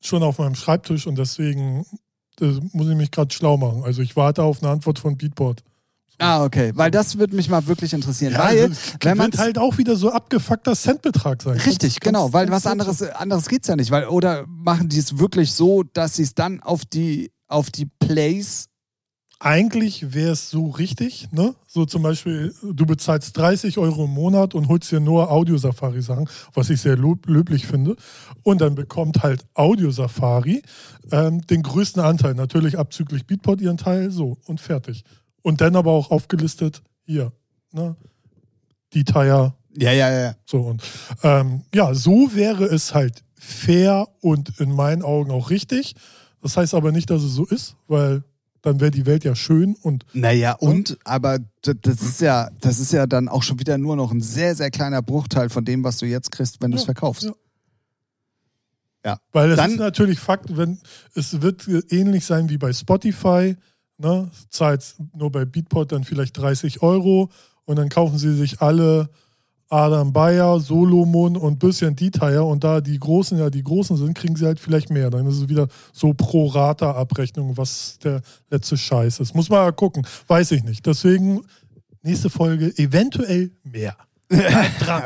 schon 0.00 0.22
auf 0.22 0.38
meinem 0.38 0.54
Schreibtisch 0.54 1.06
und 1.06 1.16
deswegen 1.18 1.84
äh, 2.40 2.58
muss 2.72 2.88
ich 2.88 2.96
mich 2.96 3.10
gerade 3.10 3.32
schlau 3.34 3.56
machen. 3.56 3.82
Also 3.84 4.00
ich 4.02 4.16
warte 4.16 4.42
auf 4.42 4.62
eine 4.62 4.72
Antwort 4.72 4.98
von 4.98 5.16
Beatport. 5.16 5.62
Ah, 6.20 6.42
okay, 6.44 6.72
weil 6.74 6.90
das 6.90 7.16
würde 7.18 7.36
mich 7.36 7.48
mal 7.48 7.64
wirklich 7.68 7.92
interessieren. 7.92 8.32
Ja, 8.32 8.40
weil, 8.40 8.62
also, 8.62 8.74
wenn 9.02 9.16
man 9.16 9.30
halt 9.36 9.56
auch 9.56 9.78
wieder 9.78 9.94
so 9.94 10.10
abgefuckter 10.10 10.74
Centbetrag 10.74 11.40
sein. 11.42 11.58
Richtig, 11.58 12.00
Ganz- 12.00 12.00
genau, 12.00 12.22
ganz- 12.24 12.32
weil 12.34 12.46
ganz 12.46 12.64
was 12.64 12.72
anderes, 12.72 12.98
sicher. 12.98 13.20
anderes 13.20 13.46
geht's 13.48 13.68
ja 13.68 13.76
nicht. 13.76 13.92
Weil, 13.92 14.06
oder 14.08 14.44
machen 14.48 14.88
die 14.88 14.98
es 14.98 15.18
wirklich 15.18 15.52
so, 15.52 15.84
dass 15.84 16.16
sie 16.16 16.24
es 16.24 16.34
dann 16.34 16.60
auf 16.60 16.84
die, 16.84 17.30
auf 17.46 17.70
die 17.70 17.86
Plays. 17.86 18.68
Eigentlich 19.40 20.14
wäre 20.14 20.32
es 20.32 20.50
so 20.50 20.66
richtig, 20.70 21.30
ne? 21.30 21.54
So 21.68 21.84
zum 21.84 22.02
Beispiel, 22.02 22.52
du 22.60 22.86
bezahlst 22.86 23.36
30 23.36 23.78
Euro 23.78 24.06
im 24.06 24.10
Monat 24.10 24.52
und 24.54 24.66
holst 24.66 24.90
dir 24.90 24.98
nur 24.98 25.30
Audio-Safari-Sachen, 25.30 26.28
was 26.54 26.70
ich 26.70 26.80
sehr 26.80 26.96
löblich 26.96 27.66
finde. 27.68 27.94
Und 28.42 28.60
dann 28.60 28.74
bekommt 28.74 29.22
halt 29.22 29.46
Audio-Safari 29.54 30.62
ähm, 31.12 31.46
den 31.46 31.62
größten 31.62 32.02
Anteil, 32.02 32.34
natürlich 32.34 32.78
abzüglich 32.78 33.26
Beatport 33.26 33.60
ihren 33.60 33.76
Teil, 33.76 34.10
so 34.10 34.38
und 34.46 34.60
fertig. 34.60 35.04
Und 35.42 35.60
dann 35.60 35.76
aber 35.76 35.92
auch 35.92 36.10
aufgelistet, 36.10 36.82
hier, 37.04 37.30
ne? 37.70 37.94
Die 38.92 39.04
Tire, 39.04 39.54
Ja, 39.76 39.92
ja, 39.92 40.10
ja. 40.10 40.34
so 40.46 40.62
und 40.62 40.82
ähm, 41.22 41.62
ja, 41.72 41.94
so 41.94 42.34
wäre 42.34 42.64
es 42.64 42.92
halt 42.92 43.22
fair 43.36 44.08
und 44.20 44.58
in 44.58 44.72
meinen 44.72 45.02
Augen 45.02 45.30
auch 45.30 45.50
richtig. 45.50 45.94
Das 46.42 46.56
heißt 46.56 46.74
aber 46.74 46.90
nicht, 46.90 47.10
dass 47.10 47.22
es 47.22 47.34
so 47.34 47.44
ist, 47.44 47.76
weil 47.86 48.24
dann 48.62 48.80
wäre 48.80 48.90
die 48.90 49.06
Welt 49.06 49.24
ja 49.24 49.34
schön 49.34 49.74
und 49.82 50.04
Naja, 50.12 50.52
und, 50.54 50.98
aber 51.04 51.38
d- 51.38 51.74
das 51.80 52.02
ist 52.02 52.20
ja, 52.20 52.50
das 52.60 52.78
ist 52.80 52.92
ja 52.92 53.06
dann 53.06 53.28
auch 53.28 53.42
schon 53.42 53.58
wieder 53.60 53.78
nur 53.78 53.96
noch 53.96 54.10
ein 54.10 54.20
sehr, 54.20 54.54
sehr 54.54 54.70
kleiner 54.70 55.00
Bruchteil 55.02 55.48
von 55.48 55.64
dem, 55.64 55.84
was 55.84 55.98
du 55.98 56.06
jetzt 56.06 56.30
kriegst, 56.32 56.60
wenn 56.60 56.70
du 56.72 56.76
es 56.76 56.82
Ja, 56.82 56.86
verkaufst. 56.86 57.24
ja. 57.24 57.32
Ja. 59.04 59.20
Weil 59.32 59.50
es 59.52 59.56
Dann- 59.56 59.70
ist 59.72 59.78
natürlich 59.78 60.18
Fakt, 60.18 60.56
wenn 60.56 60.78
es 61.14 61.40
wird 61.40 61.68
ähnlich 61.90 62.24
sein 62.26 62.48
wie 62.50 62.58
bei 62.58 62.72
Spotify, 62.72 63.56
ne? 63.96 64.30
Zahlt 64.50 64.96
nur 65.16 65.30
bei 65.30 65.44
Beatport 65.44 65.92
dann 65.92 66.04
vielleicht 66.04 66.36
30 66.36 66.82
Euro 66.82 67.30
und 67.64 67.76
dann 67.76 67.88
kaufen 67.88 68.18
sie 68.18 68.34
sich 68.34 68.60
alle 68.60 69.08
Adam 69.70 70.12
Bayer, 70.12 70.60
Solomon 70.60 71.36
und 71.36 71.58
bisschen 71.58 71.94
Detail 71.94 72.40
und 72.40 72.64
da 72.64 72.80
die 72.80 72.98
Großen 72.98 73.38
ja 73.38 73.50
die 73.50 73.62
Großen 73.62 73.96
sind, 73.96 74.14
kriegen 74.16 74.34
sie 74.36 74.46
halt 74.46 74.58
vielleicht 74.60 74.90
mehr. 74.90 75.10
Dann 75.10 75.26
ist 75.26 75.36
es 75.36 75.48
wieder 75.48 75.68
so 75.92 76.14
pro 76.14 76.46
Rata 76.46 76.92
Abrechnung, 76.92 77.56
was 77.56 77.98
der 78.02 78.22
letzte 78.50 78.76
Scheiß 78.76 79.20
ist. 79.20 79.34
Muss 79.34 79.50
man 79.50 79.64
ja 79.64 79.72
gucken, 79.72 80.06
weiß 80.26 80.52
ich 80.52 80.64
nicht. 80.64 80.86
Deswegen 80.86 81.42
nächste 82.02 82.30
Folge 82.30 82.72
eventuell 82.78 83.50
mehr. 83.64 83.94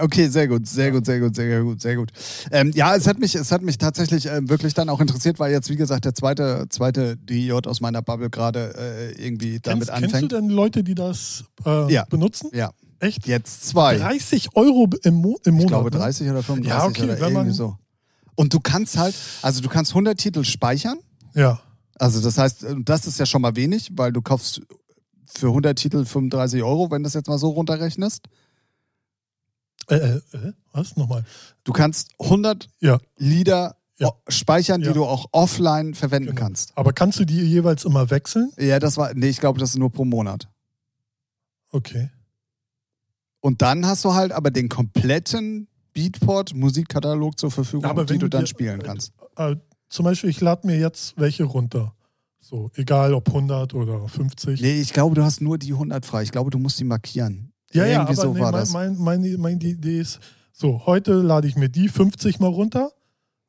Okay, 0.00 0.26
sehr 0.28 0.48
gut, 0.48 0.66
sehr 0.66 0.90
gut, 0.90 1.06
sehr 1.06 1.20
gut, 1.20 1.34
sehr 1.36 1.62
gut, 1.62 1.80
sehr 1.80 1.94
gut. 1.96 2.10
Ähm, 2.50 2.72
ja, 2.74 2.96
es 2.96 3.06
hat 3.06 3.18
mich, 3.20 3.34
es 3.36 3.52
hat 3.52 3.62
mich 3.62 3.78
tatsächlich 3.78 4.26
äh, 4.26 4.48
wirklich 4.48 4.74
dann 4.74 4.88
auch 4.88 5.00
interessiert, 5.00 5.38
weil 5.38 5.52
jetzt, 5.52 5.70
wie 5.70 5.76
gesagt, 5.76 6.04
der 6.04 6.14
zweite, 6.14 6.66
zweite 6.70 7.16
DJ 7.16 7.52
aus 7.52 7.80
meiner 7.80 8.02
Bubble 8.02 8.30
gerade 8.30 8.74
äh, 8.76 9.24
irgendwie 9.24 9.60
damit 9.60 9.88
Kennst, 9.88 10.00
kennst 10.00 10.12
du 10.14 10.16
anfängt. 10.16 10.32
denn 10.32 10.48
Leute, 10.50 10.82
die 10.82 10.94
das 10.96 11.44
äh, 11.64 11.92
Ja. 11.92 12.04
benutzen? 12.10 12.50
Ja, 12.52 12.70
Echt? 13.02 13.26
jetzt 13.26 13.66
zwei. 13.66 13.96
30 13.98 14.54
Euro 14.56 14.88
im, 15.02 15.14
Mo 15.14 15.38
im 15.44 15.54
Monat. 15.54 15.64
Ich 15.64 15.68
glaube 15.68 15.90
ne? 15.90 15.98
30 15.98 16.30
oder 16.30 16.42
35 16.42 16.68
Ja, 16.68 16.86
okay, 16.86 17.02
oder 17.12 17.20
wenn 17.20 17.32
man- 17.32 17.52
so. 17.52 17.76
Und 18.34 18.54
du 18.54 18.60
kannst 18.60 18.96
halt, 18.96 19.14
also 19.42 19.60
du 19.60 19.68
kannst 19.68 19.92
100 19.92 20.18
Titel 20.18 20.44
speichern. 20.44 20.98
Ja. 21.34 21.60
Also 21.98 22.20
das 22.20 22.38
heißt, 22.38 22.64
äh, 22.64 22.74
das 22.78 23.06
ist 23.06 23.18
ja 23.18 23.26
schon 23.26 23.42
mal 23.42 23.54
wenig, 23.56 23.90
weil 23.94 24.12
du 24.12 24.22
kaufst 24.22 24.62
für 25.26 25.48
100 25.48 25.78
Titel 25.78 26.04
35 26.04 26.62
Euro, 26.62 26.90
wenn 26.90 27.02
du 27.02 27.06
das 27.06 27.14
jetzt 27.14 27.28
mal 27.28 27.38
so 27.38 27.50
runterrechnest. 27.50 28.26
Äh, 29.88 29.96
äh, 29.96 30.16
äh, 30.32 30.52
was? 30.72 30.96
Nochmal. 30.96 31.24
Du 31.64 31.72
kannst 31.72 32.10
100 32.20 32.68
Ja. 32.80 32.98
Lieder 33.18 33.76
Ja. 33.98 34.12
speichern, 34.28 34.80
die 34.80 34.86
Ja. 34.86 34.92
du 34.92 35.04
auch 35.04 35.26
offline 35.32 35.94
verwenden 35.94 36.30
Genau. 36.30 36.40
kannst. 36.40 36.72
Aber 36.76 36.92
kannst 36.92 37.18
du 37.20 37.24
die 37.24 37.40
jeweils 37.40 37.84
immer 37.84 38.10
wechseln? 38.10 38.52
Ja, 38.58 38.78
das 38.78 38.96
war, 38.96 39.12
nee, 39.14 39.28
ich 39.28 39.40
glaube, 39.40 39.58
das 39.60 39.70
ist 39.70 39.78
nur 39.78 39.90
pro 39.90 40.04
Monat. 40.04 40.48
Okay. 41.70 42.10
Und 43.42 43.60
dann 43.60 43.84
hast 43.84 44.04
du 44.04 44.14
halt 44.14 44.32
aber 44.32 44.50
den 44.50 44.68
kompletten 44.68 45.66
Beatport 45.92 46.54
Musikkatalog 46.54 47.38
zur 47.38 47.50
Verfügung, 47.50 47.84
Aber 47.84 48.04
die 48.06 48.16
du 48.16 48.28
dann 48.28 48.42
dir- 48.42 48.46
spielen 48.46 48.82
kannst. 48.82 49.12
Äh, 49.36 49.56
zum 49.88 50.04
Beispiel, 50.04 50.30
ich 50.30 50.40
lade 50.40 50.66
mir 50.66 50.78
jetzt 50.78 51.14
welche 51.18 51.44
runter. 51.44 51.92
So, 52.40 52.70
egal 52.76 53.12
ob 53.14 53.28
100 53.28 53.74
oder 53.74 54.08
50. 54.08 54.60
Nee, 54.62 54.80
ich 54.80 54.92
glaube, 54.92 55.14
du 55.16 55.22
hast 55.24 55.40
nur 55.40 55.58
die 55.58 55.72
100 55.72 56.06
frei. 56.06 56.22
Ich 56.22 56.32
glaube, 56.32 56.50
du 56.50 56.58
musst 56.58 56.78
die 56.80 56.84
markieren. 56.84 57.52
ja, 57.72 57.84
ja, 57.84 58.02
aber 58.02 58.14
so 58.14 58.32
nee, 58.32 58.40
war 58.40 58.52
mein, 58.52 58.60
das. 58.60 58.72
mein, 58.72 58.96
meine, 58.98 59.36
meine 59.38 59.62
Idee 59.62 60.00
ist, 60.00 60.20
so, 60.52 60.86
heute 60.86 61.14
lade 61.14 61.48
ich 61.48 61.56
mir 61.56 61.68
die 61.68 61.88
50 61.88 62.38
mal 62.40 62.48
runter. 62.48 62.90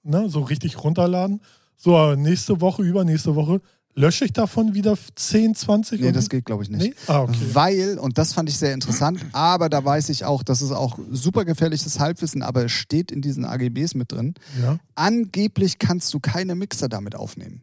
Ne, 0.04 0.28
so 0.30 0.42
richtig 0.42 0.84
runterladen. 0.84 1.40
So, 1.78 2.16
nächste 2.16 2.60
Woche, 2.62 2.82
übernächste 2.84 3.36
Woche, 3.36 3.62
lösche 3.96 4.26
ich 4.26 4.34
davon 4.34 4.74
wieder 4.74 4.98
10, 5.16 5.56
20? 5.56 6.02
Nee, 6.02 6.12
das 6.12 6.30
geht, 6.30 6.46
glaube 6.46 6.64
ich, 6.64 6.70
nicht. 6.70 6.82
Nee? 6.82 6.94
Ah, 7.08 7.22
okay. 7.22 7.36
Weil, 7.54 7.98
und 8.00 8.18
das 8.18 8.34
fand 8.34 8.50
ich 8.50 8.58
sehr 8.58 8.74
interessant, 8.74 9.20
aber 9.34 9.70
da 9.70 9.84
weiß 9.86 10.10
ich 10.10 10.26
auch, 10.26 10.44
das 10.44 10.62
ist 10.62 10.72
auch 10.72 10.98
super 11.12 11.46
gefährliches 11.46 12.00
Halbwissen, 12.00 12.42
aber 12.44 12.66
es 12.66 12.72
steht 12.72 13.12
in 13.12 13.22
diesen 13.22 13.46
AGBs 13.46 13.96
mit 13.96 14.12
drin. 14.12 14.34
Ja. 14.62 14.78
Angeblich 14.96 15.80
kannst 15.80 16.14
du 16.14 16.20
keine 16.20 16.56
Mixer 16.56 16.90
damit 16.90 17.16
aufnehmen. 17.16 17.62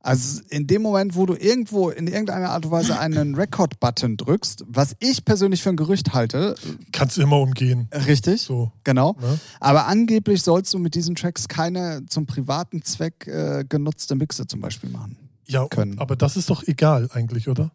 Also 0.00 0.40
in 0.50 0.68
dem 0.68 0.82
Moment, 0.82 1.16
wo 1.16 1.26
du 1.26 1.34
irgendwo 1.34 1.90
in 1.90 2.06
irgendeiner 2.06 2.50
Art 2.50 2.64
und 2.64 2.70
Weise 2.70 2.96
einen 3.00 3.34
Record-Button 3.34 4.16
drückst, 4.16 4.62
was 4.68 4.94
ich 5.00 5.24
persönlich 5.24 5.64
für 5.64 5.70
ein 5.70 5.76
Gerücht 5.76 6.14
halte, 6.14 6.54
Kannst 6.92 7.16
du 7.16 7.22
immer 7.22 7.40
umgehen. 7.40 7.88
richtig, 8.06 8.42
So. 8.42 8.70
genau, 8.84 9.16
Ne? 9.20 9.40
aber 9.58 9.88
angeblich 9.88 10.42
sollst 10.44 10.72
du 10.74 10.78
mit 10.78 10.94
diesen 10.94 11.16
Tracks 11.16 11.48
keine 11.48 12.06
zum 12.08 12.24
privaten 12.26 12.82
Zweck 12.82 13.26
äh, 13.26 13.64
genutzte 13.68 14.14
Mixer 14.14 14.46
zum 14.46 14.60
Beispiel 14.60 14.90
machen. 14.90 15.16
Ja, 15.46 15.66
Können. 15.68 15.98
aber 15.98 16.16
das 16.16 16.36
ist 16.36 16.50
doch 16.50 16.62
egal 16.64 17.08
eigentlich, 17.12 17.48
oder? 17.48 17.70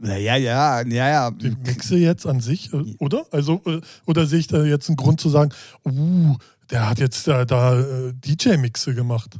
Ja, 0.00 0.16
ja, 0.16 0.36
ja, 0.36 0.82
ja. 0.82 1.30
Die 1.30 1.50
Mixe 1.50 1.96
jetzt 1.96 2.26
an 2.26 2.40
sich, 2.40 2.72
äh, 2.72 2.94
oder? 2.98 3.26
Also, 3.32 3.60
äh, 3.66 3.80
oder 4.06 4.26
sehe 4.26 4.38
ich 4.38 4.46
da 4.46 4.62
jetzt 4.64 4.88
einen 4.88 4.96
Grund 4.96 5.20
zu 5.20 5.28
sagen, 5.28 5.50
uh, 5.84 6.36
der 6.70 6.88
hat 6.88 6.98
jetzt 7.00 7.26
da, 7.26 7.44
da 7.44 7.80
äh, 7.80 8.12
DJ-Mixe 8.14 8.94
gemacht. 8.94 9.38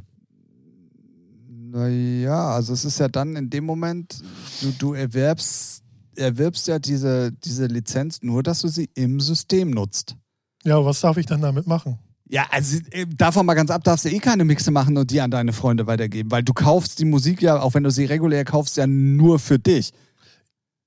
Naja, 1.47 2.49
also 2.49 2.73
es 2.73 2.83
ist 2.83 2.99
ja 2.99 3.07
dann 3.07 3.35
in 3.35 3.49
dem 3.49 3.63
Moment, 3.63 4.21
du, 4.61 4.71
du 4.71 4.93
erwerbst 4.93 5.83
erwirbst 6.19 6.67
ja 6.67 6.79
diese, 6.79 7.31
diese 7.31 7.65
Lizenz 7.65 8.21
nur, 8.21 8.43
dass 8.43 8.61
du 8.61 8.67
sie 8.67 8.89
im 8.93 9.19
System 9.19 9.71
nutzt. 9.71 10.15
Ja, 10.63 10.83
was 10.83 10.99
darf 10.99 11.17
ich 11.17 11.25
dann 11.25 11.41
damit 11.41 11.65
machen? 11.65 11.97
Ja, 12.31 12.45
also 12.51 12.77
äh, 12.91 13.07
davon 13.07 13.45
mal 13.45 13.55
ganz 13.55 13.71
ab, 13.71 13.83
darfst 13.83 14.05
du 14.05 14.09
eh 14.09 14.19
keine 14.19 14.45
Mixe 14.45 14.69
machen 14.69 14.95
und 14.97 15.09
die 15.09 15.19
an 15.19 15.31
deine 15.31 15.51
Freunde 15.51 15.87
weitergeben, 15.87 16.29
weil 16.29 16.43
du 16.43 16.53
kaufst 16.53 16.99
die 16.99 17.05
Musik 17.05 17.41
ja, 17.41 17.59
auch 17.59 17.73
wenn 17.73 17.83
du 17.83 17.89
sie 17.89 18.05
regulär 18.05 18.45
kaufst, 18.45 18.77
ja 18.77 18.85
nur 18.85 19.39
für 19.39 19.57
dich. 19.57 19.91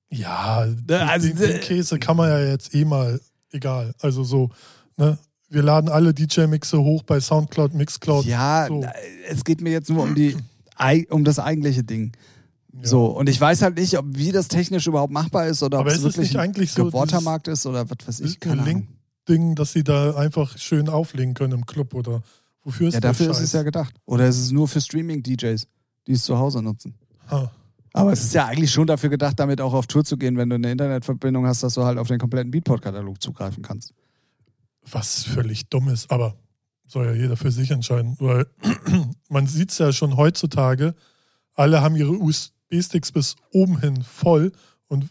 Ja, 0.09 0.65
Ne, 0.87 1.09
also, 1.09 1.27
den, 1.27 1.37
den 1.37 1.51
äh, 1.51 1.59
Käse 1.59 1.99
kann 1.99 2.15
man 2.15 2.29
ja 2.29 2.39
jetzt 2.39 2.73
eh 2.73 2.85
mal, 2.85 3.19
egal. 3.51 3.93
Also 3.99 4.23
so, 4.23 4.49
ne? 4.97 5.17
Wir 5.49 5.61
laden 5.61 5.89
alle 5.89 6.15
DJ-Mixe 6.15 6.79
hoch 6.79 7.03
bei 7.03 7.19
Soundcloud, 7.19 7.75
Mixcloud. 7.75 8.25
Ja, 8.25 8.65
so. 8.67 8.83
es 9.29 9.43
geht 9.43 9.61
mir 9.61 9.71
jetzt 9.71 9.89
nur 9.89 10.01
um 10.01 10.15
die 10.15 10.35
um 11.09 11.23
das 11.23 11.37
eigentliche 11.37 11.83
Ding. 11.83 12.13
Ja. 12.73 12.87
So, 12.87 13.05
und 13.05 13.29
ich 13.29 13.39
weiß 13.39 13.61
halt 13.61 13.77
nicht, 13.77 13.97
ob 13.99 14.05
wie 14.09 14.31
das 14.31 14.47
technisch 14.47 14.87
überhaupt 14.87 15.13
machbar 15.13 15.45
ist 15.45 15.61
oder 15.61 15.81
ob 15.81 15.87
es 15.87 16.01
wirklich 16.01 16.29
nicht 16.29 16.35
ein 16.37 16.41
eigentlich 16.41 16.71
so 16.71 16.91
Watermarkt 16.91 17.47
ist 17.47 17.67
oder 17.67 17.87
was 17.87 18.07
weiß 18.07 18.19
ich. 18.21 18.39
Keine 18.39 18.63
Ahnung. 18.63 18.87
Link-Ding, 19.27 19.55
dass 19.55 19.73
sie 19.73 19.83
da 19.83 20.15
einfach 20.15 20.57
schön 20.57 20.89
auflegen 20.89 21.33
können 21.33 21.53
im 21.53 21.65
Club 21.65 21.93
oder 21.93 22.21
wofür 22.63 22.87
ist 22.87 22.95
Ja, 22.95 22.99
dafür 22.99 23.27
Scheiß? 23.27 23.37
ist 23.39 23.43
es 23.45 23.51
ja 23.53 23.63
gedacht. 23.63 23.95
Oder 24.05 24.27
ist 24.27 24.37
es 24.39 24.51
nur 24.51 24.67
für 24.67 24.81
Streaming-DJs, 24.81 25.67
die 26.07 26.11
es 26.13 26.23
zu 26.23 26.37
Hause 26.37 26.61
nutzen? 26.61 26.95
Ha. 27.29 27.51
Aber 27.93 28.11
es 28.11 28.23
ist 28.23 28.33
ja 28.33 28.47
eigentlich 28.47 28.71
schon 28.71 28.87
dafür 28.87 29.09
gedacht, 29.09 29.39
damit 29.39 29.61
auch 29.61 29.73
auf 29.73 29.85
Tour 29.85 30.03
zu 30.03 30.17
gehen, 30.17 30.35
wenn 30.37 30.49
du 30.49 30.55
eine 30.55 30.71
Internetverbindung 30.71 31.45
hast, 31.45 31.61
dass 31.61 31.75
du 31.75 31.83
halt 31.83 31.99
auf 31.99 32.07
den 32.07 32.17
kompletten 32.19 32.49
Beatport-Katalog 32.51 33.21
zugreifen 33.21 33.61
kannst. 33.61 33.93
Was 34.91 35.23
völlig 35.23 35.69
dumm 35.69 35.89
ist, 35.89 36.09
aber 36.11 36.35
soll 36.87 37.05
ja 37.05 37.13
jeder 37.13 37.37
für 37.37 37.51
sich 37.51 37.69
entscheiden. 37.71 38.15
Weil 38.19 38.47
man 39.29 39.47
sieht 39.47 39.71
es 39.71 39.77
ja 39.77 39.91
schon 39.93 40.17
heutzutage, 40.17 40.95
alle 41.53 41.81
haben 41.81 41.95
ihre 41.95 42.11
USB-Sticks 42.11 43.11
bis 43.11 43.35
oben 43.51 43.79
hin 43.79 44.03
voll 44.03 44.51
und 44.87 45.09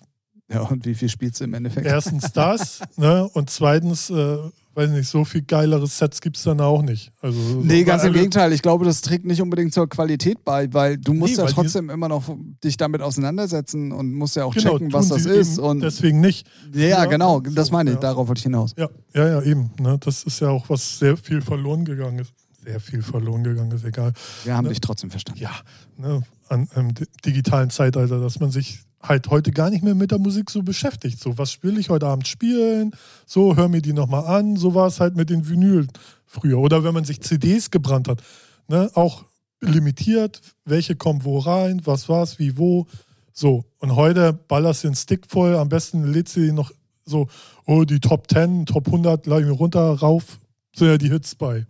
Ja, 0.52 0.62
und 0.62 0.84
wie 0.86 0.94
viel 0.94 1.08
spielst 1.08 1.40
du 1.40 1.44
im 1.44 1.54
Endeffekt? 1.54 1.86
erstens 1.86 2.32
das, 2.32 2.80
ne? 2.96 3.28
Und 3.32 3.50
zweitens, 3.50 4.10
äh, 4.10 4.36
weiß 4.74 4.90
nicht, 4.90 5.08
so 5.08 5.24
viel 5.24 5.42
geilere 5.42 5.86
Sets 5.86 6.20
gibt 6.22 6.36
es 6.38 6.44
dann 6.44 6.60
auch 6.60 6.80
nicht. 6.82 7.12
Also, 7.20 7.38
Nee, 7.62 7.84
ganz 7.84 8.04
im 8.04 8.12
Gegenteil. 8.14 8.52
Ich 8.52 8.62
glaube, 8.62 8.84
das 8.86 9.02
trägt 9.02 9.26
nicht 9.26 9.42
unbedingt 9.42 9.74
zur 9.74 9.86
Qualität 9.88 10.44
bei, 10.44 10.72
weil 10.72 10.96
du 10.96 11.12
musst 11.12 11.36
Nee, 11.36 11.42
ja 11.44 11.48
trotzdem 11.50 11.90
immer 11.90 12.08
noch 12.08 12.24
dich 12.64 12.76
damit 12.78 13.02
auseinandersetzen 13.02 13.92
und 13.92 14.12
musst 14.14 14.36
ja 14.36 14.44
auch 14.44 14.54
Genau, 14.54 14.72
checken, 14.78 14.92
was 14.92 15.08
das 15.08 15.26
ist. 15.26 15.58
Und 15.58 15.80
deswegen 15.80 16.20
nicht. 16.20 16.46
ja, 16.74 16.88
Ja, 16.88 17.04
genau, 17.04 17.40
das 17.40 17.70
meine 17.70 17.90
ich, 17.90 17.96
ja. 17.96 18.00
darauf 18.00 18.28
wollte 18.28 18.38
ich 18.38 18.44
hinaus. 18.44 18.72
Ja, 18.78 18.88
ja, 19.14 19.28
ja, 19.28 19.42
eben. 19.42 19.70
Ne? 19.78 19.98
Das 20.00 20.22
ist 20.24 20.40
ja 20.40 20.48
auch, 20.48 20.68
was 20.70 20.98
sehr 20.98 21.16
viel 21.18 21.42
verloren 21.42 21.84
gegangen 21.84 22.20
ist. 22.20 22.32
Sehr 22.64 22.80
viel 22.80 23.02
verloren 23.02 23.42
gegangen 23.42 23.72
ist, 23.72 23.84
egal. 23.84 24.12
Wir 24.44 24.56
haben 24.56 24.64
Ne? 24.64 24.70
dich 24.70 24.80
trotzdem 24.80 25.10
verstanden. 25.10 25.40
Ja, 25.42 25.50
ne, 25.96 26.22
an 26.48 26.68
di- 26.94 27.06
digitalen 27.24 27.70
Zeitalter, 27.70 28.20
dass 28.20 28.38
man 28.40 28.50
sich 28.50 28.80
halt 29.02 29.28
heute 29.30 29.50
gar 29.50 29.68
nicht 29.70 29.82
mehr 29.82 29.96
mit 29.96 30.12
der 30.12 30.18
Musik 30.18 30.48
so 30.50 30.62
beschäftigt. 30.62 31.18
So, 31.18 31.36
was 31.38 31.62
will 31.64 31.76
ich 31.78 31.90
heute 31.90 32.06
Abend 32.06 32.28
spielen? 32.28 32.92
So, 33.26 33.56
hör 33.56 33.68
mir 33.68 33.82
die 33.82 33.92
nochmal 33.92 34.26
an. 34.26 34.56
So 34.56 34.74
war 34.74 34.86
es 34.86 35.00
halt 35.00 35.16
mit 35.16 35.28
den 35.28 35.48
Vinyl 35.48 35.88
früher. 36.24 36.58
Oder 36.58 36.84
wenn 36.84 36.94
man 36.94 37.04
sich 37.04 37.20
CDs 37.20 37.70
gebrannt 37.72 38.06
hat. 38.06 38.22
Ne, 38.68 38.90
auch 38.94 39.24
limitiert, 39.60 40.40
welche 40.64 40.94
kommen 40.94 41.24
wo 41.24 41.38
rein, 41.38 41.82
was 41.84 42.08
war's, 42.08 42.38
wie, 42.38 42.58
wo. 42.58 42.86
So, 43.32 43.64
und 43.78 43.96
heute 43.96 44.32
ballerst 44.32 44.84
du 44.84 44.88
den 44.88 44.94
Stick 44.94 45.26
voll. 45.26 45.56
Am 45.56 45.68
besten 45.68 46.04
lädst 46.12 46.36
du 46.36 46.40
die 46.40 46.52
noch 46.52 46.70
so, 47.04 47.26
oh, 47.66 47.82
die 47.84 47.98
Top 47.98 48.30
10, 48.30 48.66
Top 48.66 48.86
100, 48.86 49.26
lade 49.26 49.42
ich 49.42 49.48
mir 49.48 49.52
runter, 49.54 49.80
rauf, 49.98 50.38
sind 50.76 50.86
ja 50.86 50.98
die 50.98 51.08
Hits 51.10 51.34
bei. 51.34 51.66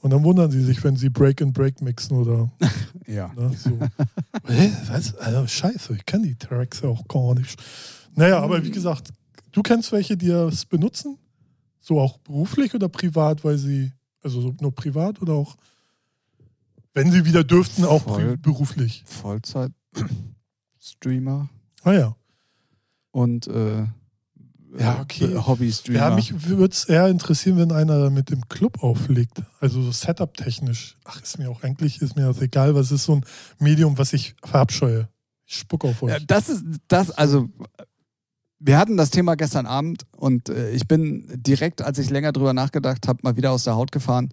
Und 0.00 0.10
dann 0.10 0.22
wundern 0.22 0.48
sie 0.50 0.62
sich, 0.62 0.82
wenn 0.84 0.96
sie 0.96 1.08
Break 1.08 1.40
and 1.42 1.52
Break 1.54 1.80
mixen 1.82 2.16
oder 2.16 2.50
Ja. 3.06 3.32
Ne, 3.34 3.50
so. 3.56 3.70
Hä, 4.46 4.70
was? 4.88 5.14
Also, 5.16 5.46
scheiße, 5.46 5.94
ich 5.94 6.04
kenne 6.06 6.26
die 6.28 6.36
Tracks 6.36 6.80
ja 6.82 6.88
auch 6.90 7.06
gar 7.08 7.34
nicht. 7.34 7.60
Naja, 8.14 8.40
aber 8.40 8.62
wie 8.62 8.70
gesagt, 8.70 9.10
du 9.52 9.62
kennst 9.62 9.90
welche, 9.92 10.16
die 10.16 10.28
das 10.28 10.64
benutzen? 10.66 11.18
So 11.80 12.00
auch 12.00 12.18
beruflich 12.18 12.74
oder 12.74 12.88
privat, 12.88 13.44
weil 13.44 13.56
sie, 13.58 13.92
also 14.22 14.40
so 14.42 14.54
nur 14.60 14.74
privat 14.74 15.22
oder 15.22 15.32
auch, 15.34 15.56
wenn 16.92 17.10
sie 17.12 17.24
wieder 17.24 17.44
dürften, 17.44 17.84
auch 17.84 18.02
Voll. 18.02 18.36
beruflich? 18.36 19.04
Vollzeit-Streamer 19.06 21.48
Ah 21.84 21.92
ja. 21.92 22.16
und 23.12 23.46
äh, 23.46 23.86
Ja, 24.76 25.00
okay. 25.00 25.24
äh, 25.24 25.38
Hobby-Streamer. 25.38 25.98
Ja, 25.98 26.14
mich 26.14 26.48
würde 26.48 26.72
es 26.72 26.84
eher 26.84 27.08
interessieren, 27.08 27.56
wenn 27.56 27.72
einer 27.72 28.10
mit 28.10 28.30
dem 28.30 28.48
Club 28.48 28.82
auflegt. 28.82 29.42
Also 29.60 29.82
so 29.82 29.92
Setup-technisch. 29.92 30.98
Ach, 31.04 31.22
ist 31.22 31.38
mir 31.38 31.50
auch 31.50 31.62
eigentlich, 31.62 32.02
ist 32.02 32.16
mir 32.16 32.26
das 32.26 32.40
egal, 32.40 32.74
was 32.74 32.92
ist 32.92 33.04
so 33.04 33.16
ein 33.16 33.24
Medium, 33.58 33.96
was 33.96 34.12
ich 34.12 34.34
verabscheue. 34.44 35.08
Ich 35.46 35.56
spuck 35.58 35.84
auf 35.84 36.02
euch. 36.02 36.12
Ja, 36.12 36.18
das 36.26 36.48
ist 36.48 36.64
das, 36.88 37.10
also 37.10 37.48
wir 38.58 38.78
hatten 38.78 38.96
das 38.96 39.10
Thema 39.10 39.36
gestern 39.36 39.66
Abend 39.66 40.02
und 40.16 40.48
äh, 40.48 40.70
ich 40.72 40.86
bin 40.86 41.26
direkt, 41.34 41.80
als 41.80 41.98
ich 41.98 42.10
länger 42.10 42.32
drüber 42.32 42.52
nachgedacht 42.52 43.08
habe, 43.08 43.20
mal 43.22 43.36
wieder 43.36 43.52
aus 43.52 43.64
der 43.64 43.76
Haut 43.76 43.92
gefahren, 43.92 44.30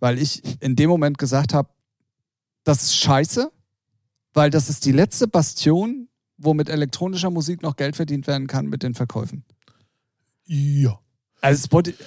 weil 0.00 0.18
ich 0.18 0.42
in 0.60 0.76
dem 0.76 0.90
Moment 0.90 1.16
gesagt 1.16 1.54
habe, 1.54 1.70
das 2.64 2.82
ist 2.82 2.96
scheiße, 2.96 3.50
weil 4.34 4.50
das 4.50 4.68
ist 4.68 4.84
die 4.84 4.92
letzte 4.92 5.28
Bastion, 5.28 6.08
wo 6.36 6.54
mit 6.54 6.68
elektronischer 6.68 7.30
Musik 7.30 7.62
noch 7.62 7.76
Geld 7.76 7.96
verdient 7.96 8.26
werden 8.26 8.46
kann 8.46 8.66
mit 8.66 8.82
den 8.82 8.94
Verkäufen. 8.94 9.44
Ja. 10.48 10.98
Also 11.40 11.64
Spotify, 11.64 12.02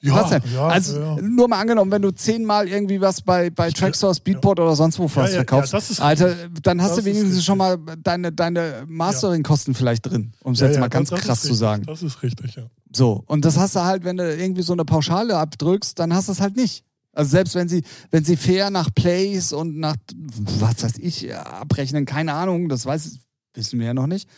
Ja, 0.00 0.14
was 0.16 0.30
denn? 0.30 0.42
ja, 0.52 0.66
also 0.66 1.00
ja. 1.00 1.16
nur 1.22 1.48
mal 1.48 1.60
angenommen, 1.60 1.90
wenn 1.90 2.02
du 2.02 2.10
zehnmal 2.10 2.68
irgendwie 2.68 3.00
was 3.00 3.22
bei, 3.22 3.48
bei 3.48 3.70
Tracksource, 3.70 4.20
Beatport 4.20 4.60
oder 4.60 4.76
sonst 4.76 4.98
wo 4.98 5.08
was 5.14 5.32
verkaufst, 5.32 6.00
Alter, 6.00 6.34
dann 6.62 6.82
hast 6.82 6.98
du 6.98 7.04
wenigstens 7.04 7.42
schon 7.44 7.56
mal 7.56 7.78
deine, 8.02 8.30
deine 8.30 8.84
Mastering-Kosten 8.86 9.74
vielleicht 9.74 10.04
drin, 10.04 10.32
um 10.42 10.52
es 10.52 10.60
jetzt 10.60 10.78
mal 10.78 10.88
ganz 10.88 11.10
krass 11.10 11.40
zu 11.40 11.54
sagen. 11.54 11.84
Das 11.86 12.02
ist 12.02 12.22
richtig, 12.22 12.56
ja. 12.56 12.64
So, 12.92 13.24
und 13.26 13.44
das 13.44 13.56
hast 13.56 13.76
du 13.76 13.80
halt, 13.80 14.04
wenn 14.04 14.18
du 14.18 14.34
irgendwie 14.34 14.62
so 14.62 14.74
eine 14.74 14.84
Pauschale 14.84 15.36
abdrückst, 15.38 15.98
dann 15.98 16.12
hast 16.12 16.28
du 16.28 16.32
es 16.32 16.40
halt 16.40 16.56
nicht. 16.56 16.84
Also 17.14 17.30
selbst 17.30 17.54
wenn 17.54 17.68
sie, 17.68 17.82
wenn 18.10 18.24
sie 18.24 18.36
fair 18.36 18.70
nach 18.70 18.90
Plays 18.94 19.52
und 19.52 19.78
nach 19.78 19.96
was 20.14 20.82
weiß 20.82 20.98
ich 20.98 21.34
abrechnen, 21.34 22.04
keine 22.06 22.34
Ahnung, 22.34 22.68
das 22.68 22.84
weiß 22.84 23.18
wissen 23.54 23.78
wir 23.78 23.86
ja 23.86 23.94
noch 23.94 24.08
nicht. 24.08 24.28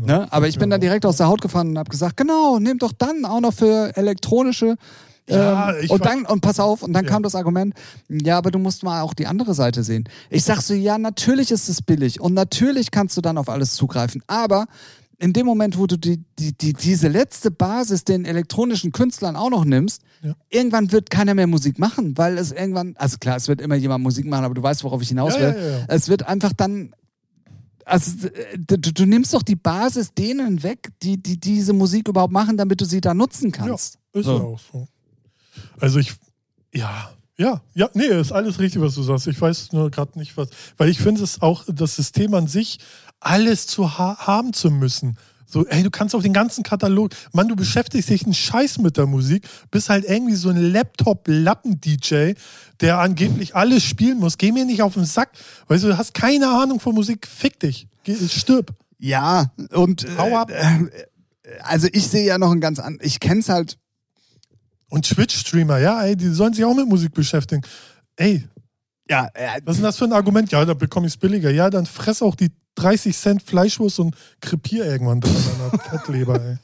Genau. 0.00 0.20
Ne? 0.20 0.32
Aber 0.32 0.48
ich 0.48 0.58
bin 0.58 0.68
Ja. 0.70 0.74
dann 0.74 0.80
direkt 0.80 1.04
aus 1.06 1.16
der 1.16 1.26
Haut 1.28 1.40
gefahren 1.40 1.68
und 1.70 1.78
habe 1.78 1.90
gesagt, 1.90 2.16
genau, 2.16 2.58
nimm 2.58 2.78
doch 2.78 2.92
dann 2.92 3.24
auch 3.24 3.40
noch 3.40 3.52
für 3.54 3.96
elektronische 3.96 4.76
Ja, 5.30 5.70
ähm, 5.72 5.76
ich 5.82 5.90
und 5.90 6.06
dann, 6.06 6.24
und 6.24 6.40
pass 6.40 6.58
auf, 6.58 6.82
und 6.82 6.94
dann 6.94 7.04
Ja. 7.04 7.10
kam 7.10 7.22
das 7.22 7.34
Argument, 7.34 7.74
ja, 8.08 8.38
aber 8.38 8.50
du 8.50 8.58
musst 8.58 8.82
mal 8.82 9.02
auch 9.02 9.12
die 9.12 9.26
andere 9.26 9.52
Seite 9.52 9.82
sehen. 9.84 10.04
Ich 10.30 10.42
sag 10.44 10.62
so, 10.62 10.72
ja, 10.72 10.96
natürlich 10.96 11.50
ist 11.50 11.68
es 11.68 11.82
billig 11.82 12.18
und 12.20 12.32
natürlich 12.32 12.90
kannst 12.90 13.14
du 13.16 13.20
dann 13.20 13.36
auf 13.36 13.50
alles 13.50 13.74
zugreifen, 13.74 14.22
aber 14.26 14.64
in 15.18 15.32
dem 15.34 15.44
Moment, 15.46 15.76
wo 15.76 15.86
du 15.86 15.98
die, 15.98 16.22
die, 16.38 16.56
die, 16.56 16.72
diese 16.72 17.08
letzte 17.08 17.50
Basis 17.50 18.04
den 18.04 18.24
elektronischen 18.24 18.92
Künstlern 18.92 19.34
auch 19.36 19.50
noch 19.50 19.64
nimmst, 19.66 20.00
Ja. 20.22 20.32
irgendwann 20.48 20.92
wird 20.92 21.10
keiner 21.10 21.34
mehr 21.34 21.46
Musik 21.48 21.78
machen, 21.78 22.16
weil 22.16 22.38
es 22.38 22.50
irgendwann, 22.52 22.94
also 22.98 23.18
klar, 23.18 23.36
es 23.36 23.48
wird 23.48 23.60
immer 23.60 23.74
jemand 23.74 24.02
Musik 24.04 24.24
machen, 24.26 24.44
aber 24.44 24.54
du 24.54 24.62
weißt, 24.62 24.82
worauf 24.84 25.02
ich 25.02 25.08
hinaus 25.08 25.34
Ja, 25.34 25.40
will. 25.40 25.54
ja, 25.58 25.60
ja, 25.62 25.70
ja. 25.80 25.84
Es 25.88 26.08
wird 26.08 26.26
einfach 26.26 26.52
dann, 26.56 26.94
also 27.88 28.28
du, 28.56 28.78
du 28.78 29.06
nimmst 29.06 29.34
doch 29.34 29.42
die 29.42 29.56
Basis 29.56 30.12
denen 30.14 30.62
weg, 30.62 30.90
die, 31.02 31.16
die 31.20 31.38
diese 31.38 31.72
Musik 31.72 32.08
überhaupt 32.08 32.32
machen, 32.32 32.56
damit 32.56 32.80
du 32.80 32.84
sie 32.84 33.00
da 33.00 33.14
nutzen 33.14 33.50
kannst. 33.52 33.98
Ist 34.12 34.26
So. 34.26 34.36
ja 34.36 34.44
auch 34.44 34.60
so. 34.72 34.88
Also 35.80 35.98
ich, 35.98 36.14
ja, 36.72 37.10
ja, 37.36 37.62
ja, 37.74 37.88
nee, 37.94 38.06
ist 38.06 38.32
alles 38.32 38.58
richtig, 38.58 38.82
was 38.82 38.94
du 38.94 39.02
sagst. 39.02 39.26
Ich 39.28 39.40
weiß 39.40 39.72
nur 39.72 39.90
gerade 39.90 40.18
nicht, 40.18 40.36
was, 40.36 40.48
weil 40.76 40.88
ich 40.88 40.98
finde 40.98 41.22
es 41.22 41.40
auch 41.40 41.64
das 41.68 41.96
System 41.96 42.34
an 42.34 42.48
sich, 42.48 42.78
alles 43.20 43.66
zu 43.66 43.98
ha 43.98 44.16
haben 44.18 44.52
zu 44.52 44.70
müssen. 44.70 45.16
So, 45.50 45.66
ey, 45.66 45.82
du 45.82 45.90
kannst 45.90 46.14
auf 46.14 46.22
den 46.22 46.34
ganzen 46.34 46.62
Katalog, 46.62 47.12
Mann, 47.32 47.48
du 47.48 47.56
beschäftigst 47.56 48.10
dich 48.10 48.24
einen 48.24 48.34
Scheiß 48.34 48.78
mit 48.78 48.98
der 48.98 49.06
Musik, 49.06 49.48
bist 49.70 49.88
halt 49.88 50.04
irgendwie 50.04 50.34
so 50.34 50.50
ein 50.50 50.58
Laptop-Lappen-DJ, 50.72 52.34
der 52.82 52.98
angeblich 52.98 53.56
alles 53.56 53.82
spielen 53.82 54.18
muss. 54.18 54.36
Geh 54.36 54.52
mir 54.52 54.66
nicht 54.66 54.82
auf 54.82 54.92
den 54.94 55.06
Sack. 55.06 55.30
Weißt 55.68 55.84
du, 55.84 55.88
du 55.88 55.96
hast 55.96 56.12
keine 56.12 56.48
Ahnung 56.50 56.80
von 56.80 56.94
Musik, 56.94 57.26
fick 57.26 57.58
dich. 57.60 57.88
Geh, 58.04 58.14
stirb. 58.28 58.74
Ja, 58.98 59.50
und 59.72 60.04
äh, 60.04 60.16
Hau 60.18 60.36
ab. 60.36 60.50
äh, 60.50 60.84
also 61.60 61.88
ich 61.92 62.06
sehe 62.08 62.26
ja 62.26 62.36
noch 62.36 62.52
ein 62.52 62.60
ganz 62.60 62.78
an, 62.78 62.98
ich 63.00 63.18
kenn's 63.20 63.48
halt, 63.48 63.78
Und 64.90 65.08
Twitch-Streamer, 65.08 65.78
ja, 65.78 66.02
ey, 66.02 66.14
die 66.16 66.28
sollen 66.28 66.52
sich 66.52 66.64
auch 66.64 66.74
mit 66.74 66.88
Musik 66.88 67.14
beschäftigen. 67.14 67.62
Ey, 68.16 68.44
ja, 69.10 69.28
äh, 69.34 69.60
Was 69.64 69.74
ist 69.74 69.78
denn 69.78 69.84
das 69.84 69.96
für 69.96 70.04
ein 70.04 70.12
Argument? 70.12 70.50
Ja, 70.52 70.64
da 70.64 70.74
bekomme 70.74 71.06
ich 71.06 71.14
es 71.14 71.16
billiger. 71.16 71.50
Ja, 71.50 71.70
dann 71.70 71.86
fress 71.86 72.22
auch 72.22 72.34
die 72.34 72.50
30 72.76 73.16
Cent 73.16 73.42
Fleischwurst 73.42 73.98
und 74.00 74.14
krepier 74.40 74.84
irgendwann 74.84 75.20
dran 75.20 75.34
an 75.34 75.70
der 75.72 75.80
Fettleber, 75.90 76.40
ey. 76.40 76.56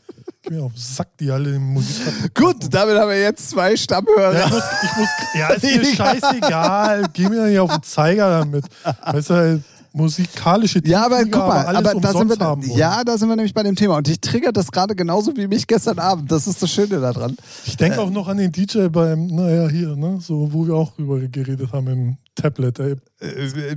Geh 0.43 0.55
mir 0.55 0.63
auf 0.65 0.73
den 0.75 0.81
Sack, 0.81 1.09
die 1.19 1.31
alle 1.31 1.55
in 1.55 1.63
Musik 1.63 2.35
gut, 2.35 2.57
damit 2.71 2.99
haben 2.99 3.09
wir 3.09 3.21
jetzt 3.21 3.49
zwei 3.49 3.75
Stammhörer. 3.77 4.35
Ja, 4.35 4.47
ich 4.47 4.53
muss, 4.53 4.63
ich 4.83 4.97
muss, 4.99 5.09
ja, 5.35 5.49
ist 5.49 5.63
mir 5.65 5.85
scheißegal. 5.97 7.05
Geh 7.15 7.29
mir 7.31 7.47
nicht 7.47 7.59
auf 7.59 7.73
den 7.73 7.83
Zeiger 7.83 8.41
damit. 8.41 8.67
Weißt 9.07 9.31
du, 9.31 9.35
ey, 9.35 9.61
musikalische 9.95 10.83
Ja, 10.85 11.07
aber 11.07 11.23
guck 11.25 11.37
mal, 11.37 11.65
alles 11.65 11.91
aber 11.91 12.01
da 12.01 12.13
sind 12.13 12.29
wir, 12.29 12.47
haben 12.47 12.67
wollen. 12.69 12.79
ja, 12.79 13.03
da 13.05 13.17
sind 13.17 13.29
wir 13.29 13.37
nämlich 13.37 13.55
bei 13.55 13.63
dem 13.63 13.75
Thema 13.75 13.97
und 13.97 14.09
ich 14.09 14.21
triggert 14.21 14.57
das 14.57 14.71
gerade 14.71 14.95
genauso 14.95 15.35
wie 15.37 15.47
mich 15.47 15.67
gestern 15.67 15.99
Abend. 15.99 16.31
Das 16.31 16.47
ist 16.47 16.63
das 16.63 16.71
Schöne 16.71 17.01
daran. 17.01 17.37
Ich 17.65 17.77
denke 17.77 18.01
auch 18.01 18.11
noch 18.11 18.29
an 18.29 18.37
den 18.37 18.53
DJ 18.53 18.89
beim, 18.89 19.29
naja, 19.29 19.69
hier, 19.69 19.97
ne, 19.97 20.19
so, 20.21 20.53
wo 20.53 20.67
wir 20.67 20.75
auch 20.75 20.93
drüber 20.95 21.21
geredet 21.21 21.73
haben 21.73 21.87
im 21.89 22.17
Tablet, 22.35 22.79
ey. 22.81 22.97
Äh, 23.21 23.75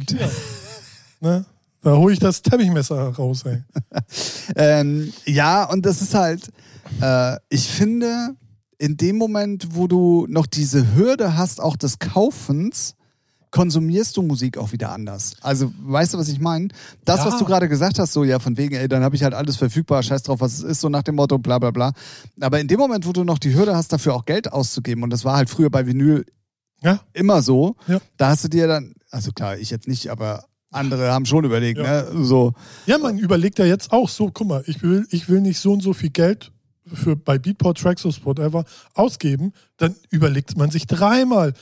Ne? 1.20 1.46
Da 1.82 1.96
hole 1.96 2.14
ich 2.14 2.20
das 2.20 2.42
Teppichmesser 2.42 3.10
raus, 3.16 3.44
ey. 3.46 3.64
ähm, 4.56 5.12
ja, 5.26 5.64
und 5.66 5.86
das 5.86 6.02
ist 6.02 6.14
halt, 6.14 6.50
äh, 7.02 7.38
ich 7.50 7.68
finde, 7.68 8.36
in 8.78 8.98
dem 8.98 9.18
Moment, 9.18 9.70
wo 9.76 9.88
du 9.88 10.26
noch 10.30 10.46
diese 10.46 10.96
Hürde 10.96 11.38
hast, 11.38 11.60
auch 11.62 11.76
des 11.76 11.98
Kaufens, 12.00 12.94
konsumierst 13.50 14.16
du 14.18 14.22
Musik 14.22 14.58
auch 14.58 14.72
wieder 14.74 14.92
anders. 14.92 15.32
Also, 15.42 15.72
weißt 15.82 16.14
du, 16.14 16.18
was 16.18 16.28
ich 16.28 16.40
meine? 16.40 16.68
Das, 17.06 17.22
Ja. 17.22 17.28
was 17.28 17.40
du 17.40 17.46
gerade 17.46 17.70
gesagt 17.70 17.98
hast, 17.98 18.14
so, 18.14 18.24
ja, 18.24 18.38
von 18.40 18.58
wegen, 18.58 18.76
ey, 18.76 18.88
dann 18.88 19.04
habe 19.04 19.16
ich 19.16 19.24
halt 19.24 19.34
alles 19.34 19.56
verfügbar, 19.56 20.04
scheiß 20.04 20.22
drauf, 20.24 20.42
was 20.42 20.54
es 20.56 20.64
ist, 20.64 20.82
so 20.82 20.90
nach 20.90 21.02
dem 21.04 21.16
Motto, 21.16 21.40
bla, 21.40 21.58
bla, 21.58 21.72
bla. 21.72 21.94
Aber 22.42 22.60
in 22.60 22.68
dem 22.68 22.78
Moment, 22.78 23.08
wo 23.08 23.14
du 23.14 23.24
noch 23.24 23.40
die 23.40 23.56
Hürde 23.56 23.76
hast, 23.76 23.94
dafür 23.94 24.14
auch 24.14 24.26
Geld 24.26 24.52
auszugeben, 24.52 25.02
und 25.04 25.10
das 25.12 25.24
war 25.26 25.38
halt 25.38 25.50
früher 25.50 25.70
bei 25.72 25.88
Vinyl 25.88 26.26
Ja, 26.84 27.00
immer 27.14 27.42
so, 27.42 27.76
Ja. 27.88 28.00
da 28.18 28.30
hast 28.30 28.44
du 28.44 28.48
dir 28.50 28.68
dann, 28.68 28.94
also 29.10 29.32
klar, 29.32 29.58
ich 29.58 29.70
jetzt 29.72 29.88
nicht, 29.88 30.10
aber 30.10 30.46
andere 30.72 31.12
haben 31.12 31.26
schon 31.26 31.44
überlegt, 31.46 31.80
Ja. 31.80 32.04
ne, 32.14 32.24
so, 32.24 32.54
Ja, 32.86 32.98
man 32.98 33.18
überlegt 33.18 33.58
ja 33.60 33.66
jetzt 33.66 33.92
auch 33.92 34.10
so, 34.10 34.30
guck 34.32 34.48
mal, 34.48 34.64
ich 34.68 34.82
will, 34.84 35.08
ich 35.10 35.28
will 35.30 35.42
nicht 35.42 35.60
so 35.60 35.74
und 35.74 35.82
so 35.82 35.94
viel 35.94 36.10
Geld 36.12 36.52
für 36.94 37.16
bei 37.16 37.38
Beatport, 37.40 37.78
Traxos, 37.80 38.24
whatever 38.26 38.64
ausgeben, 38.94 39.54
dann 39.78 39.96
überlegt 40.10 40.56
man 40.58 40.70
sich 40.72 40.86
dreimal. 40.88 41.54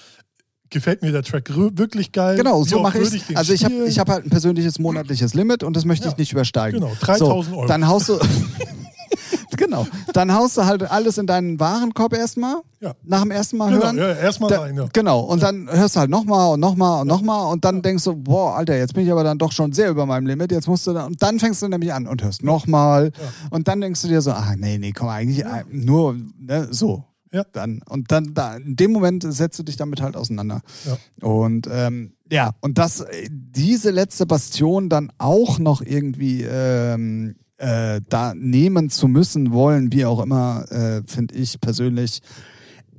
Gefällt 0.70 1.02
mir 1.04 1.12
der 1.12 1.24
Track 1.24 1.50
wirklich 1.56 2.12
geil? 2.12 2.36
Genau, 2.38 2.64
so 2.64 2.82
mache 2.82 3.00
ich 3.00 3.26
den 3.28 3.38
Also 3.38 3.54
ich 3.54 3.64
habe 3.64 3.86
ich 3.88 4.00
hab 4.00 4.10
halt 4.10 4.26
ein 4.26 4.30
persönliches 4.30 4.80
monatliches 4.80 5.34
Limit 5.34 5.64
und 5.64 5.76
das 5.78 5.86
möchte 5.86 6.06
Ja. 6.06 6.12
ich 6.12 6.18
nicht 6.18 6.32
übersteigen. 6.34 6.80
Genau, 6.82 6.92
3000 7.00 7.46
so, 7.50 7.56
Euro. 7.58 7.68
Dann 7.68 7.88
haust 7.88 8.10
du. 8.10 8.20
genau. 9.58 9.86
Dann 10.14 10.34
haust 10.34 10.58
du 10.58 10.66
halt 10.66 10.84
alles 10.90 11.18
in 11.18 11.28
deinen 11.28 11.60
Warenkorb 11.60 12.14
erstmal. 12.14 12.58
Ja. 12.80 12.94
Nach 13.04 13.22
dem 13.22 13.32
ersten 13.32 13.58
Mal 13.58 13.72
Genau, 13.72 13.84
hören. 13.86 13.98
ja, 13.98 14.14
erstmal 14.14 14.50
Da- 14.50 14.62
rein, 14.62 14.76
ja. 14.76 14.88
Genau. 14.94 15.22
Und 15.22 15.42
dann 15.42 15.68
hörst 15.72 15.96
du 15.96 16.00
halt 16.02 16.10
nochmal 16.10 16.54
und 16.54 16.60
nochmal 16.60 17.02
und 17.02 17.08
nochmal 17.08 17.52
und 17.52 17.66
dann 17.66 17.82
denkst 17.82 18.04
du, 18.04 18.16
boah, 18.16 18.56
Alter, 18.58 18.78
jetzt 18.78 18.94
bin 18.94 19.06
ich 19.06 19.12
aber 19.12 19.24
dann 19.24 19.38
doch 19.38 19.52
schon 19.52 19.72
sehr 19.74 19.90
über 19.90 20.06
meinem 20.06 20.28
Limit. 20.28 20.52
Jetzt 20.52 20.68
musst 20.68 20.86
du 20.88 20.94
dann, 20.94 21.08
und 21.08 21.22
dann 21.24 21.40
fängst 21.40 21.62
du 21.62 21.68
nämlich 21.68 21.94
an 21.94 22.08
und 22.08 22.24
hörst 22.24 22.44
nochmal. 22.44 23.12
Und 23.50 23.68
dann 23.68 23.82
denkst 23.82 24.02
du 24.04 24.08
dir 24.08 24.22
so, 24.22 24.32
ah, 24.32 24.54
nee, 24.58 24.78
nee, 24.78 24.92
komm, 24.92 25.08
eigentlich 25.10 25.44
äh, 25.46 25.64
nur, 25.72 26.16
ne, 26.40 26.68
so. 26.72 27.04
Ja. 27.32 27.44
Dann, 27.52 27.82
und 27.90 28.12
dann, 28.14 28.34
da, 28.34 28.56
in 28.56 28.78
dem 28.78 28.92
Moment 28.94 29.26
setzt 29.28 29.60
du 29.60 29.64
dich 29.64 29.76
damit 29.76 30.02
halt 30.02 30.16
auseinander. 30.16 30.62
Ja. 30.86 31.28
Und 31.28 31.68
ähm, 31.70 32.14
ja, 32.32 32.52
und 32.62 32.78
das, 32.78 33.02
äh, 33.02 33.28
diese 33.30 33.92
letzte 33.92 34.26
Bastion 34.26 34.88
dann 34.90 35.12
auch 35.18 35.60
noch 35.60 35.82
irgendwie 35.82 36.44
ähm, 36.50 37.36
äh, 37.58 38.02
da 38.10 38.34
nehmen 38.36 38.90
zu 38.90 39.08
müssen, 39.08 39.52
wollen, 39.52 39.92
wie 39.92 40.06
auch 40.06 40.22
immer, 40.22 40.66
äh, 40.72 41.02
finde 41.06 41.36
ich 41.36 41.60
persönlich, 41.62 42.22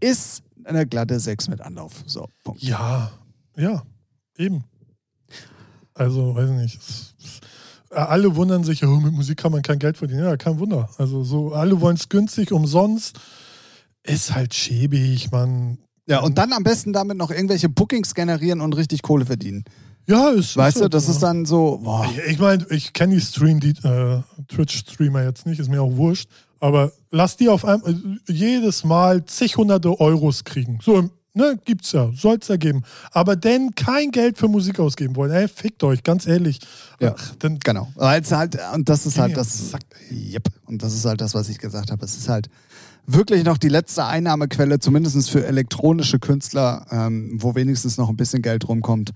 ist 0.00 0.42
eine 0.64 0.86
glatte 0.86 1.20
6 1.20 1.48
mit 1.48 1.60
Anlauf. 1.60 1.92
So, 2.06 2.28
Punkt. 2.44 2.62
Ja, 2.62 3.10
ja, 3.56 3.82
eben. 4.36 4.64
Also, 5.94 6.34
weiß 6.34 6.50
ich 6.50 6.56
nicht. 6.56 6.76
Es- 6.78 7.14
Alle 7.90 8.34
wundern 8.36 8.64
sich, 8.64 8.84
oh, 8.84 8.96
mit 9.00 9.12
Musik 9.14 9.38
kann 9.38 9.52
man 9.52 9.62
kein 9.62 9.78
Geld 9.78 9.96
verdienen. 9.96 10.24
Ja, 10.24 10.36
kein 10.36 10.58
Wunder. 10.58 10.90
Also 10.98 11.22
so, 11.24 11.52
alle 11.54 11.80
wollen 11.80 11.96
es 11.96 12.08
günstig, 12.08 12.52
umsonst. 12.52 13.18
Ist 14.02 14.34
halt 14.34 14.54
schäbig, 14.54 15.30
man. 15.30 15.78
Ja, 16.08 16.20
und 16.20 16.36
dann 16.36 16.52
am 16.52 16.62
besten 16.62 16.92
damit 16.92 17.16
noch 17.16 17.30
irgendwelche 17.30 17.68
Bookings 17.68 18.14
generieren 18.14 18.60
und 18.60 18.74
richtig 18.74 19.02
Kohle 19.02 19.24
verdienen. 19.24 19.64
Ja, 20.06 20.30
ist. 20.30 20.56
Weißt 20.56 20.76
du, 20.78 20.82
halt 20.82 20.94
das 20.94 21.06
so. 21.06 21.12
ist 21.12 21.22
dann 21.22 21.46
so, 21.46 21.80
boah. 21.82 22.08
Ich 22.28 22.38
meine, 22.38 22.64
ich 22.70 22.92
kenne 22.92 23.14
die 23.14 23.20
Stream, 23.20 23.60
die 23.60 23.70
äh, 23.70 24.22
Twitch-Streamer 24.48 25.24
jetzt 25.24 25.46
nicht, 25.46 25.58
ist 25.58 25.68
mir 25.68 25.82
auch 25.82 25.96
wurscht. 25.96 26.28
Aber 26.60 26.92
lass 27.10 27.36
die 27.36 27.48
auf 27.48 27.64
einmal 27.64 27.92
äh, 27.92 28.32
jedes 28.32 28.84
Mal 28.84 29.24
zig 29.26 29.56
hunderte 29.56 30.00
Euros 30.00 30.44
kriegen. 30.44 30.78
So, 30.82 31.10
ne, 31.34 31.58
gibt's 31.64 31.92
ja, 31.92 32.10
soll's 32.14 32.48
ja 32.48 32.56
geben. 32.56 32.82
Aber 33.10 33.36
denn 33.36 33.74
kein 33.74 34.10
Geld 34.10 34.38
für 34.38 34.48
Musik 34.48 34.80
ausgeben 34.80 35.16
wollen. 35.16 35.32
Ey, 35.32 35.48
fickt 35.48 35.82
euch, 35.84 36.02
ganz 36.02 36.26
ehrlich. 36.26 36.60
Ja. 37.00 37.14
Ach, 37.18 37.34
dann, 37.38 37.58
Genau. 37.58 37.88
Weil 37.96 38.22
es 38.22 38.32
halt, 38.32 38.56
und 38.74 38.88
das 38.88 39.06
ist 39.06 39.18
halt 39.18 39.36
das. 39.36 39.70
Sack, 39.70 39.82
Yep. 40.10 40.48
Und 40.66 40.82
das 40.82 40.94
ist 40.94 41.04
halt 41.04 41.20
das, 41.20 41.34
was 41.34 41.48
ich 41.48 41.58
gesagt 41.58 41.90
habe. 41.90 42.04
Es 42.04 42.16
ist 42.16 42.28
halt 42.28 42.48
wirklich 43.06 43.44
noch 43.44 43.58
die 43.58 43.68
letzte 43.68 44.04
Einnahmequelle, 44.04 44.78
zumindest 44.78 45.30
für 45.30 45.44
elektronische 45.46 46.18
Künstler, 46.18 46.86
ähm, 46.90 47.36
wo 47.40 47.54
wenigstens 47.54 47.98
noch 47.98 48.08
ein 48.08 48.16
bisschen 48.16 48.42
Geld 48.42 48.68
rumkommt. 48.68 49.12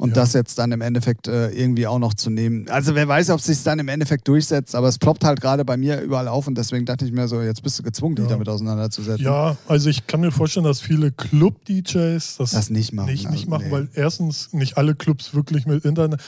Und 0.00 0.10
Ja. 0.10 0.14
das 0.14 0.32
jetzt 0.32 0.58
dann 0.58 0.72
im 0.72 0.80
Endeffekt 0.80 1.28
äh, 1.28 1.50
irgendwie 1.50 1.86
auch 1.86 1.98
noch 1.98 2.14
zu 2.14 2.30
nehmen. 2.30 2.66
Also 2.70 2.94
wer 2.94 3.06
weiß, 3.06 3.28
ob 3.30 3.40
es 3.40 3.44
sich 3.44 3.62
dann 3.62 3.78
im 3.80 3.88
Endeffekt 3.88 4.26
durchsetzt, 4.28 4.74
aber 4.74 4.88
es 4.88 4.96
ploppt 4.96 5.24
halt 5.24 5.42
gerade 5.42 5.62
bei 5.66 5.76
mir 5.76 6.00
überall 6.00 6.26
auf 6.26 6.46
und 6.46 6.56
deswegen 6.56 6.86
dachte 6.86 7.04
ich 7.04 7.12
mir 7.12 7.28
so, 7.28 7.42
jetzt 7.42 7.62
bist 7.62 7.78
du 7.78 7.82
gezwungen, 7.82 8.16
dich 8.16 8.24
Ja. 8.24 8.30
damit 8.30 8.48
auseinanderzusetzen. 8.48 9.22
ja, 9.22 9.58
also 9.68 9.90
ich 9.90 10.06
kann 10.06 10.20
mir 10.22 10.32
vorstellen, 10.32 10.64
dass 10.64 10.80
viele 10.80 11.12
Club-DJs 11.12 12.36
das, 12.38 12.50
Das 12.52 12.70
nicht 12.70 12.94
machen. 12.94 13.10
nicht, 13.10 13.24
nicht 13.30 13.40
also, 13.40 13.50
machen, 13.50 13.66
nee. 13.66 13.72
weil 13.72 13.88
erstens 13.92 14.52
nicht 14.54 14.78
alle 14.78 14.94
Clubs 14.94 15.34
wirklich 15.34 15.66
mit 15.66 15.84
Internet 15.84 16.20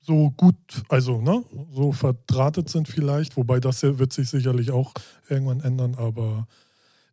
so 0.00 0.30
gut, 0.36 0.56
also 0.88 1.20
ne, 1.20 1.44
so 1.72 1.92
verdrahtet 1.92 2.68
sind 2.68 2.88
vielleicht, 2.88 3.36
wobei 3.36 3.60
das 3.60 3.80
ja 3.82 3.96
wird 3.98 4.12
sich 4.12 4.28
sicherlich 4.28 4.70
auch 4.72 4.92
irgendwann 5.28 5.60
ändern, 5.60 5.94
aber 5.94 6.48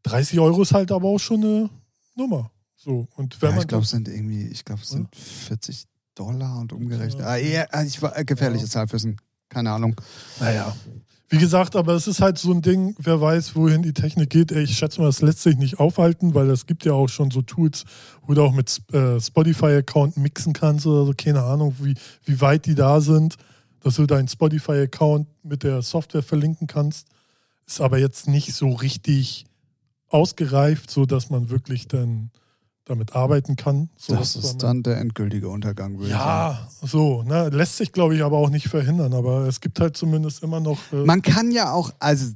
30 0.03 0.39
Euro 0.39 0.63
ist 0.63 0.73
halt 0.73 0.91
aber 0.91 1.07
auch 1.09 1.19
schon 1.19 1.43
eine 1.43 1.69
Nummer. 2.15 2.49
So, 2.75 3.07
und 3.15 3.39
wenn 3.43 3.49
ja, 3.49 3.55
man 3.57 3.61
ich 3.61 3.67
glaube, 3.67 3.83
es 3.83 3.91
sind 3.91 4.07
irgendwie, 4.07 4.47
ich 4.47 4.65
glaube, 4.65 4.81
es 4.81 4.89
sind 4.89 5.15
40 5.15 5.85
Dollar 6.15 6.59
und 6.59 6.73
umgerechnet. 6.73 7.23
Ah, 7.23 7.37
eher, 7.37 7.73
ah, 7.73 7.83
ich 7.83 8.01
war 8.01 8.17
äh, 8.17 8.25
gefährliches 8.25 8.75
Halbwissen. 8.75 9.17
Keine 9.49 9.71
Ahnung. 9.71 9.95
Naja. 10.39 10.75
Wie 11.29 11.37
gesagt, 11.37 11.77
aber 11.77 11.93
es 11.93 12.07
ist 12.07 12.19
halt 12.19 12.37
so 12.37 12.51
ein 12.51 12.61
Ding, 12.61 12.93
wer 12.99 13.21
weiß, 13.21 13.55
wohin 13.55 13.83
die 13.83 13.93
Technik 13.93 14.29
geht. 14.29 14.51
Ich 14.51 14.77
schätze 14.77 14.99
mal, 14.99 15.07
das 15.07 15.21
lässt 15.21 15.41
sich 15.41 15.55
nicht 15.55 15.79
aufhalten, 15.79 16.33
weil 16.33 16.49
es 16.49 16.65
gibt 16.65 16.83
ja 16.83 16.91
auch 16.91 17.07
schon 17.07 17.31
so 17.31 17.41
Tools, 17.41 17.85
wo 18.27 18.33
du 18.33 18.43
auch 18.43 18.51
mit 18.51 18.81
äh, 18.91 19.19
Spotify-Account 19.19 20.17
mixen 20.17 20.51
kannst 20.51 20.85
oder 20.85 21.05
so. 21.05 21.13
Keine 21.15 21.43
Ahnung, 21.43 21.75
wie, 21.79 21.95
wie 22.25 22.41
weit 22.41 22.65
die 22.65 22.75
da 22.75 22.99
sind, 22.99 23.37
dass 23.79 23.95
du 23.95 24.05
deinen 24.05 24.27
Spotify-Account 24.27 25.27
mit 25.43 25.63
der 25.63 25.81
Software 25.81 26.23
verlinken 26.23 26.67
kannst. 26.67 27.07
Ist 27.65 27.79
aber 27.79 27.97
jetzt 27.97 28.27
nicht 28.27 28.53
so 28.53 28.71
richtig 28.71 29.45
ausgereift, 30.09 30.91
so 30.91 31.05
dass 31.05 31.29
man 31.29 31.49
wirklich 31.49 31.87
dann 31.87 32.31
damit 32.91 33.15
arbeiten 33.15 33.55
kann. 33.55 33.89
So 33.97 34.13
Das 34.15 34.33
dass 34.33 34.43
ist 34.45 34.63
dann 34.63 34.83
der 34.83 34.97
endgültige 34.97 35.49
Untergang, 35.49 35.93
würde 35.97 36.07
ich 36.07 36.13
sagen. 36.13 36.57
ja, 36.81 36.87
so, 36.87 37.23
ne? 37.23 37.49
Lässt 37.49 37.77
sich, 37.77 37.91
glaube 37.91 38.15
ich, 38.15 38.23
aber 38.23 38.37
auch 38.37 38.49
nicht 38.49 38.67
verhindern. 38.67 39.13
Aber 39.13 39.47
es 39.47 39.61
gibt 39.61 39.79
halt 39.79 39.97
zumindest 39.97 40.43
immer 40.43 40.59
noch. 40.59 40.77
Äh, 40.91 41.05
Man 41.05 41.21
kann 41.21 41.51
ja 41.51 41.71
auch, 41.71 41.91
also 41.99 42.27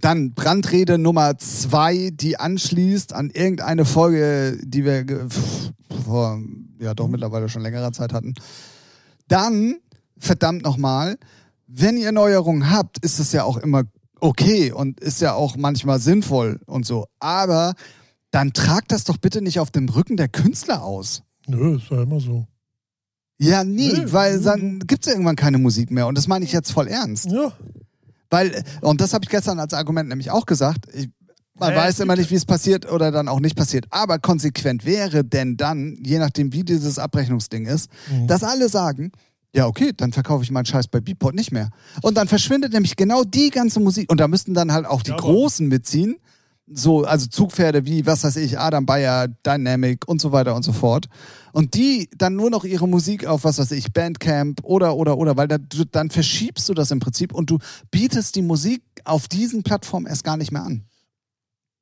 dann 0.00 0.34
Brandrede 0.34 0.98
Nummer 0.98 1.38
zwei, 1.38 2.10
die 2.12 2.38
anschließt 2.38 3.12
an 3.12 3.30
irgendeine 3.30 3.84
Folge, 3.84 4.58
die 4.62 4.84
wir 4.84 5.04
vor 6.04 6.38
ja 6.78 6.94
doch 6.94 7.08
mittlerweile 7.08 7.48
schon 7.48 7.62
längerer 7.62 7.92
Zeit 7.92 8.12
hatten. 8.12 8.34
Dann, 9.28 9.76
verdammt 10.18 10.62
nochmal, 10.62 11.18
wenn 11.66 11.96
ihr 11.96 12.12
Neuerungen 12.12 12.70
habt, 12.70 12.98
ist 13.04 13.18
es 13.18 13.32
ja 13.32 13.44
auch 13.44 13.56
immer 13.56 13.84
okay 14.20 14.72
und 14.72 15.00
ist 15.00 15.20
ja 15.20 15.34
auch 15.34 15.56
manchmal 15.56 15.98
sinnvoll 15.98 16.60
und 16.66 16.84
so. 16.84 17.06
Aber 17.20 17.74
dann 18.30 18.52
tragt 18.52 18.92
das 18.92 19.04
doch 19.04 19.16
bitte 19.16 19.42
nicht 19.42 19.58
auf 19.60 19.70
dem 19.70 19.88
Rücken 19.88 20.16
der 20.16 20.28
Künstler 20.28 20.82
aus. 20.82 21.22
nö, 21.46 21.76
ist 21.76 21.90
ja 21.90 22.02
immer 22.02 22.20
so. 22.20 22.46
Ja, 23.38 23.64
nie, 23.64 23.92
Nee. 23.92 24.12
weil 24.12 24.40
dann 24.40 24.80
gibt 24.80 25.06
es 25.06 25.12
irgendwann 25.12 25.36
keine 25.36 25.58
Musik 25.58 25.90
mehr. 25.90 26.06
Und 26.06 26.16
das 26.18 26.28
meine 26.28 26.44
ich 26.44 26.52
jetzt 26.52 26.70
voll 26.72 26.88
ernst. 26.88 27.30
Ja, 27.30 27.52
Weil, 28.28 28.62
und 28.82 29.00
das 29.00 29.14
habe 29.14 29.24
ich 29.24 29.30
gestern 29.30 29.58
als 29.58 29.72
Argument 29.74 30.08
nämlich 30.08 30.30
auch 30.30 30.44
gesagt, 30.46 30.86
ich, 30.94 31.08
man 31.58 31.70
Naja, 31.70 31.82
weiß 31.82 32.00
immer 32.00 32.16
nicht, 32.16 32.30
wie 32.30 32.34
es 32.36 32.44
passiert 32.44 32.90
oder 32.90 33.10
dann 33.10 33.28
auch 33.28 33.40
nicht 33.40 33.56
passiert. 33.56 33.86
Aber 33.90 34.18
konsequent 34.18 34.84
wäre 34.84 35.24
denn 35.24 35.56
dann, 35.56 35.98
je 36.04 36.18
nachdem 36.18 36.52
wie 36.52 36.62
dieses 36.64 36.98
Abrechnungsding 36.98 37.66
ist, 37.66 37.90
Mhm. 38.10 38.26
dass 38.28 38.44
alle 38.44 38.68
sagen, 38.68 39.10
ja 39.54 39.66
okay, 39.66 39.92
dann 39.96 40.12
verkaufe 40.12 40.44
ich 40.44 40.50
meinen 40.52 40.66
Scheiß 40.66 40.88
bei 40.88 41.00
Beatport 41.00 41.34
nicht 41.34 41.50
mehr. 41.50 41.70
Und 42.02 42.16
dann 42.18 42.28
verschwindet 42.28 42.72
nämlich 42.74 42.94
genau 42.96 43.24
die 43.24 43.50
ganze 43.50 43.80
Musik. 43.80 44.10
Und 44.12 44.20
da 44.20 44.28
müssten 44.28 44.54
dann 44.54 44.70
halt 44.72 44.86
auch 44.86 45.02
die 45.02 45.10
Ja, 45.10 45.16
Großen 45.16 45.66
mitziehen. 45.66 46.16
So, 46.72 47.02
also 47.04 47.26
Zugpferde 47.26 47.84
wie, 47.84 48.06
was 48.06 48.22
weiß 48.22 48.36
ich, 48.36 48.58
Adam 48.58 48.86
Bayer, 48.86 49.26
Dynamic 49.44 50.06
und 50.06 50.20
so 50.20 50.30
weiter 50.30 50.54
und 50.54 50.62
so 50.62 50.72
fort. 50.72 51.06
Und 51.52 51.74
die 51.74 52.08
dann 52.16 52.36
nur 52.36 52.48
noch 52.48 52.64
ihre 52.64 52.86
Musik 52.86 53.26
auf, 53.26 53.42
was 53.42 53.58
weiß 53.58 53.72
ich, 53.72 53.92
Bandcamp 53.92 54.60
oder, 54.62 54.94
oder, 54.96 55.18
oder, 55.18 55.36
weil 55.36 55.48
da, 55.48 55.58
dann 55.90 56.10
verschiebst 56.10 56.68
du 56.68 56.74
das 56.74 56.92
im 56.92 57.00
Prinzip 57.00 57.32
und 57.34 57.50
du 57.50 57.58
bietest 57.90 58.36
die 58.36 58.42
Musik 58.42 58.82
auf 59.04 59.26
diesen 59.26 59.64
Plattformen 59.64 60.06
erst 60.06 60.22
gar 60.22 60.36
nicht 60.36 60.52
mehr 60.52 60.62
an. 60.62 60.84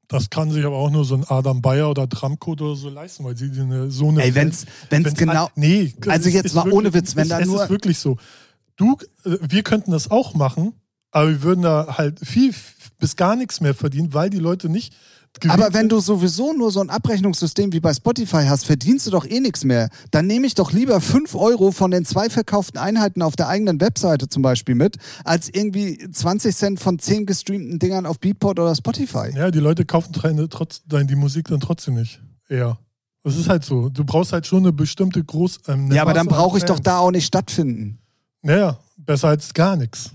das 0.08 0.30
kann 0.30 0.50
sich 0.50 0.64
aber 0.64 0.76
auch 0.76 0.88
nur 0.90 1.04
so 1.04 1.16
ein 1.16 1.24
Adam 1.28 1.60
Bayer 1.60 1.90
oder 1.90 2.08
Tramcode 2.08 2.62
oder 2.62 2.74
so 2.76 2.88
leisten, 2.88 3.24
weil 3.24 3.36
sie 3.36 3.50
eine, 3.60 3.90
so 3.90 4.08
eine. 4.08 4.22
Ey, 4.22 4.34
wenn's, 4.34 4.64
wenn's 4.88 5.04
wenn's 5.04 5.18
genau, 5.18 5.44
an- 5.46 5.50
nee, 5.56 5.92
Also 6.06 6.28
es 6.28 6.34
jetzt 6.34 6.46
ist 6.46 6.54
mal 6.54 6.72
ohne 6.72 6.94
Witz, 6.94 7.14
wenn 7.14 7.24
es, 7.24 7.28
da 7.28 7.40
es 7.40 7.46
nur- 7.46 7.62
ist 7.64 7.68
wirklich 7.68 7.98
so. 7.98 8.16
Du, 8.76 8.96
äh, 9.26 9.36
wir 9.46 9.62
könnten 9.64 9.90
das 9.90 10.10
auch 10.10 10.32
machen, 10.32 10.72
aber 11.10 11.28
wir 11.28 11.42
würden 11.42 11.60
da 11.62 11.96
halt 11.98 12.20
viel 12.26 12.50
f- 12.50 12.74
bis 12.98 13.16
gar 13.16 13.36
nichts 13.36 13.60
mehr 13.60 13.74
verdienen, 13.74 14.14
weil 14.14 14.30
die 14.30 14.38
Leute 14.38 14.68
nicht. 14.68 14.94
Aber 15.48 15.72
wenn 15.72 15.88
du 15.88 16.00
sowieso 16.00 16.52
nur 16.52 16.72
so 16.72 16.80
ein 16.80 16.90
Abrechnungssystem 16.90 17.72
wie 17.72 17.80
bei 17.80 17.92
Spotify 17.94 18.44
hast, 18.48 18.64
verdienst 18.64 19.06
du 19.06 19.10
doch 19.10 19.24
eh 19.24 19.40
nichts 19.40 19.62
mehr. 19.64 19.88
Dann 20.10 20.26
nehme 20.26 20.46
ich 20.46 20.54
doch 20.54 20.72
lieber 20.72 21.00
5 21.00 21.34
Euro 21.34 21.70
von 21.70 21.90
den 21.90 22.04
zwei 22.04 22.28
verkauften 22.28 22.78
Einheiten 22.78 23.22
auf 23.22 23.36
der 23.36 23.48
eigenen 23.48 23.80
Webseite 23.80 24.28
zum 24.28 24.42
Beispiel 24.42 24.74
mit, 24.74 24.96
als 25.24 25.48
irgendwie 25.48 26.10
20 26.10 26.56
Cent 26.56 26.80
von 26.80 26.98
10 26.98 27.26
gestreamten 27.26 27.78
Dingern 27.78 28.06
auf 28.06 28.18
Beatport 28.18 28.58
oder 28.58 28.74
Spotify. 28.74 29.30
Ja, 29.34 29.50
die 29.50 29.60
Leute 29.60 29.84
kaufen 29.84 30.12
deine, 30.20 30.48
trotz, 30.48 30.82
deine, 30.86 31.06
die 31.06 31.16
Musik 31.16 31.48
dann 31.48 31.60
trotzdem 31.60 31.94
nicht. 31.94 32.20
Eher. 32.48 32.78
Das 33.22 33.36
ist 33.36 33.48
halt 33.48 33.64
so. 33.64 33.90
Du 33.90 34.04
brauchst 34.04 34.32
halt 34.32 34.46
schon 34.46 34.60
eine 34.60 34.72
bestimmte 34.72 35.22
Groß. 35.22 35.60
Ähm, 35.68 35.86
eine 35.86 35.94
Ja, 35.94 36.02
aber 36.02 36.14
dann 36.14 36.26
Masse 36.26 36.36
an 36.36 36.42
brauche 36.42 36.58
ich 36.58 36.64
doch 36.64 36.80
da 36.80 36.98
auch 36.98 37.10
nicht 37.10 37.26
stattfinden. 37.26 37.98
Naja, 38.42 38.78
besser 38.96 39.28
als 39.28 39.52
gar 39.52 39.76
nichts. 39.76 40.12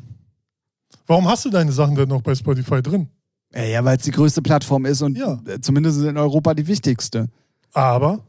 Warum 1.08 1.28
hast 1.28 1.45
du 1.45 1.49
deine 1.49 1.72
Sachen 1.72 1.95
denn 1.95 2.10
noch 2.10 2.22
bei 2.22 2.36
Spotify 2.36 2.82
drin? 2.82 3.08
Ja, 3.54 3.64
ja 3.64 3.86
weil 3.86 3.97
es 3.97 4.04
die 4.04 4.12
größte 4.12 4.41
Plattform 4.41 4.86
ist 4.86 5.01
und 5.01 5.18
Ja. 5.18 5.39
zumindest 5.62 6.01
in 6.01 6.18
Europa 6.18 6.54
die 6.54 6.68
wichtigste. 6.68 7.28
Aber 7.74 8.20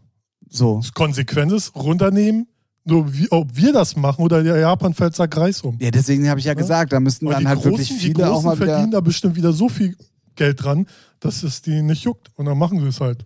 So. 0.48 0.80
Konsequenz 0.94 1.52
ist, 1.52 1.74
runternehmen, 1.76 2.46
nur 2.84 3.12
wie, 3.14 3.30
ob 3.30 3.56
wir 3.56 3.72
das 3.72 3.96
machen 3.96 4.22
oder 4.22 4.42
der 4.42 4.58
Japan 4.58 4.92
fällt 4.92 5.16
Sack 5.16 5.36
Reis 5.36 5.62
um. 5.62 5.78
Ja, 5.80 5.90
deswegen 5.90 6.28
habe 6.28 6.38
ich 6.40 6.46
ja 6.46 6.54
gesagt, 6.54 6.92
da 6.92 7.00
müssten 7.00 7.26
dann 7.26 7.40
die 7.40 7.46
halt 7.48 7.58
Großen, 7.62 7.70
wirklich 7.72 7.88
die 7.88 7.94
viele 7.94 8.28
auch 8.28 8.34
Großen 8.34 8.46
mal 8.50 8.56
wieder. 8.56 8.66
verdienen 8.66 8.90
da 8.92 9.00
bestimmt 9.00 9.36
wieder 9.36 9.52
so 9.52 9.68
viel 9.70 9.96
Geld 10.36 10.62
dran, 10.62 10.86
dass 11.20 11.42
es 11.42 11.62
die 11.62 11.80
nicht 11.80 12.04
juckt. 12.04 12.30
Und 12.36 12.44
dann 12.44 12.58
machen 12.58 12.80
sie 12.80 12.86
es 12.88 13.00
halt. 13.00 13.24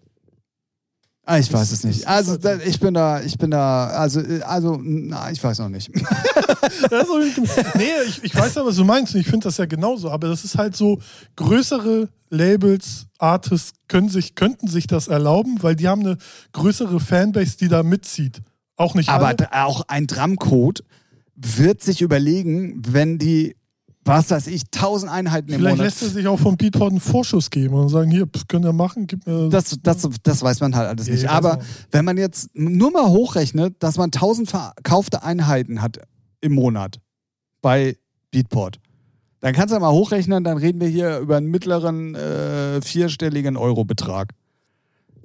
Ah, 1.30 1.38
ich 1.38 1.52
weiß 1.52 1.72
es 1.72 1.84
nicht. 1.84 2.06
Also 2.08 2.38
da, 2.38 2.56
ich 2.56 2.80
bin 2.80 2.94
da, 2.94 3.20
ich 3.20 3.36
bin 3.36 3.50
da, 3.50 3.88
also, 3.88 4.22
also, 4.46 4.80
na, 4.82 5.30
ich 5.30 5.44
weiß 5.44 5.58
noch 5.58 5.68
nicht. 5.68 5.90
Auch- 6.90 7.74
nee, 7.74 7.84
ich, 8.06 8.24
ich 8.24 8.34
weiß 8.34 8.54
ja, 8.54 8.64
was 8.64 8.76
du 8.76 8.84
meinst. 8.84 9.14
und 9.14 9.20
Ich 9.20 9.26
finde 9.26 9.44
das 9.44 9.58
ja 9.58 9.66
genauso. 9.66 10.10
Aber 10.10 10.28
das 10.28 10.44
ist 10.44 10.56
halt 10.56 10.74
so, 10.74 10.98
größere 11.36 12.08
Labels, 12.30 13.06
Artists 13.18 13.72
können 13.88 14.08
sich, 14.08 14.34
könnten 14.36 14.68
sich 14.68 14.86
das 14.86 15.08
erlauben, 15.08 15.58
weil 15.62 15.76
die 15.76 15.86
haben 15.88 16.00
eine 16.00 16.16
größere 16.52 16.98
Fanbase, 17.00 17.58
die 17.58 17.68
da 17.68 17.82
mitzieht. 17.82 18.40
Auch 18.76 18.94
nicht 18.94 19.10
Aber 19.10 19.26
alle. 19.28 19.36
d- 19.36 19.46
auch 19.52 19.82
ein 19.88 20.06
Drumcode 20.06 20.82
wird 21.34 21.82
sich 21.82 22.00
überlegen, 22.00 22.80
wenn 22.88 23.18
die, 23.18 23.54
was 24.08 24.30
weiß 24.30 24.46
ich, 24.48 24.62
1000 24.74 25.10
Einheiten 25.12 25.48
im 25.52 25.58
Vielleicht 25.60 25.76
Monat. 25.76 25.86
lässt 25.92 26.02
er 26.02 26.08
sich 26.08 26.26
auch 26.26 26.38
vom 26.38 26.56
Beatport 26.56 26.90
einen 26.90 27.00
Vorschuss 27.00 27.50
geben 27.50 27.74
und 27.74 27.88
sagen, 27.90 28.10
hier, 28.10 28.26
könnt 28.48 28.64
ihr 28.64 28.72
machen, 28.72 29.06
gib 29.06 29.26
mir... 29.26 29.48
Das, 29.50 29.76
das, 29.82 30.08
das 30.22 30.42
weiß 30.42 30.60
man 30.60 30.74
halt 30.74 30.88
alles 30.88 31.06
Ja, 31.06 31.12
nicht. 31.14 31.28
Aber 31.28 31.58
auch. 31.58 31.62
wenn 31.92 32.04
man 32.04 32.16
jetzt 32.16 32.48
nur 32.54 32.90
mal 32.90 33.08
hochrechnet, 33.08 33.76
dass 33.80 33.96
man 33.96 34.06
1000 34.06 34.48
verkaufte 34.50 35.22
Einheiten 35.22 35.80
hat 35.82 35.98
im 36.40 36.54
Monat 36.54 37.00
bei 37.62 37.96
Beatport, 38.30 38.80
dann 39.40 39.52
kannst 39.54 39.70
du 39.70 39.76
ja 39.76 39.80
mal 39.80 39.92
hochrechnen, 39.92 40.42
dann 40.42 40.56
reden 40.58 40.80
wir 40.80 40.88
hier 40.88 41.18
über 41.18 41.36
einen 41.36 41.46
mittleren 41.46 42.14
äh, 42.16 42.80
vierstelligen 42.82 43.56
Eurobetrag. 43.56 44.32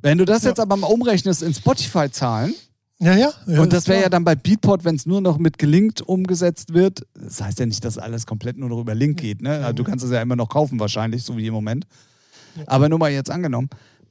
Wenn 0.02 0.18
du 0.18 0.26
das 0.26 0.44
Ja. 0.44 0.50
jetzt 0.50 0.60
aber 0.60 0.76
mal 0.78 0.88
umrechnest 0.88 1.42
in 1.42 1.54
Spotify-Zahlen, 1.54 2.54
ja, 3.00 3.16
ja. 3.16 3.34
ja 3.48 3.62
und 3.62 3.74
das 3.74 3.88
wäre 3.88 4.04
ja 4.04 4.10
dann 4.10 4.24
bei 4.24 4.36
Beatport, 4.36 4.86
wenn 4.86 4.96
es 4.96 5.06
nur 5.06 5.22
noch 5.22 5.38
mit 5.38 5.58
gelingt 5.58 6.02
umgesetzt 6.02 6.74
wird. 6.74 7.06
Das 7.16 7.42
heißt 7.42 7.60
ja 7.60 7.66
nicht, 7.66 7.84
dass 7.84 7.98
alles 7.98 8.26
komplett 8.26 8.58
nur 8.58 8.70
noch 8.70 8.80
über 8.80 8.96
Link 8.96 9.20
geht. 9.20 9.42
Ne? 9.42 9.60
Also 9.60 9.74
du 9.74 9.84
kannst 9.84 10.06
es 10.06 10.12
ja 10.12 10.22
immer 10.22 10.36
noch 10.36 10.50
kaufen 10.50 10.80
wahrscheinlich, 10.80 11.24
so 11.24 11.38
wie 11.38 11.48
im 11.48 11.54
Moment. 11.54 11.86
Aber 12.68 12.90
nur 12.90 13.00
mal 13.00 13.12
jetzt 13.12 13.32
angenommen. 13.32 13.70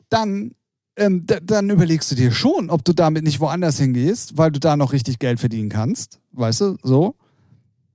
Dann, 0.08 0.52
ähm, 0.96 1.24
dann 1.26 1.70
überlegst 1.70 2.10
du 2.10 2.14
dir 2.14 2.32
schon, 2.32 2.70
ob 2.70 2.84
du 2.84 2.92
damit 2.92 3.24
nicht 3.24 3.40
woanders 3.40 3.78
hingehst, 3.78 4.36
weil 4.36 4.50
du 4.50 4.60
da 4.60 4.76
noch 4.76 4.92
richtig 4.92 5.18
Geld 5.18 5.40
verdienen 5.40 5.68
kannst. 5.68 6.18
Weißt 6.32 6.60
du, 6.60 6.76
so. 6.82 7.14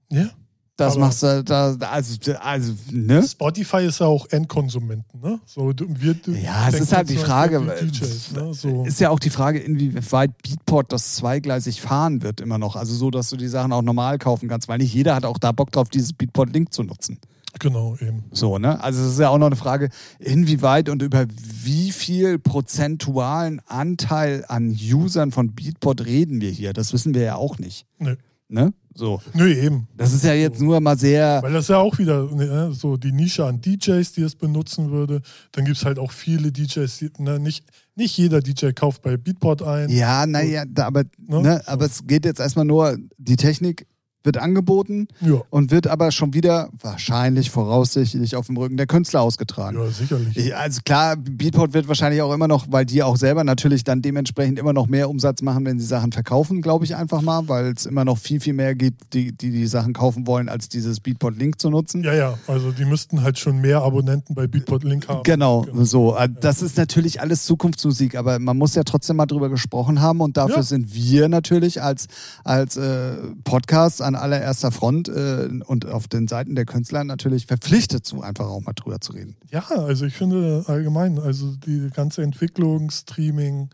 Ja. 0.09 0.29
Das 0.77 0.93
Aber- 0.93 1.05
machst 1.05 1.23
du, 1.23 1.43
da, 1.43 1.75
also, 1.89 2.15
also, 2.39 2.73
ne? 2.91 3.23
Spotify 3.27 3.85
ist 3.85 3.99
ja 3.99 4.05
auch 4.05 4.27
Endkonsumenten, 4.29 5.19
ne? 5.19 5.39
So, 5.47 5.73
wir, 5.75 6.15
Ja, 6.39 6.69
es 6.69 6.79
ist 6.79 6.95
halt 6.95 7.09
die 7.09 7.17
Frage, 7.17 7.59
DJs, 7.59 8.31
ne? 8.33 8.53
so. 8.53 8.85
Ist 8.85 8.99
ja 8.99 9.09
auch 9.09 9.19
die 9.19 9.31
Frage, 9.31 9.57
inwieweit 9.57 10.39
Beatport 10.43 10.93
das 10.93 11.15
zweigleisig 11.15 11.81
fahren 11.81 12.21
wird 12.21 12.41
immer 12.41 12.59
noch. 12.59 12.75
Also 12.75 12.93
so, 12.93 13.09
dass 13.09 13.31
du 13.31 13.37
die 13.37 13.47
Sachen 13.47 13.73
auch 13.73 13.81
normal 13.81 14.19
kaufen 14.19 14.47
kannst, 14.49 14.67
weil 14.67 14.77
nicht 14.77 14.93
jeder 14.93 15.15
hat 15.15 15.25
auch 15.25 15.39
da 15.39 15.51
Bock 15.51 15.71
drauf, 15.71 15.89
dieses 15.89 16.13
Beatport-Link 16.13 16.71
zu 16.71 16.83
nutzen. 16.83 17.17
Genau, 17.59 17.95
eben. 17.99 18.25
So, 18.31 18.59
ne? 18.59 18.79
Also 18.83 19.01
es 19.01 19.13
ist 19.13 19.19
ja 19.19 19.29
auch 19.29 19.39
noch 19.39 19.47
eine 19.47 19.55
Frage, 19.55 19.89
inwieweit 20.19 20.89
und 20.89 21.01
über 21.01 21.25
wie 21.63 21.91
viel 21.91 22.37
prozentualen 22.37 23.61
Anteil 23.65 24.45
an 24.47 24.69
Usern 24.69 25.31
von 25.31 25.55
Beatport 25.55 26.05
reden 26.05 26.39
wir 26.39 26.51
hier. 26.51 26.73
Das 26.73 26.93
wissen 26.93 27.15
wir 27.15 27.23
ja 27.23 27.35
auch 27.35 27.57
nicht. 27.57 27.87
Nö. 27.97 28.15
Ne? 28.49 28.73
So. 28.97 29.21
Nö, 29.33 29.47
eben. 29.53 29.87
Das 29.95 30.11
ist 30.11 30.23
ja 30.23 30.33
jetzt 30.33 30.59
nur 30.59 30.79
mal 30.79 30.97
sehr. 30.97 31.39
Weil 31.43 31.53
das 31.53 31.67
ja 31.67 31.77
auch 31.77 31.97
wieder 31.99 32.23
ne, 32.31 32.71
so 32.73 32.97
die 32.97 33.11
Nische 33.11 33.45
an 33.45 33.61
DJs, 33.61 34.11
die 34.13 34.23
es 34.23 34.35
benutzen 34.35 34.89
würde. 34.91 35.21
Dann 35.51 35.65
gibt 35.65 35.77
es 35.77 35.85
halt 35.85 35.99
auch 35.99 36.11
viele 36.11 36.51
DJs, 36.51 36.97
die, 36.97 37.11
ne, 37.19 37.39
nicht, 37.39 37.63
nicht 37.95 38.17
jeder 38.17 38.41
DJ 38.41 38.71
kauft 38.71 39.03
bei 39.03 39.15
Beatport 39.15 39.61
ein. 39.61 39.89
Ja, 39.89 40.25
naja, 40.25 40.63
aber, 40.77 41.03
Ne? 41.27 41.41
ne? 41.41 41.61
So. 41.63 41.71
aber 41.71 41.85
es 41.85 42.07
geht 42.07 42.25
jetzt 42.25 42.39
erstmal 42.39 42.65
nur, 42.65 42.97
die 43.17 43.35
Technik 43.35 43.85
wird 44.23 44.37
angeboten 44.37 45.07
Ja, 45.21 45.41
und 45.49 45.71
wird 45.71 45.87
aber 45.87 46.11
schon 46.11 46.33
wieder 46.33 46.69
wahrscheinlich 46.81 47.49
voraussichtlich 47.49 48.35
auf 48.35 48.47
dem 48.47 48.57
Rücken 48.57 48.75
der 48.75 48.85
Künstler 48.87 49.21
ausgetragen. 49.21 49.77
ja 49.77 49.89
sicherlich. 49.89 50.35
Ich- 50.35 50.55
Also 50.55 50.81
klar, 50.83 51.15
Beatport 51.15 51.73
wird 51.73 51.87
wahrscheinlich 51.87 52.21
auch 52.21 52.33
immer 52.33 52.47
noch, 52.47 52.65
weil 52.69 52.85
die 52.85 53.03
auch 53.03 53.15
selber 53.15 53.43
natürlich 53.43 53.83
dann 53.83 54.01
dementsprechend 54.01 54.59
immer 54.59 54.73
noch 54.73 54.87
mehr 54.87 55.09
Umsatz 55.09 55.41
machen, 55.41 55.65
wenn 55.65 55.79
sie 55.79 55.85
Sachen 55.85 56.11
verkaufen, 56.11 56.61
glaube 56.61 56.83
ich 56.83 56.95
einfach 56.95 57.21
mal, 57.21 57.47
weil 57.47 57.67
es 57.75 57.85
immer 57.85 58.03
noch 58.03 58.17
viel, 58.17 58.39
viel 58.41 58.53
mehr 58.53 58.75
gibt, 58.75 59.13
die, 59.13 59.31
die 59.31 59.51
die 59.51 59.67
Sachen 59.67 59.93
kaufen 59.93 60.27
wollen, 60.27 60.49
als 60.49 60.67
dieses 60.67 60.99
Beatport-Link 60.99 61.61
zu 61.61 61.69
nutzen. 61.69 62.03
Ja, 62.03 62.13
ja, 62.13 62.37
also 62.47 62.71
die 62.71 62.85
müssten 62.85 63.21
halt 63.21 63.39
schon 63.39 63.59
mehr 63.61 63.81
Abonnenten 63.81 64.35
bei 64.35 64.47
Beatport 64.47 64.83
Link 64.83 65.07
haben. 65.07 65.23
Genau, 65.23 65.65
so. 65.83 66.17
Äh, 66.17 66.27
Das 66.41 66.61
ist 66.61 66.75
natürlich 66.77 67.21
alles 67.21 67.45
Zukunftsmusik, 67.45 68.15
aber 68.15 68.39
man 68.39 68.57
muss 68.57 68.75
ja 68.75 68.83
trotzdem 68.83 69.15
mal 69.17 69.25
drüber 69.25 69.49
gesprochen 69.49 70.01
haben 70.01 70.19
und 70.21 70.35
dafür 70.37 70.57
Ja. 70.57 70.63
sind 70.63 70.93
wir 70.93 71.29
natürlich 71.29 71.81
als, 71.81 72.07
als 72.43 72.75
äh, 72.77 73.15
Podcast 73.43 74.01
an 74.07 74.15
allererster 74.15 74.71
Front 74.71 75.09
äh, 75.09 75.49
und 75.65 75.85
auf 75.85 76.07
den 76.07 76.27
Seiten 76.27 76.55
der 76.55 76.65
Künstler 76.65 77.03
natürlich 77.03 77.45
verpflichtet 77.45 78.05
zu, 78.05 78.21
einfach 78.21 78.47
auch 78.47 78.61
mal 78.61 78.73
drüber 78.73 78.99
zu 79.01 79.11
reden. 79.11 79.35
Ja, 79.51 79.65
also 79.67 80.05
ich 80.05 80.15
finde 80.15 80.63
allgemein, 80.67 81.19
also 81.19 81.53
die 81.55 81.89
ganze 81.93 82.23
Entwicklung, 82.23 82.89
Streaming 82.89 83.69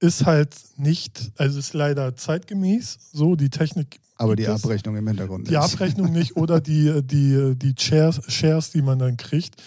ist 0.00 0.26
halt 0.26 0.54
nicht, 0.76 1.32
also 1.36 1.58
ist 1.58 1.74
leider 1.74 2.16
zeitgemäß, 2.16 2.98
so 3.12 3.34
die 3.34 3.50
Technik. 3.50 4.00
Aber 4.16 4.36
die. 4.36 4.46
Abrechnung 4.46 4.96
im 4.96 5.06
Hintergrund. 5.06 5.48
Die 5.48 5.52
nicht. 5.52 5.60
Abrechnung 5.60 6.12
nicht 6.12 6.36
oder 6.36 6.60
die, 6.60 7.02
die, 7.02 7.54
die 7.56 7.74
Shares, 7.76 8.20
Shares, 8.28 8.70
die 8.70 8.82
man 8.82 8.98
dann 8.98 9.16
kriegt. 9.16 9.60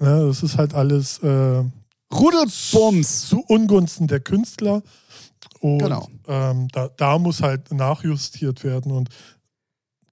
Ja, 0.00 0.26
das 0.26 0.42
ist 0.42 0.56
halt 0.56 0.74
alles 0.74 1.18
äh, 1.18 1.62
Rudelbums! 2.12 3.28
zu 3.28 3.44
Ungunsten 3.48 4.06
der 4.06 4.20
Künstler. 4.20 4.82
Und 5.60 5.78
Genau. 5.78 6.08
ähm, 6.26 6.68
da, 6.72 6.88
da 6.96 7.18
muss 7.18 7.42
halt 7.42 7.72
nachjustiert 7.72 8.64
werden 8.64 8.92
und 8.92 9.08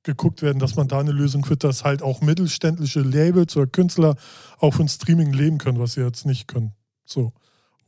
geguckt 0.02 0.40
werden, 0.42 0.58
dass 0.58 0.76
man 0.76 0.86
da 0.88 1.00
eine 1.00 1.10
Lösung 1.12 1.44
findet, 1.44 1.64
dass 1.64 1.84
halt 1.84 2.02
auch 2.02 2.20
mittelständische 2.20 3.00
Labels 3.00 3.56
oder 3.56 3.66
Künstler 3.66 4.14
auch 4.58 4.74
von 4.74 4.88
Streaming 4.88 5.32
leben 5.32 5.58
können, 5.58 5.78
was 5.80 5.94
sie 5.94 6.00
jetzt 6.02 6.26
nicht 6.26 6.46
können. 6.46 6.72
So. 7.04 7.32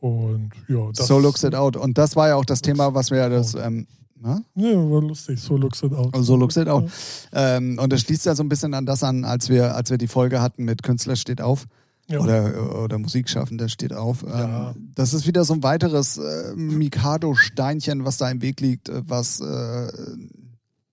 Und 0.00 0.50
ja, 0.68 0.90
das 0.92 1.06
So 1.06 1.18
looks 1.18 1.42
it 1.44 1.54
out. 1.54 1.76
Und 1.76 1.98
das 1.98 2.16
war 2.16 2.28
ja 2.28 2.34
auch 2.36 2.44
das 2.44 2.61
Thema, 2.62 2.94
was 2.94 3.11
wir 3.11 3.18
ja 3.18 3.28
das. 3.28 3.54
Ähm, 3.54 3.86
na? 4.20 4.42
Ja, 4.56 4.74
war 4.74 5.00
lustig. 5.00 5.40
So 5.40 5.56
looks 5.56 5.82
it 5.82 5.92
out. 5.92 6.14
So 6.24 6.34
looks 6.36 6.56
it 6.56 6.68
out. 6.68 6.90
Ähm, 7.32 7.78
und 7.80 7.92
das 7.92 8.00
schließt 8.00 8.26
ja 8.26 8.34
so 8.34 8.42
ein 8.42 8.48
bisschen 8.48 8.74
an 8.74 8.84
das 8.84 9.04
an, 9.04 9.24
als 9.24 9.48
wir, 9.48 9.76
als 9.76 9.90
wir 9.90 9.98
die 9.98 10.09
Folge 10.09 10.40
hatten 10.40 10.64
mit 10.64 10.82
Künstler 10.82 11.14
steht 11.14 11.40
auf. 11.40 11.66
Ja. 12.09 12.20
Oder, 12.20 12.82
oder 12.84 12.98
Musikschaffender 12.98 13.68
steht 13.68 13.92
auf. 13.92 14.22
Ja. 14.22 14.70
Ähm, 14.70 14.92
das 14.94 15.12
ist 15.12 15.26
wieder 15.26 15.44
so 15.44 15.52
ein 15.54 15.62
weiteres 15.62 16.16
äh, 16.16 16.54
Mikado-Steinchen, 16.56 18.04
was 18.04 18.16
da 18.16 18.30
im 18.30 18.40
Weg 18.42 18.61
liegt, 18.61 18.88
äh, 18.88 19.02
was 19.09 19.40
äh, 19.40 19.92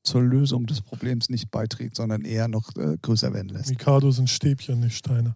zur 0.04 0.22
Lösung 0.22 0.66
des 0.68 0.82
Problems 0.82 1.30
nicht 1.30 1.50
beiträgt, 1.52 1.96
sondern 1.96 2.24
eher 2.26 2.48
noch 2.48 2.72
größer 3.02 3.34
werden 3.34 3.50
lässt. 3.50 3.70
Mikado 3.70 4.12
sind 4.12 4.30
Stäbchen, 4.30 4.80
nicht 4.82 4.98
Steine. 4.98 5.36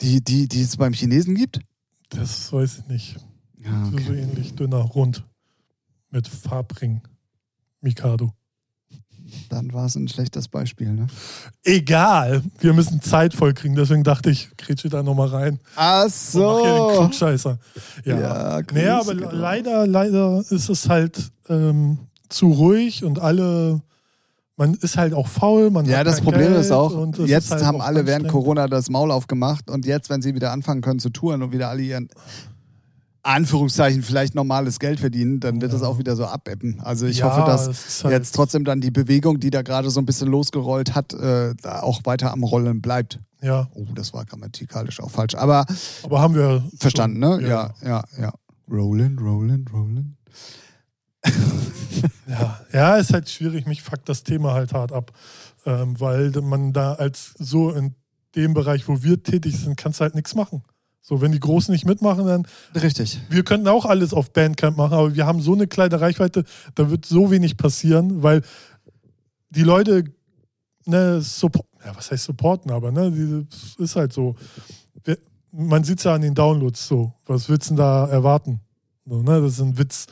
Die, 0.00 0.22
die, 0.22 0.48
die 0.48 0.60
es 0.62 0.76
beim 0.76 0.92
Chinesen 0.92 1.34
gibt? 1.36 1.60
Das 2.10 2.52
weiß 2.52 2.78
ich 2.80 2.86
nicht. 2.88 3.16
Ja, 3.64 3.84
So- 3.86 3.98
So 3.98 4.12
ähnlich 4.12 4.54
dünner, 4.56 4.78
rund. 4.78 5.24
Mit 6.10 6.26
Farbring. 6.28 7.00
Mikado. 7.80 8.32
Dann 9.48 9.72
war 9.72 9.86
es 9.86 9.96
ein 9.96 10.08
schlechtes 10.08 10.48
Beispiel. 10.48 10.92
Ne? 10.92 11.06
Egal, 11.64 12.42
wir 12.60 12.72
müssen 12.72 13.00
Zeit 13.02 13.34
vollkriegen, 13.34 13.76
deswegen 13.76 14.04
dachte 14.04 14.30
ich, 14.30 14.50
grätsche 14.56 14.88
da 14.88 15.02
nochmal 15.02 15.28
rein. 15.28 15.60
Ach 15.76 16.08
so. 16.08 16.90
Klugscheißer. 16.96 17.58
Ja. 18.04 18.20
Ja, 18.20 18.22
naja, 18.22 18.60
Grüße, 18.62 18.92
aber 18.94 19.14
genau. 19.14 19.30
leider, 19.32 19.86
leider 19.86 20.44
ist 20.50 20.68
es 20.68 20.88
halt 20.88 21.30
ähm, 21.48 21.98
zu 22.28 22.50
ruhig 22.50 23.04
und 23.04 23.18
alle, 23.18 23.80
man 24.56 24.74
ist 24.74 24.96
halt 24.96 25.14
auch 25.14 25.28
faul. 25.28 25.70
Man 25.70 25.86
Ja, 25.86 25.98
hat 25.98 26.06
das 26.06 26.20
Problem 26.20 26.52
Geld 26.52 26.60
ist 26.60 26.70
auch, 26.70 27.06
jetzt 27.26 27.46
ist 27.46 27.50
halt 27.50 27.64
haben 27.64 27.80
auch 27.80 27.86
alle 27.86 28.06
während. 28.06 28.28
Corona 28.28 28.68
das 28.68 28.90
Maul 28.90 29.10
aufgemacht 29.10 29.70
und 29.70 29.86
jetzt, 29.86 30.10
wenn 30.10 30.22
sie 30.22 30.34
wieder 30.34 30.52
anfangen 30.52 30.80
können 30.80 30.98
zu 30.98 31.10
touren 31.10 31.42
und 31.42 31.52
wieder 31.52 31.68
alle 31.68 31.82
ihren 31.82 32.08
Anführungszeichen 33.24 34.02
vielleicht 34.02 34.34
normales 34.34 34.78
Geld 34.80 34.98
verdienen, 35.00 35.38
dann 35.40 35.60
wird 35.60 35.72
Ja. 35.72 35.78
das 35.78 35.86
auch 35.86 35.98
wieder 35.98 36.16
so 36.16 36.26
abebben. 36.26 36.80
Also 36.80 37.06
ich 37.06 37.18
ja, 37.18 37.26
hoffe, 37.26 37.46
dass 37.48 38.02
halt, 38.04 38.12
jetzt 38.12 38.34
trotzdem 38.34 38.64
dann 38.64 38.80
die 38.80 38.90
Bewegung, 38.90 39.38
die 39.38 39.50
da 39.50 39.62
gerade 39.62 39.90
so 39.90 40.00
ein 40.00 40.06
bisschen 40.06 40.28
losgerollt 40.28 40.94
hat, 40.94 41.12
äh, 41.14 41.54
da 41.62 41.80
auch 41.82 42.00
weiter 42.04 42.32
am 42.32 42.42
Rollen 42.42 42.80
bleibt. 42.82 43.20
Ja, 43.40 43.68
Oh, 43.74 43.86
das 43.94 44.12
war 44.12 44.24
grammatikalisch 44.24 45.00
auch 45.00 45.10
falsch. 45.10 45.34
Aber 45.34 45.66
aber 46.02 46.20
haben 46.20 46.34
wir 46.34 46.64
verstanden, 46.78 47.22
schon, 47.22 47.40
ne? 47.42 47.48
Ja, 47.48 47.74
ja, 47.84 48.04
ja. 48.18 48.32
Rollen, 48.70 49.18
rollen, 49.18 49.64
rollen. 49.72 50.16
Ja, 52.26 52.60
ja, 52.72 52.96
ist 52.96 53.12
halt 53.12 53.28
schwierig. 53.28 53.66
Mich 53.66 53.82
fuckt 53.82 54.08
das 54.08 54.22
Thema 54.24 54.54
halt 54.54 54.72
hart 54.72 54.92
ab, 54.92 55.12
ähm, 55.66 56.00
weil 56.00 56.30
man 56.42 56.72
da 56.72 56.94
als 56.94 57.34
so 57.38 57.70
in 57.70 57.94
dem 58.34 58.54
Bereich, 58.54 58.88
wo 58.88 59.02
wir 59.02 59.22
tätig 59.22 59.58
sind, 59.58 59.76
kannst 59.76 60.00
du 60.00 60.04
halt 60.04 60.14
nichts 60.14 60.34
machen. 60.34 60.62
So, 61.04 61.20
wenn 61.20 61.32
die 61.32 61.40
Großen 61.40 61.72
nicht 61.72 61.84
mitmachen, 61.84 62.26
dann 62.26 62.46
Richtig. 62.80 63.20
wir 63.28 63.42
könnten 63.42 63.66
auch 63.66 63.86
alles 63.86 64.14
auf 64.14 64.32
Bandcamp 64.32 64.76
machen, 64.76 64.94
aber 64.94 65.14
wir 65.16 65.26
haben 65.26 65.40
so 65.40 65.52
eine 65.52 65.66
kleine 65.66 66.00
Reichweite, 66.00 66.44
da 66.76 66.90
wird 66.90 67.04
so 67.04 67.32
wenig 67.32 67.56
passieren, 67.56 68.22
weil 68.22 68.42
die 69.50 69.64
Leute, 69.64 70.04
ne, 70.86 71.20
support, 71.20 71.66
ja, 71.84 71.94
was 71.96 72.12
heißt 72.12 72.24
supporten, 72.24 72.70
aber 72.70 72.92
ne, 72.92 73.10
die, 73.10 73.82
ist 73.82 73.96
halt 73.96 74.12
so. 74.12 74.36
Wir, 75.02 75.18
man 75.50 75.82
sieht 75.82 75.98
es 75.98 76.04
ja 76.04 76.14
an 76.14 76.22
den 76.22 76.36
Downloads 76.36 76.86
so. 76.86 77.12
Was 77.26 77.48
willst 77.48 77.70
du 77.70 77.74
denn 77.74 77.78
da 77.78 78.06
erwarten? 78.06 78.60
So, 79.04 79.22
ne, 79.22 79.40
das 79.40 79.54
ist 79.54 79.60
ein 79.60 79.78
Witz. 79.78 80.06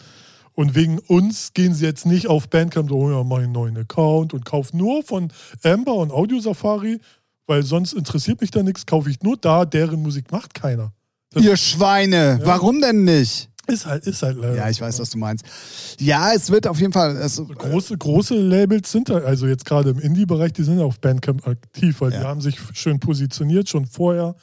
Und 0.55 0.74
wegen 0.74 0.99
uns 0.99 1.55
gehen 1.55 1.72
sie 1.72 1.86
jetzt 1.86 2.05
nicht 2.05 2.26
auf 2.26 2.49
Bandcamp, 2.51 2.91
oh 2.91 3.11
ja, 3.11 3.22
mach 3.22 3.38
einen 3.38 3.53
neuen 3.53 3.78
Account 3.78 4.34
und 4.34 4.45
kaufen 4.45 4.78
nur 4.78 5.05
von 5.05 5.32
Amber 5.62 5.95
und 5.95 6.11
Audio 6.11 6.41
Safari, 6.41 7.01
weil 7.47 7.62
sonst 7.62 7.93
interessiert 7.93 8.41
mich 8.41 8.51
da 8.51 8.62
nichts, 8.62 8.86
kaufe 8.86 9.11
ich 9.11 9.22
nur 9.22 9.36
da, 9.36 9.64
deren 9.64 10.03
Musik 10.03 10.30
macht 10.30 10.55
keiner. 10.55 10.93
Das 11.30 11.45
Ihr 11.45 11.57
Schweine, 11.57 12.38
ja. 12.41 12.47
warum 12.47 12.80
denn 12.80 13.05
nicht? 13.05 13.51
Ist 13.66 13.86
halt, 13.86 14.05
ist 14.07 14.22
halt 14.22 14.36
leider. 14.36 14.57
Ja, 14.57 14.68
ich 14.68 14.80
weiß, 14.80 14.99
was 14.99 15.11
du 15.11 15.18
meinst. 15.18 15.45
Ja, 16.01 16.32
es 16.32 16.51
wird 16.51 16.66
auf 16.66 16.80
jeden 16.80 16.93
Fall. 16.93 17.16
Es, 17.16 17.36
große, 17.36 17.97
große 17.97 18.34
Labels 18.34 18.91
sind 18.91 19.09
da, 19.09 19.18
also 19.18 19.47
jetzt 19.47 19.64
gerade 19.64 19.91
im 19.91 20.01
Indie-Bereich, 20.01 20.53
die 20.53 20.64
sind 20.64 20.80
auf 20.80 20.99
Bandcamp 20.99 21.47
aktiv, 21.47 22.01
weil 22.01 22.12
ja. 22.12 22.20
die 22.20 22.26
haben 22.26 22.41
sich 22.41 22.59
schön 22.72 22.99
positioniert, 22.99 23.68
schon 23.68 23.86
vorher 23.86 24.34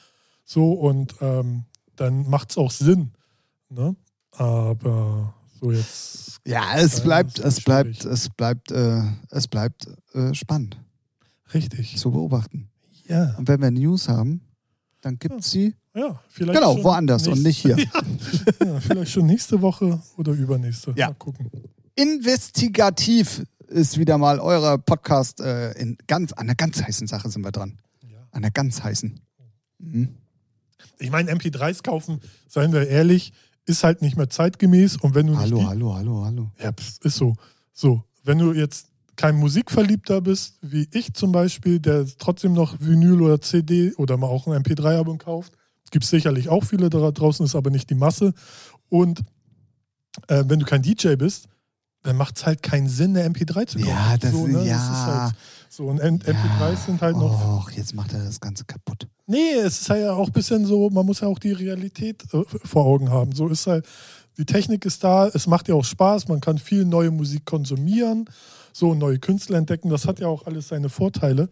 so 0.45 0.71
und 0.71 1.15
ähm, 1.19 1.65
dann 1.97 2.29
macht 2.29 2.51
es 2.51 2.57
auch 2.57 2.71
Sinn. 2.71 3.11
Ne? 3.69 3.95
Aber 4.31 5.33
so 5.59 5.71
jetzt. 5.71 6.39
Ja, 6.45 6.77
es 6.77 7.01
bleibt, 7.01 7.39
es 7.39 7.61
bleibt, 7.61 8.05
es 8.05 8.29
bleibt, 8.29 8.71
äh, 8.71 9.01
es 9.31 9.47
bleibt 9.47 9.87
äh, 10.13 10.33
spannend. 10.33 10.77
Richtig. 11.53 11.97
Zu 11.97 12.11
beobachten. 12.11 12.69
Ja. 13.07 13.35
Und 13.37 13.47
wenn 13.47 13.61
wir 13.61 13.71
News 13.71 14.09
haben, 14.09 14.41
dann 15.01 15.17
gibt 15.19 15.39
es 15.39 15.51
sie. 15.51 15.75
Ja, 15.95 16.19
vielleicht. 16.29 16.59
Genau, 16.59 16.83
woanders 16.83 17.23
nächste, 17.23 17.37
und 17.37 17.43
nicht 17.43 17.57
hier. 17.59 17.77
ja, 18.65 18.79
vielleicht 18.79 19.11
schon 19.11 19.25
nächste 19.25 19.61
Woche 19.61 20.01
oder 20.17 20.33
übernächste. 20.33 20.93
Ja. 20.95 21.07
Mal 21.07 21.15
gucken. 21.15 21.49
Investigativ 21.95 23.43
ist 23.67 23.97
wieder 23.97 24.17
mal 24.17 24.39
euer 24.39 24.77
Podcast 24.77 25.41
äh, 25.41 25.71
in 25.73 25.97
ganz, 26.07 26.33
an 26.33 26.47
einer 26.47 26.55
ganz 26.55 26.81
heißen 26.81 27.07
Sache 27.07 27.29
sind 27.29 27.43
wir 27.43 27.51
dran. 27.51 27.79
Ja. 28.03 28.19
An 28.31 28.43
einer 28.43 28.51
ganz 28.51 28.83
heißen. 28.83 29.19
Mhm. 29.79 30.09
Ich 30.99 31.11
meine, 31.11 31.31
MP3s 31.31 31.83
kaufen, 31.83 32.21
seien 32.47 32.73
wir 32.73 32.87
ehrlich, 32.87 33.33
ist 33.65 33.83
halt 33.83 34.01
nicht 34.01 34.17
mehr 34.17 34.29
zeitgemäß. 34.29 34.97
Und 34.97 35.15
wenn 35.15 35.27
du 35.27 35.37
hallo, 35.37 35.57
nicht 35.57 35.65
die, 35.65 35.69
hallo, 35.69 35.95
hallo, 35.95 36.25
hallo. 36.25 36.51
Ja, 36.61 36.71
ist 37.01 37.15
so. 37.15 37.35
So, 37.73 38.03
wenn 38.23 38.39
du 38.39 38.53
jetzt 38.53 38.87
kein 39.17 39.35
Musikverliebter 39.35 40.21
bist, 40.21 40.57
wie 40.61 40.87
ich 40.91 41.13
zum 41.13 41.31
Beispiel, 41.31 41.79
der 41.79 42.05
trotzdem 42.17 42.53
noch 42.53 42.79
Vinyl 42.79 43.21
oder 43.21 43.41
CD 43.41 43.93
oder 43.95 44.15
mal 44.15 44.27
auch 44.27 44.47
ein 44.47 44.63
MP3-Album 44.63 45.17
kauft, 45.17 45.53
gibt 45.91 46.05
es 46.05 46.09
sicherlich 46.09 46.49
auch 46.49 46.63
viele 46.63 46.89
da 46.89 47.11
draußen, 47.11 47.45
ist 47.45 47.55
aber 47.55 47.69
nicht 47.69 47.89
die 47.89 47.95
Masse. 47.95 48.33
Und 48.89 49.21
äh, 50.27 50.43
wenn 50.47 50.59
du 50.59 50.65
kein 50.65 50.81
DJ 50.81 51.15
bist, 51.15 51.47
dann 52.03 52.15
macht 52.15 52.37
es 52.37 52.45
halt 52.45 52.63
keinen 52.63 52.87
Sinn, 52.87 53.17
eine 53.17 53.27
MP3 53.27 53.67
zu 53.67 53.79
kaufen. 53.79 53.89
Ja, 53.89 54.17
das, 54.17 54.31
so, 54.31 54.47
ne? 54.47 54.65
ja. 54.65 54.75
das 54.75 54.83
ist 54.83 55.05
halt 55.05 55.33
so. 55.69 55.85
Und 55.87 56.01
MP3s 56.01 56.71
ja. 56.71 56.75
sind 56.75 57.01
halt 57.01 57.17
noch. 57.17 57.63
Och, 57.63 57.71
jetzt 57.71 57.93
macht 57.95 58.13
er 58.13 58.23
das 58.23 58.39
Ganze 58.39 58.65
kaputt. 58.65 59.07
Nee, 59.25 59.53
es 59.53 59.81
ist 59.81 59.89
halt 59.89 60.03
ja 60.03 60.13
auch 60.13 60.27
ein 60.27 60.33
bisschen 60.33 60.65
so, 60.65 60.89
man 60.89 61.05
muss 61.05 61.21
ja 61.21 61.27
auch 61.27 61.39
die 61.39 61.51
Realität 61.51 62.23
äh, 62.33 62.43
vor 62.63 62.85
Augen 62.85 63.09
haben. 63.09 63.33
So 63.33 63.47
ist 63.47 63.67
halt, 63.67 63.85
die 64.37 64.45
Technik 64.45 64.85
ist 64.85 65.03
da, 65.03 65.27
es 65.27 65.47
macht 65.47 65.67
ja 65.67 65.75
auch 65.75 65.83
Spaß, 65.83 66.27
man 66.27 66.39
kann 66.39 66.59
viel 66.59 66.85
neue 66.85 67.11
Musik 67.11 67.45
konsumieren, 67.45 68.29
so 68.77 68.93
neue 68.93 69.19
Künstler 69.19 69.57
entdecken, 69.57 69.89
das 69.89 70.07
hat 70.07 70.19
ja 70.19 70.27
auch 70.27 70.45
alles 70.45 70.67
seine 70.67 70.89
Vorteile. 70.89 71.49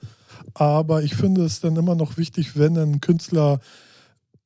Aber 0.53 1.03
ich 1.03 1.15
finde 1.15 1.43
es 1.43 1.59
dann 1.59 1.75
immer 1.75 1.95
noch 1.95 2.17
wichtig, 2.17 2.57
wenn 2.57 2.77
ein 2.77 3.01
Künstler 3.01 3.59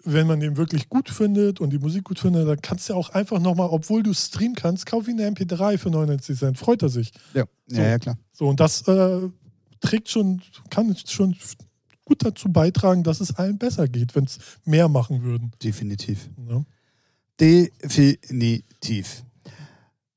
wenn 0.03 0.27
man 0.27 0.39
den 0.39 0.55
wirklich 0.57 0.89
gut 0.89 1.09
findet 1.09 1.59
und 1.59 1.71
die 1.71 1.77
Musik 1.77 2.05
gut 2.05 2.19
findet, 2.19 2.47
dann 2.47 2.61
kannst 2.61 2.87
du 2.87 2.93
ja 2.93 2.99
auch 2.99 3.09
einfach 3.09 3.39
nochmal, 3.39 3.67
obwohl 3.69 4.01
du 4.01 4.13
streamen 4.13 4.55
kannst, 4.55 4.85
kauf 4.85 5.07
ihn 5.07 5.19
eine 5.19 5.35
MP3 5.35 5.77
für 5.77 5.89
99 5.89 6.37
Cent. 6.37 6.57
Freut 6.57 6.81
er 6.81 6.89
sich. 6.89 7.11
Ja, 7.33 7.43
so. 7.67 7.81
ja, 7.81 7.87
ja, 7.89 7.99
klar. 7.99 8.17
So, 8.31 8.47
und 8.47 8.59
das 8.59 8.87
äh, 8.87 9.19
trägt 9.81 10.09
schon, 10.09 10.41
kann 10.69 10.95
schon 11.05 11.35
gut 12.05 12.23
dazu 12.23 12.49
beitragen, 12.49 13.03
dass 13.03 13.19
es 13.19 13.35
allen 13.35 13.57
besser 13.57 13.87
geht, 13.87 14.15
wenn 14.15 14.23
es 14.23 14.39
mehr 14.65 14.87
machen 14.87 15.21
würden. 15.23 15.51
Definitiv. 15.61 16.29
Ja. 16.49 16.63
Definitiv. 17.39 19.23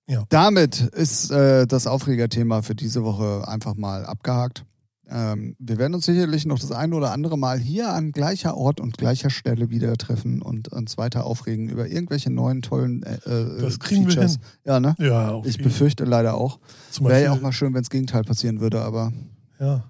Ja. 0.07 0.25
Damit 0.29 0.81
ist 0.81 1.31
äh, 1.31 1.67
das 1.67 1.87
Aufregerthema 1.87 2.63
für 2.63 2.75
diese 2.75 3.05
Woche 3.05 3.47
einfach 3.47 3.75
mal 3.75 4.05
abgehakt. 4.05 4.65
Ähm, 5.09 5.57
wir 5.59 5.79
werden 5.79 5.95
uns 5.95 6.07
sicherlich 6.07 6.47
noch 6.47 6.59
das 6.59 6.73
eine 6.73 6.97
oder 6.97 7.13
andere 7.13 7.37
Mal 7.37 7.59
hier 7.59 7.93
an 7.93 8.13
gleicher 8.13 8.57
Ort 8.57 8.81
und 8.81 8.97
gleicher 8.97 9.31
Stelle 9.31 9.69
wieder 9.69 9.95
treffen 9.97 10.41
und 10.41 10.69
uns 10.69 10.97
weiter 10.97 11.25
aufregen 11.25 11.69
über 11.69 11.87
irgendwelche 11.87 12.31
neuen 12.31 12.63
tollen 12.63 13.03
äh, 13.03 13.17
äh 13.27 13.61
Das 13.61 13.79
kriegen 13.79 14.09
Features. 14.09 14.39
wir 14.39 14.39
hin. 14.39 14.39
Ja, 14.65 14.81
ne? 14.81 14.97
Ja, 14.99 15.43
ich 15.45 15.59
befürchte 15.59 16.05
leider 16.05 16.35
auch. 16.35 16.61
Wäre 17.01 17.23
ja 17.23 17.33
auch 17.33 17.41
mal 17.41 17.53
schön, 17.53 17.75
wenn 17.75 17.83
das 17.83 17.91
Gegenteil 17.91 18.23
passieren 18.23 18.61
würde, 18.61 18.81
aber. 18.81 19.13
Ja. 19.61 19.85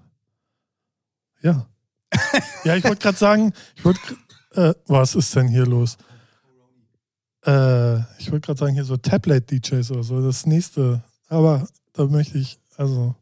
Ja. 1.41 1.67
ja, 2.63 2.75
ich 2.75 2.83
wollte 2.83 3.01
gerade 3.01 3.17
sagen, 3.17 3.53
ich 3.75 3.85
wollte. 3.85 3.99
Äh, 4.55 4.73
was 4.87 5.15
ist 5.15 5.35
denn 5.35 5.47
hier 5.47 5.65
los? 5.65 5.97
Äh, 7.45 7.99
ich 8.19 8.31
wollte 8.31 8.47
gerade 8.47 8.59
sagen, 8.59 8.73
hier 8.73 8.85
so 8.85 8.97
Tablet-DJs 8.97 9.91
oder 9.91 10.03
so, 10.03 10.21
das 10.21 10.45
nächste. 10.45 11.03
Aber 11.29 11.67
da 11.93 12.05
möchte 12.05 12.37
ich, 12.37 12.59
also. 12.77 13.15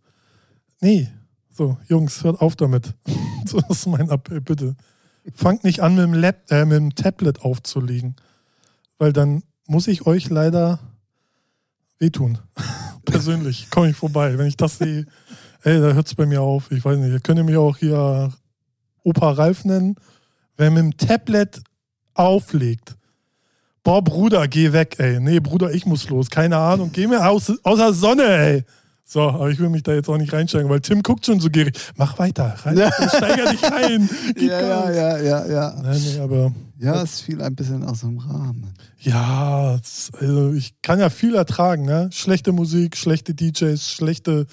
Nee, 0.79 1.09
so, 1.49 1.77
Jungs, 1.87 2.23
hört 2.23 2.41
auf 2.41 2.55
damit. 2.55 2.93
das 3.45 3.69
ist 3.69 3.87
mein 3.87 4.09
Appell, 4.09 4.41
bitte. 4.41 4.75
Fangt 5.35 5.63
nicht 5.63 5.81
an, 5.81 5.95
mit 5.95 6.03
dem, 6.03 6.13
Lab, 6.13 6.35
äh, 6.49 6.65
mit 6.65 6.77
dem 6.77 6.95
Tablet 6.95 7.41
aufzulegen. 7.41 8.15
Weil 8.97 9.13
dann 9.13 9.43
muss 9.67 9.87
ich 9.87 10.05
euch 10.05 10.29
leider 10.29 10.79
wehtun. 11.99 12.39
Persönlich 13.05 13.69
komme 13.69 13.89
ich 13.89 13.95
vorbei. 13.95 14.37
Wenn 14.37 14.47
ich 14.47 14.57
das 14.57 14.77
sehe, 14.77 15.05
ey, 15.63 15.79
da 15.79 15.93
hört 15.93 16.07
es 16.07 16.15
bei 16.15 16.25
mir 16.25 16.41
auf. 16.41 16.71
Ich 16.71 16.83
weiß 16.83 16.97
nicht, 16.97 17.11
ihr 17.11 17.19
könnt 17.19 17.43
mich 17.45 17.57
auch 17.57 17.77
hier 17.77 18.33
Opa 19.03 19.31
Ralf 19.31 19.65
nennen. 19.65 19.95
Wer 20.57 20.71
mit 20.71 20.83
dem 20.83 20.97
Tablet 20.97 21.61
auflegt, 22.13 22.95
boah, 23.83 24.03
Bruder, 24.03 24.47
geh 24.47 24.73
weg, 24.73 24.95
ey. 24.99 25.19
Nee, 25.19 25.39
Bruder, 25.39 25.71
ich 25.73 25.85
muss 25.85 26.09
los. 26.09 26.29
Keine 26.29 26.57
Ahnung. 26.57 26.91
Geh 26.93 27.07
mir 27.07 27.27
aus, 27.27 27.51
der 27.65 27.93
Sonne, 27.93 28.23
ey. 28.23 28.65
So, 29.03 29.23
aber 29.23 29.49
ich 29.49 29.59
will 29.59 29.67
mich 29.67 29.83
da 29.83 29.93
jetzt 29.93 30.07
auch 30.07 30.17
nicht 30.17 30.31
reinsteigen, 30.31 30.69
weil 30.69 30.79
Tim 30.79 31.03
guckt 31.03 31.25
schon 31.25 31.41
so 31.41 31.49
gierig. 31.49 31.77
Mach 31.97 32.17
weiter, 32.17 32.55
rein, 32.63 32.77
steiger 33.09 33.51
dich 33.51 33.63
rein. 33.63 34.09
ja, 34.37 34.61
ja, 34.61 34.89
ja, 34.89 35.17
ja, 35.17 35.45
ja. 35.47 35.81
Nein, 35.81 36.01
nee, 36.01 36.19
aber. 36.19 36.53
Ja, 36.79 37.03
es 37.03 37.19
fiel 37.19 37.41
ein 37.41 37.53
bisschen 37.53 37.83
aus 37.83 37.99
dem 37.99 38.17
Rahmen. 38.19 38.73
Ja, 38.99 39.77
also 40.17 40.53
ich 40.53 40.81
kann 40.81 40.99
ja 40.99 41.09
viel 41.09 41.35
ertragen, 41.35 41.83
ne? 41.83 42.09
Schlechte 42.13 42.53
Musik, 42.53 42.95
schlechte 42.95 43.33
DJs, 43.33 43.91
schlechte 43.91 44.47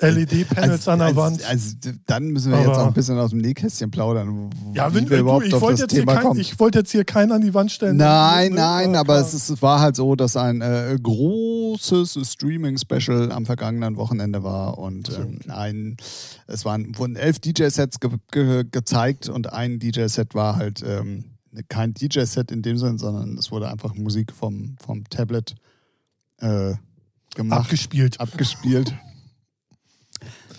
LED-Panels 0.00 0.86
also, 0.86 0.90
an 0.92 0.98
der 1.00 1.16
Wand. 1.16 1.44
Also, 1.48 1.76
dann 2.06 2.28
müssen 2.28 2.52
wir 2.52 2.58
Aber, 2.58 2.68
jetzt 2.68 2.78
auch 2.78 2.86
ein 2.86 2.92
bisschen 2.92 3.18
aus 3.18 3.30
dem 3.30 3.40
Nähkästchen 3.40 3.90
plaudern. 3.90 4.50
Ja, 4.72 4.94
wenn 4.94 5.10
wir 5.10 5.18
überhaupt 5.18 5.44
du, 5.44 5.56
ich 5.56 5.60
wollte 5.60 5.82
jetzt, 5.82 6.06
kein, 6.06 6.36
ich 6.36 6.58
wollte 6.60 6.78
jetzt 6.78 6.92
hier 6.92 7.04
keinen 7.04 7.32
an 7.32 7.40
die 7.40 7.52
Wand 7.52 7.72
stellen. 7.72 7.96
Nein, 7.96 8.52
nein, 8.52 8.94
aber 8.94 9.18
es, 9.18 9.34
ist, 9.34 9.48
es, 9.48 9.60
war 9.60 9.80
halt 9.80 9.96
so, 9.96 10.14
dass 10.14 10.36
ein 10.36 10.60
äh, 10.60 10.96
großes 11.02 12.18
Streaming-Special 12.22 13.32
am 13.32 13.44
vergangenen 13.44 13.96
Wochenende 13.96 14.44
war 14.44 14.78
und 14.78 15.10
ähm, 15.18 15.40
ein, 15.48 15.96
es 16.46 16.64
waren, 16.64 16.96
wurden 16.96 17.16
elf 17.16 17.40
DJ-Sets 17.40 17.98
ge 17.98 18.10
ge 18.30 18.64
gezeigt 18.70 19.28
und 19.28 19.52
ein 19.52 19.80
DJ-Set 19.80 20.34
war 20.34 20.56
halt 20.56 20.84
ähm, 20.86 21.24
kein 21.68 21.94
DJ-Set 21.94 22.52
in 22.52 22.62
dem 22.62 22.78
Sinne, 22.78 22.98
sondern 22.98 23.36
es 23.36 23.50
wurde 23.50 23.68
einfach 23.68 23.94
Musik 23.94 24.32
vom, 24.32 24.76
vom 24.80 25.08
Tablet 25.08 25.56
äh, 26.38 26.74
gemacht. 27.34 27.60
Abgespielt. 27.60 28.20
Abgespielt. 28.20 28.94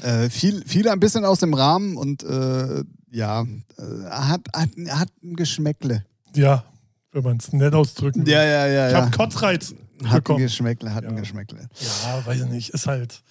Äh, 0.03 0.29
viel, 0.29 0.63
viel 0.65 0.87
ein 0.87 0.99
bisschen 0.99 1.25
aus 1.25 1.39
dem 1.39 1.53
Rahmen 1.53 1.97
und 1.97 2.23
äh, 2.23 2.83
ja, 3.11 3.41
äh, 3.41 4.09
hat, 4.09 4.41
hat, 4.55 4.69
hat 4.89 5.09
ein 5.23 5.35
Geschmäckle. 5.35 6.05
Ja, 6.35 6.63
wenn 7.11 7.23
man 7.23 7.37
es 7.37 7.51
nett 7.53 7.73
ausdrücken 7.73 8.25
will. 8.25 8.33
Ja, 8.33 8.43
ja, 8.43 8.67
ja. 8.67 8.89
Ich 8.89 8.95
habe 8.95 9.11
Kotzreiz. 9.11 9.73
Hat 10.05 10.23
bekommen. 10.23 10.39
ein 10.39 10.43
Geschmäckle, 10.43 10.93
hat 10.93 11.03
ja. 11.03 11.09
ein 11.09 11.15
Geschmäckle. 11.15 11.67
Ja, 12.03 12.25
weiß 12.25 12.41
ich 12.41 12.47
nicht. 12.47 12.69
Ist 12.69 12.87
halt. 12.87 13.21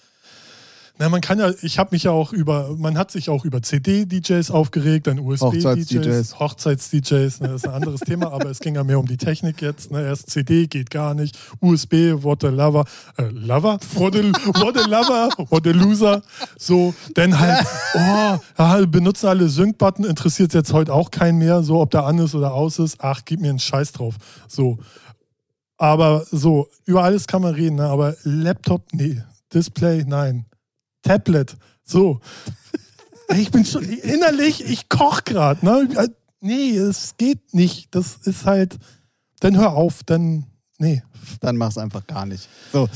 Na, 1.01 1.07
man 1.07 1.21
kann 1.21 1.39
ja, 1.39 1.49
ich 1.61 1.79
habe 1.79 1.91
mich 1.93 2.03
ja 2.03 2.11
auch 2.11 2.33
über, 2.33 2.75
man 2.77 2.97
hat 2.97 3.09
sich 3.09 3.29
auch 3.29 3.45
über 3.45 3.61
CD-DJs 3.61 4.51
aufgeregt, 4.51 5.07
dann 5.07 5.19
USB-DJs, 5.19 6.37
Hochzeits-DJs, 6.37 7.39
ne, 7.39 7.47
das 7.47 7.61
ist 7.63 7.67
ein 7.69 7.73
anderes 7.73 8.01
Thema, 8.01 8.33
aber 8.33 8.49
es 8.49 8.59
ging 8.59 8.75
ja 8.75 8.83
mehr 8.83 8.99
um 8.99 9.05
die 9.05 9.15
Technik 9.15 9.61
jetzt. 9.61 9.91
Ne, 9.91 10.03
erst 10.03 10.29
CD 10.29 10.67
geht 10.67 10.89
gar 10.89 11.13
nicht, 11.13 11.39
USB, 11.61 12.21
what 12.21 12.43
a 12.43 12.49
lover, 12.49 12.83
äh, 13.17 13.29
lover, 13.29 13.79
what 13.93 14.13
a, 14.13 14.23
what 14.59 14.77
a 14.77 14.87
lover, 14.87 15.29
what 15.49 15.65
a 15.65 15.71
loser. 15.71 16.21
So, 16.57 16.93
dann 17.13 17.39
halt, 17.39 17.65
oh, 17.93 18.37
ja, 18.57 18.85
benutzen 18.85 19.27
alle 19.27 19.47
Sync-Button, 19.47 20.03
interessiert 20.03 20.53
jetzt 20.53 20.73
heute 20.73 20.93
auch 20.93 21.11
keinen 21.11 21.37
mehr, 21.37 21.63
so 21.63 21.79
ob 21.79 21.91
der 21.91 22.03
an 22.03 22.19
ist 22.19 22.35
oder 22.35 22.53
aus 22.53 22.77
ist. 22.77 22.97
Ach, 22.99 23.21
gib 23.23 23.39
mir 23.39 23.51
einen 23.51 23.59
Scheiß 23.59 23.93
drauf. 23.93 24.15
So. 24.49 24.79
Aber 25.77 26.25
so, 26.29 26.67
über 26.83 27.03
alles 27.03 27.25
kann 27.25 27.41
man 27.41 27.55
reden, 27.55 27.77
ne? 27.77 27.85
aber 27.85 28.17
Laptop, 28.23 28.83
nee. 28.91 29.21
Display, 29.53 30.03
nein. 30.05 30.45
Tablet. 31.01 31.55
So. 31.83 32.19
Ich 33.35 33.51
bin 33.51 33.65
schon 33.65 33.83
innerlich, 33.83 34.65
ich 34.65 34.89
koch 34.89 35.23
gerade. 35.23 35.63
Ne? 35.65 36.09
Nee, 36.41 36.75
es 36.77 37.15
geht 37.17 37.53
nicht. 37.53 37.93
Das 37.93 38.15
ist 38.15 38.45
halt. 38.45 38.77
Dann 39.39 39.57
hör 39.57 39.73
auf, 39.73 40.03
dann 40.03 40.45
Nee. 40.81 41.03
Dann 41.41 41.57
mach's 41.57 41.77
einfach 41.77 42.07
gar 42.07 42.25
nicht. 42.25 42.47
So. 42.71 42.87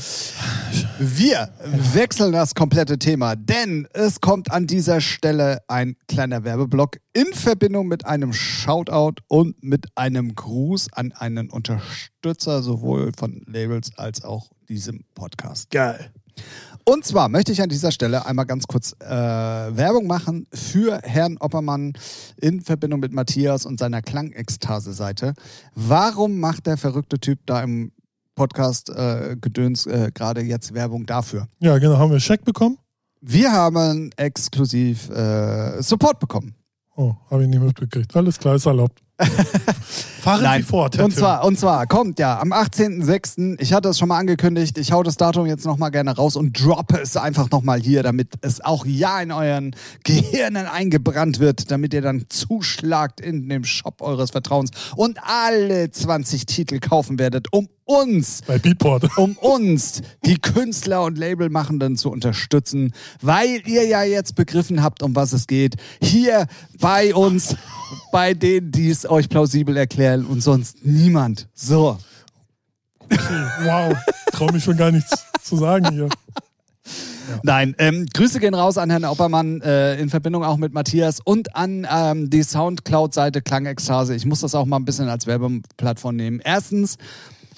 Wir 0.98 1.50
wechseln 1.92 2.32
das 2.32 2.54
komplette 2.54 2.98
Thema, 2.98 3.36
denn 3.36 3.86
es 3.92 4.22
kommt 4.22 4.50
an 4.50 4.66
dieser 4.66 5.02
Stelle 5.02 5.58
ein 5.68 5.94
kleiner 6.08 6.44
Werbeblock 6.44 6.96
in 7.12 7.26
Verbindung 7.34 7.86
mit 7.86 8.06
einem 8.06 8.32
Shoutout 8.32 9.22
und 9.28 9.62
mit 9.62 9.86
einem 9.96 10.34
Gruß 10.34 10.94
an 10.94 11.12
einen 11.12 11.50
Unterstützer 11.50 12.62
sowohl 12.62 13.12
von 13.14 13.42
Labels 13.46 13.90
als 13.98 14.24
auch 14.24 14.50
diesem 14.66 15.04
Podcast. 15.14 15.70
Geil. 15.70 16.10
Und 16.86 17.04
zwar 17.04 17.30
möchte 17.30 17.50
ich 17.50 17.62
an 17.62 17.70
dieser 17.70 17.90
Stelle 17.92 18.26
einmal 18.26 18.44
ganz 18.44 18.66
kurz 18.66 18.94
äh, 19.00 19.06
Werbung 19.08 20.06
machen 20.06 20.46
für 20.52 21.00
Herrn 21.02 21.38
Oppermann 21.38 21.94
in 22.36 22.60
Verbindung 22.60 23.00
mit 23.00 23.12
Matthias 23.12 23.64
und 23.64 23.78
seiner 23.78 24.02
Klangekstase-Seite. 24.02 25.32
Warum 25.74 26.40
macht 26.40 26.66
der 26.66 26.76
verrückte 26.76 27.18
Typ 27.18 27.38
da 27.46 27.62
im 27.62 27.92
Podcast 28.34 28.90
äh, 28.90 29.36
Gedöns 29.40 29.86
äh, 29.86 30.10
gerade 30.12 30.42
jetzt 30.42 30.74
Werbung 30.74 31.06
dafür? 31.06 31.48
Ja, 31.60 31.78
genau. 31.78 31.96
Haben 31.96 32.10
wir 32.10 32.16
einen 32.16 32.20
Scheck 32.20 32.44
bekommen? 32.44 32.76
Wir 33.22 33.50
haben 33.52 34.10
exklusiv 34.16 35.08
äh, 35.08 35.80
Support 35.82 36.20
bekommen. 36.20 36.54
Oh, 36.96 37.14
habe 37.30 37.44
ich 37.44 37.48
nicht 37.48 37.62
mitbekriegt. 37.62 38.14
Alles 38.14 38.38
klar, 38.38 38.56
ist 38.56 38.66
erlaubt. 38.66 39.02
Fahren 39.94 40.42
Nein. 40.42 40.62
Sie 40.62 40.68
fort, 40.68 40.98
Und 40.98 41.14
zwar, 41.14 41.44
und 41.44 41.58
zwar 41.58 41.86
kommt 41.86 42.18
ja 42.18 42.40
am 42.40 42.52
18.06., 42.52 43.60
ich 43.60 43.72
hatte 43.72 43.90
es 43.90 43.98
schon 43.98 44.08
mal 44.08 44.18
angekündigt, 44.18 44.78
ich 44.78 44.92
hau 44.92 45.02
das 45.02 45.16
Datum 45.16 45.46
jetzt 45.46 45.66
nochmal 45.66 45.90
gerne 45.90 46.16
raus 46.16 46.36
und 46.36 46.58
droppe 46.58 46.98
es 46.98 47.16
einfach 47.16 47.50
nochmal 47.50 47.80
hier, 47.80 48.02
damit 48.02 48.28
es 48.40 48.60
auch 48.60 48.86
ja 48.86 49.20
in 49.20 49.32
euren 49.32 49.76
Gehirnen 50.02 50.66
eingebrannt 50.66 51.40
wird, 51.40 51.70
damit 51.70 51.94
ihr 51.94 52.02
dann 52.02 52.24
zuschlagt 52.28 53.20
in 53.20 53.48
dem 53.48 53.64
Shop 53.64 54.00
eures 54.00 54.30
Vertrauens 54.30 54.70
und 54.96 55.18
alle 55.22 55.90
20 55.90 56.46
Titel 56.46 56.80
kaufen 56.80 57.18
werdet, 57.18 57.52
um 57.52 57.68
uns 57.86 58.40
Bei 58.46 58.58
Beatport. 58.58 59.18
um 59.18 59.36
uns, 59.36 60.00
die 60.24 60.38
Künstler 60.38 61.02
und 61.02 61.18
Labelmachenden 61.18 61.96
zu 61.98 62.10
unterstützen, 62.10 62.94
weil 63.20 63.60
ihr 63.66 63.86
ja 63.86 64.02
jetzt 64.02 64.36
begriffen 64.36 64.82
habt, 64.82 65.02
um 65.02 65.14
was 65.14 65.34
es 65.34 65.46
geht. 65.46 65.74
Hier 66.00 66.46
bei 66.80 67.14
uns, 67.14 67.56
bei 68.10 68.32
denen, 68.32 68.72
die 68.72 68.88
es 68.88 69.08
euch 69.08 69.28
plausibel 69.28 69.76
erklären 69.76 69.83
und 70.24 70.40
sonst 70.40 70.84
niemand. 70.84 71.48
So. 71.54 71.98
Wow. 73.62 73.96
Traue 74.32 74.52
mich 74.52 74.64
schon 74.64 74.76
gar 74.76 74.90
nichts 74.90 75.24
zu 75.42 75.56
sagen 75.56 75.92
hier. 75.92 76.08
Nein, 77.42 77.74
ähm, 77.78 78.06
Grüße 78.12 78.40
gehen 78.40 78.54
raus 78.54 78.76
an 78.78 78.90
Herrn 78.90 79.04
Oppermann 79.04 79.60
äh, 79.62 79.96
in 79.96 80.10
Verbindung 80.10 80.44
auch 80.44 80.56
mit 80.56 80.72
Matthias 80.72 81.20
und 81.24 81.56
an 81.56 81.86
ähm, 81.90 82.30
die 82.30 82.42
Soundcloud-Seite 82.42 83.42
Klangekstase. 83.42 84.14
Ich 84.14 84.26
muss 84.26 84.40
das 84.40 84.54
auch 84.54 84.66
mal 84.66 84.76
ein 84.76 84.84
bisschen 84.84 85.08
als 85.08 85.26
Werbeplattform 85.26 86.16
nehmen. 86.16 86.40
Erstens, 86.44 86.96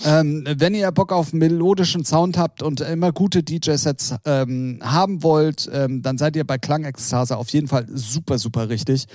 ähm, 0.04 0.44
wenn 0.58 0.74
ihr 0.74 0.90
Bock 0.92 1.12
auf 1.12 1.32
melodischen 1.32 2.04
Sound 2.04 2.36
habt 2.36 2.62
und 2.62 2.80
immer 2.80 3.12
gute 3.12 3.42
DJ-Sets 3.42 4.16
ähm, 4.24 4.80
haben 4.82 5.22
wollt, 5.22 5.68
ähm, 5.72 6.02
dann 6.02 6.18
seid 6.18 6.36
ihr 6.36 6.44
bei 6.44 6.58
Klangekstase 6.58 7.36
auf 7.36 7.48
jeden 7.50 7.68
Fall 7.68 7.86
super, 7.88 8.38
super 8.38 8.68
richtig. 8.68 9.06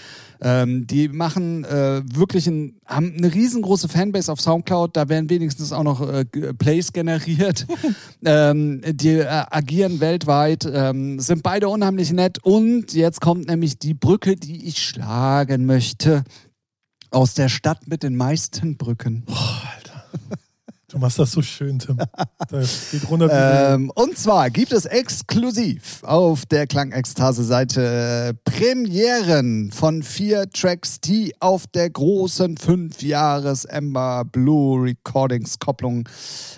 Ähm, 0.42 0.88
die 0.88 1.08
machen 1.08 1.64
äh, 1.66 2.02
wirklich 2.06 2.48
ein, 2.48 2.78
haben 2.86 3.14
eine 3.16 3.34
riesengroße 3.34 3.88
Fanbase 3.90 4.32
auf 4.32 4.42
Soundcloud, 4.42 4.98
da 4.98 5.08
werden 5.08 5.30
wenigstens 5.30 5.72
auch 5.72 5.84
noch 5.84 6.02
äh, 6.02 6.26
G- 6.32 6.54
Plays 6.54 6.94
generiert. 6.94 7.68
ähm, 8.26 8.82
die 8.86 9.18
äh, 9.20 9.26
agieren 9.28 10.00
weltweit, 10.00 10.68
ähm, 10.72 11.20
sind 11.20 11.44
beide 11.44 11.70
unheimlich 11.70 12.12
nett 12.12 12.40
und 12.44 12.94
jetzt 12.94 13.22
kommt 13.22 13.48
nämlich 13.48 13.78
die 13.78 13.94
Brücke, 13.94 14.36
die 14.36 14.66
ich 14.68 14.80
schlagen 14.84 15.66
möchte. 15.66 16.24
Aus 17.14 17.34
der 17.34 17.50
Stadt 17.50 17.90
mit 17.90 18.04
den 18.04 18.16
meisten 18.16 18.78
Brücken. 18.78 19.26
Du 20.92 20.98
machst 20.98 21.18
das 21.20 21.32
so 21.32 21.42
schön, 21.42 21.80
Tim. 21.80 21.98
Das 22.50 22.92
geht 22.92 23.10
runter 23.10 23.30
Ähm, 23.32 23.90
und 23.96 24.18
zwar 24.18 24.50
gibt 24.50 24.74
es 24.74 24.84
exklusiv 24.86 26.04
auf 26.04 26.46
der 26.46 26.68
Klangekstase-Seite 26.68 28.38
Premieren 28.44 29.72
von 29.72 30.04
vier 30.04 30.50
Tracks, 30.50 31.00
die 31.00 31.34
auf 31.40 31.66
der 31.68 31.90
großen 31.90 32.58
5-Jahres 32.58 33.64
Ember 33.64 34.26
Blue 34.26 34.84
Recordings 34.84 35.60
Kopplung 35.60 36.10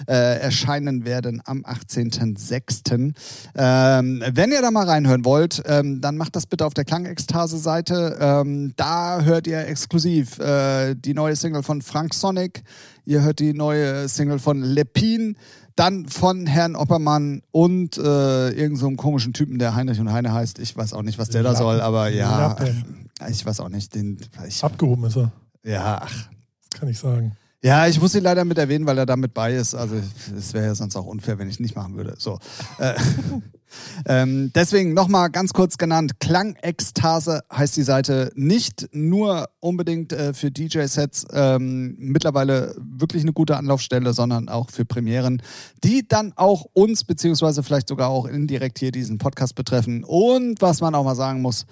äh, 0.07 0.39
erscheinen 0.39 1.05
werden 1.05 1.43
am 1.45 1.59
18.06. 1.63 3.13
Ähm, 3.55 4.23
wenn 4.31 4.51
ihr 4.51 4.63
da 4.63 4.71
mal 4.71 4.87
reinhören 4.87 5.25
wollt, 5.25 5.61
ähm, 5.67 6.01
dann 6.01 6.17
macht 6.17 6.35
das 6.35 6.47
bitte 6.47 6.65
auf 6.65 6.73
der 6.73 6.85
Klangekstase-Seite. 6.85 8.17
Ähm, 8.19 8.73
da 8.77 9.21
hört 9.21 9.45
ihr 9.45 9.67
exklusiv 9.67 10.39
äh, 10.39 10.95
die 10.95 11.13
neue 11.13 11.35
Single 11.35 11.61
von 11.61 11.83
Frank 11.83 12.15
Sonic. 12.15 12.63
Ihr 13.05 13.21
hört 13.21 13.39
die 13.39 13.53
neue 13.53 14.07
Single 14.07 14.39
von 14.39 14.61
Lepin, 14.61 15.35
dann 15.75 16.07
von 16.07 16.45
Herrn 16.45 16.75
Oppermann 16.75 17.41
und 17.51 17.97
äh, 17.97 18.49
irgend 18.49 18.77
so 18.77 18.87
einem 18.87 18.97
komischen 18.97 19.33
Typen, 19.33 19.59
der 19.59 19.75
Heinrich 19.75 19.99
und 19.99 20.11
Heine 20.11 20.31
heißt. 20.31 20.59
Ich 20.59 20.75
weiß 20.75 20.93
auch 20.93 21.01
nicht, 21.01 21.17
was 21.17 21.29
der 21.29 21.43
da 21.43 21.51
Lappen. 21.51 21.63
soll, 21.63 21.81
aber 21.81 22.09
ja. 22.09 22.47
Lappen. 22.49 23.09
Ich 23.29 23.45
weiß 23.45 23.59
auch 23.59 23.69
nicht. 23.69 23.93
Den, 23.95 24.17
ich, 24.47 24.63
Abgehoben 24.63 25.05
ist 25.05 25.17
er. 25.17 25.31
ja, 25.63 26.01
ach. 26.03 26.29
Kann 26.71 26.89
ich 26.89 26.99
sagen. 26.99 27.35
Ja, 27.65 27.87
ich 27.87 28.01
muss 28.01 28.13
ihn 28.13 28.23
leider 28.23 28.43
mit 28.43 28.57
erwähnen, 28.57 28.85
weil 28.85 28.97
er 28.97 29.05
da 29.05 29.15
mit 29.15 29.33
bei 29.33 29.53
ist. 29.53 29.73
Also 29.73 29.95
es 30.37 30.53
wäre 30.53 30.65
ja 30.65 30.75
sonst 30.75 30.97
auch 30.97 31.05
unfair, 31.05 31.39
wenn 31.39 31.47
ich 31.47 31.61
nicht 31.61 31.77
machen 31.77 31.95
würde. 31.95 32.15
So. 32.17 32.37
Äh, 32.77 32.95
ähm, 34.05 34.51
deswegen 34.53 34.93
nochmal 34.93 35.29
ganz 35.29 35.53
kurz 35.53 35.77
genannt, 35.77 36.19
Klangekstase 36.19 37.41
heißt 37.49 37.77
die 37.77 37.83
Seite 37.83 38.33
nicht 38.35 38.89
nur 38.91 39.47
unbedingt 39.61 40.11
äh, 40.11 40.33
für 40.33 40.51
DJ-Sets, 40.51 41.27
ähm, 41.31 41.95
mittlerweile 41.99 42.75
wirklich 42.77 43.23
eine 43.23 43.31
gute 43.31 43.55
Anlaufstelle, 43.55 44.11
sondern 44.11 44.49
auch 44.49 44.69
für 44.69 44.83
Premieren, 44.83 45.41
die 45.85 46.05
dann 46.05 46.33
auch 46.35 46.65
uns, 46.73 47.05
beziehungsweise 47.05 47.63
vielleicht 47.63 47.87
sogar 47.87 48.09
auch 48.09 48.25
indirekt 48.25 48.79
hier 48.79 48.91
diesen 48.91 49.19
Podcast 49.19 49.55
betreffen. 49.55 50.03
Und 50.03 50.61
was 50.61 50.81
man 50.81 50.95
auch 50.95 51.05
mal 51.05 51.15
sagen 51.15 51.41
muss, 51.41 51.65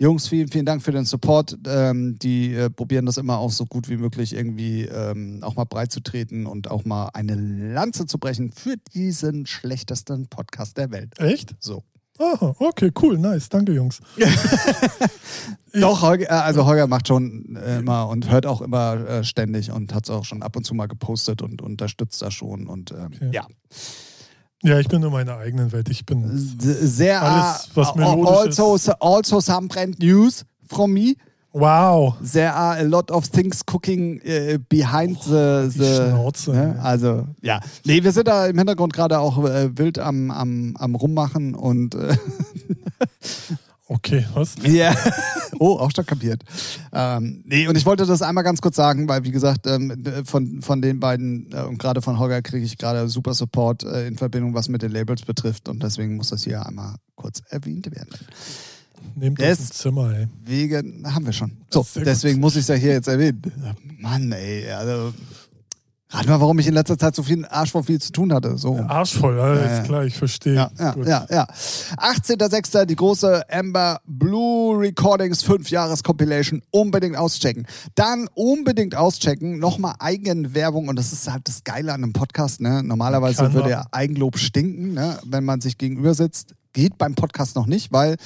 Jungs, 0.00 0.28
vielen, 0.28 0.46
vielen 0.48 0.64
Dank 0.64 0.80
für 0.80 0.92
den 0.92 1.04
Support. 1.04 1.58
Ähm, 1.66 2.16
die 2.20 2.54
äh, 2.54 2.70
probieren 2.70 3.04
das 3.06 3.16
immer 3.16 3.38
auch 3.38 3.50
so 3.50 3.66
gut 3.66 3.88
wie 3.88 3.96
möglich 3.96 4.32
irgendwie 4.32 4.84
ähm, 4.84 5.40
auch 5.42 5.56
mal 5.56 5.64
breit 5.64 5.90
zu 5.90 6.00
treten 6.00 6.46
und 6.46 6.70
auch 6.70 6.84
mal 6.84 7.08
eine 7.14 7.34
Lanze 7.34 8.06
zu 8.06 8.18
brechen 8.18 8.52
für 8.52 8.76
diesen 8.94 9.44
schlechtesten 9.46 10.28
Podcast 10.28 10.76
der 10.76 10.92
Welt. 10.92 11.18
Echt? 11.18 11.56
So. 11.58 11.82
Aha, 12.20 12.54
okay, 12.58 12.90
cool, 13.02 13.18
nice. 13.18 13.48
Danke, 13.48 13.72
Jungs. 13.72 14.00
Doch, 15.72 16.02
Holger, 16.02 16.26
äh, 16.26 16.28
also 16.28 16.64
Holger 16.64 16.86
macht 16.86 17.08
schon 17.08 17.56
äh, 17.56 17.78
immer 17.78 18.08
und 18.08 18.30
hört 18.30 18.46
auch 18.46 18.60
immer 18.60 18.94
äh, 18.94 19.24
ständig 19.24 19.70
und 19.70 19.94
hat 19.94 20.04
es 20.04 20.10
auch 20.10 20.24
schon 20.24 20.42
ab 20.42 20.56
und 20.56 20.64
zu 20.64 20.74
mal 20.74 20.86
gepostet 20.86 21.42
und 21.42 21.60
unterstützt 21.62 22.22
da 22.22 22.30
schon. 22.30 22.66
Und 22.66 22.92
ähm, 22.92 23.10
Okay. 23.14 23.30
ja, 23.32 23.46
Ja, 24.62 24.80
ich 24.80 24.88
bin 24.88 25.02
in 25.02 25.12
meiner 25.12 25.36
eigenen 25.36 25.70
Welt. 25.72 25.88
Ich 25.88 26.04
bin. 26.04 26.24
Sehr 26.58 27.22
Alles, 27.22 27.70
was 27.74 27.94
äh, 27.94 27.98
melodisch 27.98 28.58
also, 28.58 28.92
also 29.00 29.40
some 29.40 29.68
brand 29.68 29.98
news 30.00 30.44
from 30.68 30.92
me. 30.92 31.14
Wow. 31.52 32.16
There 32.20 32.52
are 32.52 32.78
a 32.78 32.82
lot 32.82 33.10
of 33.10 33.28
things 33.28 33.64
cooking 33.64 34.20
äh, 34.20 34.58
behind 34.68 35.22
the, 35.22 35.70
die 35.72 35.78
the 35.78 36.10
Schnauze, 36.10 36.52
Ne? 36.52 36.78
Also 36.82 37.26
ja, 37.40 37.60
nee, 37.84 38.02
wir 38.02 38.12
sind 38.12 38.28
da 38.28 38.46
im 38.46 38.58
Hintergrund 38.58 38.92
gerade 38.92 39.18
auch 39.18 39.42
äh, 39.44 39.76
wild 39.76 39.98
am, 39.98 40.30
am, 40.30 40.76
am 40.78 40.94
rummachen 40.94 41.54
und 41.54 41.94
äh, 41.94 42.16
Okay, 43.90 44.26
was? 44.34 44.54
ja, 44.62 44.94
oh, 45.58 45.78
auch 45.78 45.90
schon 45.94 46.04
kapiert. 46.04 46.42
Ähm, 46.92 47.42
nee, 47.46 47.66
und 47.68 47.76
ich 47.76 47.86
wollte 47.86 48.04
das 48.04 48.20
einmal 48.20 48.44
ganz 48.44 48.60
kurz 48.60 48.76
sagen, 48.76 49.08
weil 49.08 49.24
wie 49.24 49.30
gesagt, 49.30 49.66
ähm, 49.66 50.04
von, 50.24 50.60
von 50.60 50.82
den 50.82 51.00
beiden 51.00 51.50
äh, 51.52 51.62
und 51.62 51.78
gerade 51.78 52.02
von 52.02 52.18
Holger 52.18 52.42
kriege 52.42 52.66
ich 52.66 52.76
gerade 52.76 53.08
super 53.08 53.32
Support 53.32 53.84
äh, 53.84 54.06
in 54.06 54.18
Verbindung, 54.18 54.52
was 54.52 54.68
mit 54.68 54.82
den 54.82 54.92
Labels 54.92 55.22
betrifft 55.22 55.70
und 55.70 55.82
deswegen 55.82 56.16
muss 56.16 56.28
das 56.28 56.44
hier 56.44 56.66
einmal 56.66 56.96
kurz 57.16 57.42
erwähnt 57.48 57.90
werden. 57.90 58.10
Nehmt 59.14 59.40
das 59.40 59.70
Zimmer, 59.70 60.12
ey. 60.14 60.28
Wegen, 60.44 61.02
haben 61.14 61.24
wir 61.24 61.32
schon. 61.32 61.52
So, 61.70 61.82
Sehr 61.82 62.02
gut. 62.02 62.08
deswegen 62.08 62.40
muss 62.40 62.56
ich 62.56 62.62
es 62.62 62.68
ja 62.68 62.74
hier 62.74 62.92
jetzt 62.92 63.08
erwähnen. 63.08 63.40
Mann, 63.98 64.30
ey, 64.32 64.70
also. 64.70 65.14
Rat 66.10 66.26
mal, 66.26 66.40
warum 66.40 66.58
ich 66.58 66.66
in 66.66 66.72
letzter 66.72 66.96
Zeit 66.96 67.14
so 67.14 67.22
viel 67.22 67.44
Arsch 67.44 67.72
vor 67.72 67.84
viel 67.84 68.00
zu 68.00 68.12
tun 68.12 68.32
hatte. 68.32 68.56
So. 68.56 68.76
Arschvoll, 68.78 69.36
ja, 69.36 69.54
Ja, 69.54 69.60
ja. 69.60 69.78
ist 69.78 69.84
klar, 69.84 70.04
ich 70.06 70.16
verstehe. 70.16 70.54
Ja, 70.54 70.70
ja, 70.78 70.92
Gut. 70.92 71.06
ja, 71.06 71.26
ja. 71.28 71.46
18.06. 71.98 72.86
die 72.86 72.96
große 72.96 73.42
Amber 73.50 74.00
Blue 74.06 74.78
Recordings 74.80 75.42
5 75.42 75.68
Jahres 75.70 76.02
Compilation. 76.02 76.62
Unbedingt 76.70 77.18
auschecken. 77.18 77.66
Dann 77.94 78.26
unbedingt 78.34 78.94
auschecken. 78.96 79.58
Nochmal 79.58 79.96
Eigenwerbung. 79.98 80.88
Und 80.88 80.96
das 80.96 81.12
ist 81.12 81.30
halt 81.30 81.46
das 81.46 81.62
Geile 81.64 81.92
an 81.92 82.02
einem 82.02 82.14
Podcast. 82.14 82.62
Ne? 82.62 82.82
Normalerweise 82.82 83.42
Kann 83.42 83.52
würde 83.52 83.68
ja 83.70 83.84
Eigenlob 83.90 84.38
stinken, 84.38 84.94
ne? 84.94 85.18
wenn 85.26 85.44
man 85.44 85.60
sich 85.60 85.76
gegenüber 85.76 86.14
sitzt. 86.14 86.54
Geht 86.72 86.96
beim 86.96 87.16
Podcast 87.16 87.54
noch 87.54 87.66
nicht, 87.66 87.92
weil 87.92 88.16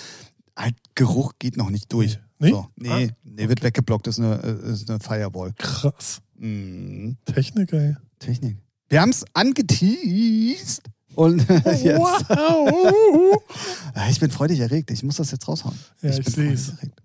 halt 0.56 0.76
Geruch 0.94 1.32
geht 1.40 1.56
noch 1.56 1.70
nicht 1.70 1.92
durch. 1.92 2.20
Nee? 2.38 2.50
So, 2.50 2.66
nee, 2.76 3.10
nee, 3.24 3.48
wird 3.48 3.62
weggeblockt. 3.62 4.06
Ist 4.06 4.18
eine, 4.18 4.34
ist 4.34 4.88
eine 4.90 5.00
Firewall. 5.00 5.52
Krass. 5.58 6.20
Mhm. 6.42 7.16
Technik, 7.24 7.72
ey. 7.72 7.96
Technik. 8.18 8.58
Wir 8.88 9.00
haben 9.00 9.10
es 9.10 9.24
angeteased. 9.32 10.82
Und 11.14 11.46
jetzt. 11.48 11.98
Wow. 11.98 13.42
Ich 14.10 14.18
bin 14.18 14.30
freudig 14.30 14.60
erregt. 14.60 14.90
Ich 14.90 15.02
muss 15.02 15.16
das 15.16 15.30
jetzt 15.30 15.46
raushauen. 15.46 15.78
Ja, 16.00 16.10
ich 16.10 16.24
bin 16.24 16.32
seh's. 16.32 16.66
freudig 16.66 16.80
erregt. 16.80 17.02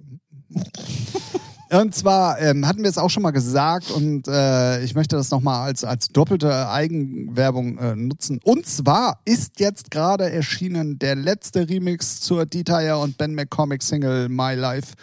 Und 1.69 1.93
zwar 1.93 2.39
ähm, 2.39 2.65
hatten 2.65 2.81
wir 2.81 2.89
es 2.89 2.97
auch 2.97 3.09
schon 3.09 3.23
mal 3.23 3.31
gesagt 3.31 3.91
und 3.91 4.27
äh, 4.29 4.81
ich 4.83 4.95
möchte 4.95 5.17
das 5.17 5.31
nochmal 5.31 5.67
als, 5.67 5.83
als 5.83 6.07
doppelte 6.07 6.69
Eigenwerbung 6.69 7.77
äh, 7.77 7.95
nutzen. 7.95 8.39
Und 8.45 8.65
zwar 8.65 9.19
ist 9.25 9.59
jetzt 9.59 9.91
gerade 9.91 10.31
erschienen 10.31 10.97
der 10.97 11.15
letzte 11.15 11.67
Remix 11.67 12.21
zur 12.21 12.45
Detail 12.45 12.93
und 12.95 13.17
Ben 13.17 13.35
McCormick 13.35 13.83
Single 13.83 14.29
My 14.29 14.55
Life 14.55 14.93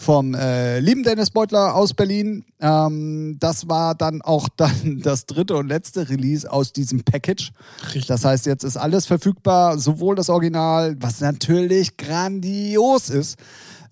vom 0.00 0.34
äh, 0.34 0.80
lieben 0.80 1.02
Dennis 1.02 1.30
Beutler 1.30 1.74
aus 1.74 1.92
Berlin. 1.92 2.44
Ähm, 2.58 3.36
das 3.38 3.68
war 3.68 3.94
dann 3.94 4.22
auch 4.22 4.48
dann 4.56 5.00
das 5.02 5.26
dritte 5.26 5.56
und 5.56 5.68
letzte 5.68 6.08
Release 6.08 6.50
aus 6.50 6.72
diesem 6.72 7.04
Package. 7.04 7.52
Richtig. 7.84 8.06
Das 8.06 8.24
heißt, 8.24 8.46
jetzt 8.46 8.64
ist 8.64 8.78
alles 8.78 9.06
verfügbar, 9.06 9.78
sowohl 9.78 10.16
das 10.16 10.30
Original, 10.30 10.96
was 11.00 11.20
natürlich 11.20 11.98
grandios 11.98 13.10
ist, 13.10 13.38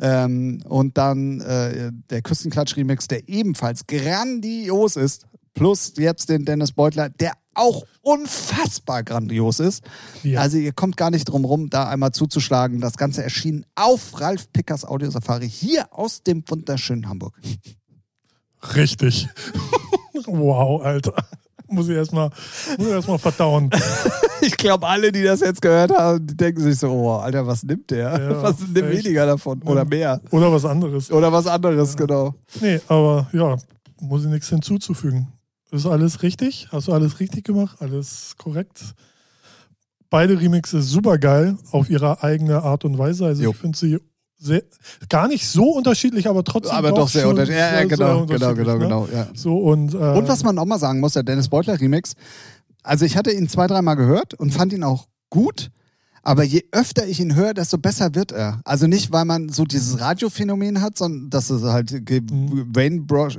ähm, 0.00 0.62
und 0.68 0.96
dann 0.96 1.40
äh, 1.40 1.90
der 2.08 2.22
Küstenklatsch-Remix, 2.22 3.08
der 3.08 3.28
ebenfalls 3.28 3.86
grandios 3.86 4.96
ist, 4.96 5.26
plus 5.58 5.92
jetzt 5.96 6.28
den 6.28 6.44
Dennis 6.44 6.72
Beutler, 6.72 7.08
der 7.08 7.32
auch 7.54 7.84
unfassbar 8.02 9.02
grandios 9.02 9.58
ist. 9.58 9.82
Ja. 10.22 10.40
Also 10.40 10.58
ihr 10.58 10.72
kommt 10.72 10.96
gar 10.96 11.10
nicht 11.10 11.24
drum 11.24 11.44
rum, 11.44 11.68
da 11.68 11.88
einmal 11.88 12.12
zuzuschlagen. 12.12 12.80
Das 12.80 12.96
Ganze 12.96 13.24
erschien 13.24 13.66
auf 13.74 14.20
Ralf 14.20 14.52
Pickers 14.52 14.84
Audiosafari 14.84 15.50
hier 15.50 15.92
aus 15.92 16.22
dem 16.22 16.44
wunderschönen 16.46 17.08
Hamburg. 17.08 17.34
Richtig. 18.76 19.28
wow, 20.26 20.80
Alter. 20.82 21.14
Muss 21.66 21.88
ich 21.88 21.96
erstmal 21.96 22.30
erst 22.78 23.08
mal 23.08 23.18
verdauen. 23.18 23.70
Ich 24.40 24.56
glaube, 24.56 24.86
alle, 24.86 25.10
die 25.10 25.24
das 25.24 25.40
jetzt 25.40 25.60
gehört 25.60 25.90
haben, 25.90 26.24
die 26.24 26.36
denken 26.36 26.60
sich 26.60 26.78
so, 26.78 26.88
oh, 26.92 27.14
Alter, 27.14 27.44
was 27.48 27.64
nimmt 27.64 27.90
der? 27.90 28.16
Ja, 28.16 28.40
was 28.40 28.60
nimmt 28.60 28.88
echt. 28.88 29.04
weniger 29.04 29.26
davon? 29.26 29.60
Oder 29.62 29.84
mehr? 29.84 30.20
Oder 30.30 30.52
was 30.52 30.64
anderes. 30.64 31.10
Oder 31.10 31.32
was 31.32 31.48
anderes, 31.48 31.96
genau. 31.96 32.36
Nee, 32.60 32.80
aber 32.86 33.28
ja, 33.32 33.56
muss 34.00 34.22
ich 34.22 34.30
nichts 34.30 34.48
hinzuzufügen. 34.48 35.26
Ist 35.70 35.86
alles 35.86 36.22
richtig? 36.22 36.68
Hast 36.72 36.88
du 36.88 36.92
alles 36.92 37.20
richtig 37.20 37.44
gemacht? 37.44 37.76
Alles 37.80 38.34
korrekt? 38.38 38.94
Beide 40.10 40.40
Remixe 40.40 40.80
super 40.82 41.18
geil 41.18 41.58
auf 41.70 41.90
ihre 41.90 42.22
eigene 42.22 42.62
Art 42.62 42.84
und 42.84 42.96
Weise. 42.96 43.26
Also 43.26 43.42
Jo. 43.42 43.50
ich 43.50 43.56
finde 43.56 43.76
sie 43.78 43.98
sehr, 44.38 44.62
gar 45.08 45.28
nicht 45.28 45.46
so 45.46 45.64
unterschiedlich, 45.72 46.28
aber 46.28 46.44
trotzdem 46.44 46.74
Aber 46.76 46.92
doch 46.92 47.08
sehr 47.08 47.22
schon 47.22 47.32
unterschiedlich. 47.32 47.58
Ja, 47.58 47.66
ja, 47.72 47.78
sehr 47.78 47.86
genau, 47.88 48.06
genau, 48.26 48.50
unterschiedlich, 48.50 48.66
genau, 48.66 48.78
ne? 48.78 49.06
genau. 49.08 49.08
Ja. 49.12 49.28
So 49.34 49.58
und, 49.58 49.92
äh, 49.94 49.96
Und 49.98 50.28
was 50.28 50.42
man 50.44 50.58
auch 50.58 50.64
mal 50.64 50.78
sagen 50.78 51.00
muss, 51.00 51.12
der 51.14 51.24
Dennis 51.24 51.48
Beutler 51.48 51.78
Remix, 51.78 52.14
also 52.82 53.04
ich 53.04 53.16
hatte 53.16 53.32
ihn 53.32 53.48
zwei, 53.48 53.66
dreimal 53.66 53.96
gehört 53.96 54.32
und 54.34 54.52
fand 54.52 54.72
ihn 54.72 54.84
auch 54.84 55.06
gut. 55.28 55.70
Aber 56.22 56.42
je 56.44 56.64
öfter 56.72 57.06
ich 57.06 57.20
ihn 57.20 57.34
höre, 57.34 57.52
desto 57.54 57.78
besser 57.78 58.14
wird 58.14 58.32
er. 58.32 58.60
Also 58.64 58.86
nicht, 58.86 59.12
weil 59.12 59.24
man 59.24 59.48
so 59.50 59.64
dieses 59.64 60.00
Radiophänomen 60.00 60.80
hat, 60.80 60.96
sondern 60.96 61.30
dass 61.30 61.50
es 61.50 61.62
halt 61.62 62.06
ge- 62.06 62.20
Mhm. 62.20 62.66
Wayne 62.74 63.00
Brosh, 63.02 63.38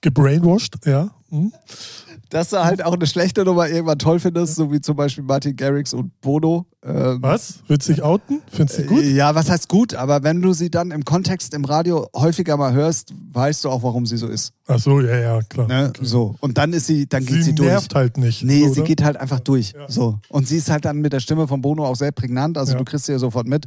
gebrainwashed, 0.00 0.86
ja. 0.86 1.10
Hm? 1.30 1.52
dass 2.30 2.50
du 2.50 2.62
halt 2.62 2.84
auch 2.84 2.92
eine 2.94 3.06
schlechte 3.06 3.42
Nummer 3.44 3.68
irgendwann 3.68 3.98
toll 3.98 4.18
findest, 4.20 4.56
so 4.56 4.70
wie 4.70 4.80
zum 4.80 4.96
Beispiel 4.96 5.24
Martin 5.24 5.56
Garrix 5.56 5.94
und 5.94 6.18
Bono. 6.20 6.66
Ähm, 6.84 7.18
Was? 7.22 7.60
Willst 7.68 7.88
du 7.88 7.94
dich 7.94 8.02
outen? 8.02 8.42
Findest 8.50 8.80
du 8.80 8.84
gut? 8.84 9.02
Ja, 9.02 9.34
was 9.34 9.48
heißt 9.50 9.68
gut? 9.68 9.94
Aber 9.94 10.22
wenn 10.22 10.42
du 10.42 10.52
sie 10.52 10.70
dann 10.70 10.90
im 10.90 11.04
Kontext 11.04 11.54
im 11.54 11.64
Radio 11.64 12.06
häufiger 12.14 12.56
mal 12.58 12.72
hörst, 12.74 13.14
weißt 13.32 13.64
du 13.64 13.70
auch, 13.70 13.82
warum 13.82 14.04
sie 14.04 14.18
so 14.18 14.26
ist. 14.26 14.52
Ach 14.66 14.78
so, 14.78 15.00
ja, 15.00 15.16
ja, 15.18 15.40
klar. 15.42 15.68
Ne? 15.68 15.92
So. 16.02 16.34
Und 16.40 16.58
dann 16.58 16.72
ist 16.74 16.86
sie, 16.86 17.06
dann 17.08 17.24
geht 17.24 17.36
sie, 17.36 17.42
sie 17.44 17.54
durch. 17.54 17.68
nervt 17.70 17.94
halt 17.94 18.18
nicht. 18.18 18.44
Nee, 18.44 18.66
so, 18.66 18.74
sie 18.74 18.80
oder? 18.80 18.88
geht 18.88 19.02
halt 19.02 19.16
einfach 19.16 19.40
durch. 19.40 19.72
Ja. 19.72 19.88
So. 19.88 20.18
Und 20.28 20.46
sie 20.46 20.58
ist 20.58 20.70
halt 20.70 20.84
dann 20.84 20.98
mit 20.98 21.14
der 21.14 21.20
Stimme 21.20 21.48
von 21.48 21.62
Bono 21.62 21.86
auch 21.86 21.96
sehr 21.96 22.12
prägnant, 22.12 22.58
also 22.58 22.72
Ja. 22.72 22.78
du 22.78 22.84
kriegst 22.84 23.06
sie 23.06 23.12
ja 23.12 23.18
sofort 23.18 23.46
mit. 23.46 23.66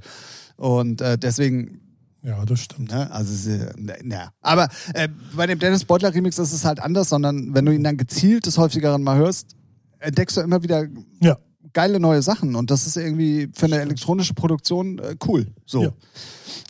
Und 0.57 1.01
äh, 1.01 1.17
deswegen, 1.17 1.80
Ja, 2.23 2.45
das 2.45 2.59
stimmt. 2.59 2.91
ne, 2.91 3.09
also 3.11 3.33
sie, 3.33 3.57
ne, 3.77 3.97
na. 4.03 4.31
Aber 4.41 4.69
äh, 4.93 5.07
bei 5.35 5.47
dem 5.47 5.57
Dennis 5.59 5.85
Beutler 5.85 6.13
Remix 6.13 6.37
ist 6.37 6.53
es 6.53 6.63
halt 6.65 6.79
anders, 6.79 7.09
sondern 7.09 7.53
wenn 7.55 7.65
du 7.65 7.71
ihn 7.73 7.83
dann 7.83 7.97
gezielt 7.97 8.45
des 8.45 8.57
häufigeren 8.57 9.01
mal 9.03 9.17
hörst, 9.17 9.55
entdeckst 9.99 10.37
du 10.37 10.41
immer 10.41 10.61
wieder 10.61 10.85
Ja. 11.21 11.37
geile 11.73 11.99
neue 11.99 12.21
Sachen. 12.21 12.55
Und 12.55 12.69
das 12.69 12.85
ist 12.85 12.97
irgendwie 12.97 13.49
für 13.55 13.65
eine 13.65 13.79
elektronische 13.81 14.33
Produktion 14.35 14.99
äh, 14.99 15.15
cool. 15.27 15.47
So. 15.65 15.83
Ja, 15.83 15.91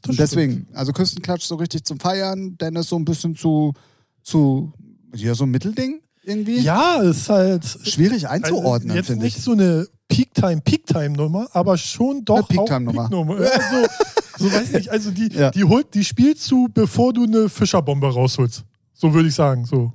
Und 0.08 0.20
deswegen, 0.20 0.68
also 0.74 0.93
Küstenklatsch 0.93 1.43
so 1.43 1.56
richtig 1.56 1.84
zum 1.84 1.99
Feiern, 1.99 2.58
Dennis 2.58 2.88
so 2.89 2.95
ein 2.97 3.04
bisschen 3.06 3.36
zu, 3.36 3.74
zu 4.24 4.72
ja, 5.14 5.36
so 5.36 5.43
ein 5.43 5.52
Mittelding 5.52 6.02
irgendwie. 6.24 6.60
Ja, 6.60 7.02
ist 7.02 7.30
halt. 7.30 7.66
Schwierig 7.66 8.30
einzuordnen, 8.30 8.91
Also 8.91 8.99
jetzt 8.99 9.08
finde 9.08 9.26
nicht 9.26 9.38
ich. 9.38 9.43
so 9.43 9.52
eine 9.52 9.88
Peak-Time, 10.16 10.62
Peak-Time-Nummer, 10.62 11.47
aber 11.53 11.78
schon 11.78 12.24
doch 12.26 12.36
Eine 12.38 12.43
Peak-Time-Nummer. 12.45 13.05
auch 13.05 13.09
Peak-Nummer. 13.09 13.41
Ja, 13.41 13.49
so, 14.38 14.45
so 14.45 14.51
weiß 14.53 14.68
ich 14.70 14.74
nicht. 14.74 14.89
Also 14.89 15.12
die, 15.12 15.30
Ja. 15.34 15.51
die 15.51 15.64
holt, 15.64 15.93
die 15.93 16.03
spielst 16.03 16.49
du, 16.51 16.68
bevor 16.68 17.14
du 17.14 17.24
eine 17.24 17.49
Fischerbombe 17.49 18.12
rausholst. 18.14 18.64
So 18.93 19.14
würde 19.14 19.30
ich 19.30 19.36
sagen. 19.36 19.66
So, 19.66 19.93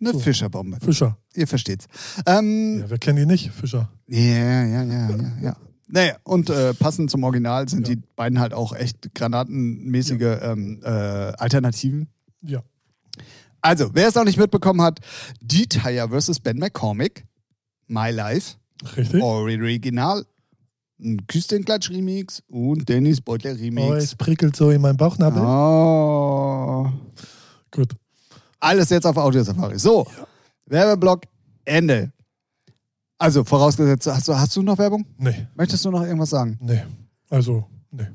Eine 0.00 0.12
So. 0.12 0.18
Fischerbombe. 0.20 0.78
Fischer. 0.80 1.16
Ihr 1.34 1.46
versteht's. 1.46 1.86
Ähm, 2.26 2.80
Ja, 2.80 2.90
wer 2.90 2.98
kennt 2.98 3.18
die 3.18 3.24
nicht? 3.26 3.50
Fischer. 3.50 3.88
ja, 4.08 4.20
ja, 4.20 4.82
ja, 4.82 5.10
ja, 5.10 5.32
ja. 5.42 5.56
Naja, 5.88 6.16
und 6.24 6.50
äh, 6.50 6.74
passend 6.74 7.10
zum 7.10 7.22
Original 7.24 7.68
sind 7.68 7.88
Ja. 7.88 7.94
die 7.94 8.02
beiden 8.16 8.40
halt 8.40 8.52
auch 8.52 8.74
echt 8.74 9.14
granatenmäßige 9.14 10.38
ähm, 10.42 10.80
äh, 10.82 10.88
Alternativen. 10.88 12.08
Ja. 12.42 12.62
Also, 13.62 13.90
wer 13.94 14.08
es 14.08 14.14
noch 14.16 14.24
nicht 14.24 14.36
mitbekommen 14.38 14.82
hat, 14.82 15.00
Detail 15.40 16.08
vs. 16.08 16.40
Ben 16.40 16.58
McCormick, 16.58 17.24
My 17.86 18.10
Life, 18.10 18.56
Richtig? 18.96 19.22
Original, 19.22 20.24
ein 21.00 21.26
Küstenklatsch-Remix 21.26 22.42
und 22.48 22.88
Dennis 22.88 23.18
Oh, 23.20 23.22
Beutler-Remix. 23.24 24.04
es 24.04 24.14
prickelt 24.14 24.56
so 24.56 24.70
in 24.70 24.80
meinem 24.80 24.96
Bauchnabel. 24.96 25.42
Oh. 25.42 26.88
Gut. 27.70 27.92
Alles 28.60 28.90
jetzt 28.90 29.06
auf 29.06 29.16
Audiosafari. 29.16 29.78
So, 29.78 30.06
Werbeblock, 30.66 31.22
Ende. 31.64 32.12
Also, 33.18 33.44
vorausgesetzt, 33.44 34.06
hast 34.06 34.28
du, 34.28 34.34
hast 34.38 34.54
du 34.56 34.62
noch 34.62 34.76
Werbung? 34.78 35.06
Nee, 35.18 35.46
Möchtest 35.54 35.84
du 35.84 35.90
noch 35.90 36.02
irgendwas 36.02 36.30
sagen? 36.30 36.58
nee. 36.60 36.82
Also, 37.28 37.64
nee. 37.90 38.06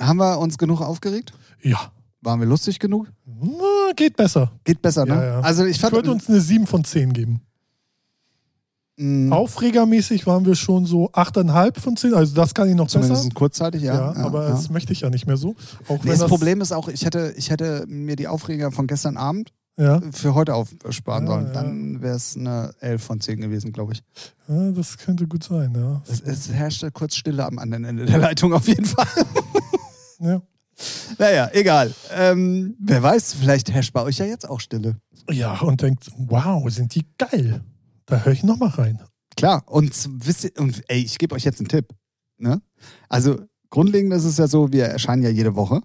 Haben 0.00 0.18
wir 0.18 0.38
uns 0.38 0.58
genug 0.58 0.80
aufgeregt? 0.80 1.32
Ja. 1.62 1.92
Waren 2.20 2.40
wir 2.40 2.46
lustig 2.46 2.78
genug? 2.80 3.06
Na, 3.24 3.92
geht 3.94 4.16
besser. 4.16 4.50
Geht 4.64 4.82
besser, 4.82 5.06
ne? 5.06 5.14
Ja, 5.14 5.24
ja. 5.24 5.40
Also 5.40 5.64
ich 5.64 5.76
Ich 5.82 5.92
würde 5.92 6.10
uns 6.10 6.28
eine 6.28 6.40
7 6.40 6.66
von 6.66 6.82
10 6.84 7.12
geben. 7.12 7.40
Mh, 8.96 9.34
Aufregermäßig 9.34 10.26
waren 10.26 10.44
wir 10.46 10.54
schon 10.54 10.86
so 10.86 11.10
8,5 11.12 11.80
von 11.80 11.96
10. 11.96 12.14
Also 12.14 12.34
das 12.34 12.54
kann 12.54 12.68
ich 12.68 12.74
noch 12.74 12.88
zumindest 12.88 13.24
besser. 13.24 13.34
kurzzeitig, 13.34 13.82
ja. 13.82 14.12
Ja, 14.14 14.24
aber 14.24 14.44
ja. 14.44 14.50
das 14.50 14.70
möchte 14.70 14.92
ich 14.92 15.00
ja 15.00 15.10
nicht 15.10 15.26
mehr 15.26 15.36
so. 15.36 15.54
Nee, 15.88 15.98
das, 16.04 16.18
das 16.20 16.28
Problem 16.28 16.60
ist 16.60 16.72
auch, 16.72 16.88
ich 16.88 17.04
hätte, 17.04 17.32
ich 17.36 17.50
hätte 17.50 17.84
mir 17.88 18.16
die 18.16 18.28
Aufreger 18.28 18.70
von 18.72 18.86
gestern 18.86 19.16
Abend 19.16 19.52
Ja, 19.78 20.00
für 20.12 20.34
heute 20.34 20.54
aufsparen 20.54 21.26
Ja, 21.26 21.32
sollen. 21.32 21.46
ja. 21.46 21.52
Dann 21.52 22.02
wäre 22.02 22.16
es 22.16 22.36
eine 22.36 22.72
11 22.80 23.02
von 23.02 23.20
10 23.20 23.40
gewesen, 23.40 23.72
glaube 23.72 23.92
ich. 23.94 24.02
ja, 24.48 24.70
das 24.72 24.96
könnte 24.98 25.26
gut 25.26 25.44
sein, 25.44 25.72
ja. 25.76 26.02
Es, 26.10 26.20
es 26.20 26.50
herrschte 26.52 26.90
kurz 26.90 27.16
Stille 27.16 27.44
am 27.44 27.58
anderen 27.58 27.84
Ende 27.84 28.06
der 28.06 28.18
Leitung 28.18 28.52
auf 28.54 28.66
jeden 28.68 28.86
Fall. 28.86 29.06
Ja, 30.20 30.40
naja, 31.18 31.50
egal. 31.52 31.92
Ähm, 32.14 32.76
wer 32.80 33.02
weiß, 33.02 33.34
vielleicht 33.34 33.70
herrscht 33.70 33.92
bei 33.92 34.02
euch 34.02 34.18
ja 34.18 34.24
jetzt 34.26 34.48
auch 34.48 34.60
Stille. 34.60 34.96
ja 35.30 35.58
und 35.60 35.82
denkt, 35.82 36.10
wow, 36.16 36.68
sind 36.70 36.94
die 36.94 37.04
geil. 37.18 37.60
Da 38.06 38.20
höre 38.24 38.32
ich 38.32 38.42
nochmal 38.44 38.70
rein. 38.70 39.02
Klar, 39.36 39.62
und 39.66 39.92
z- 39.94 40.10
wisst 40.14 40.44
ihr, 40.44 40.52
und 40.58 40.82
ey, 40.88 41.00
ich 41.00 41.18
gebe 41.18 41.34
euch 41.34 41.44
jetzt 41.44 41.60
einen 41.60 41.68
Tipp. 41.68 41.88
Ne? 42.38 42.62
Also, 43.08 43.40
grundlegend 43.70 44.12
ist 44.14 44.24
es 44.24 44.38
ja 44.38 44.46
so, 44.48 44.72
wir 44.72 44.86
erscheinen 44.86 45.22
ja 45.22 45.28
jede 45.28 45.54
Woche. 45.56 45.80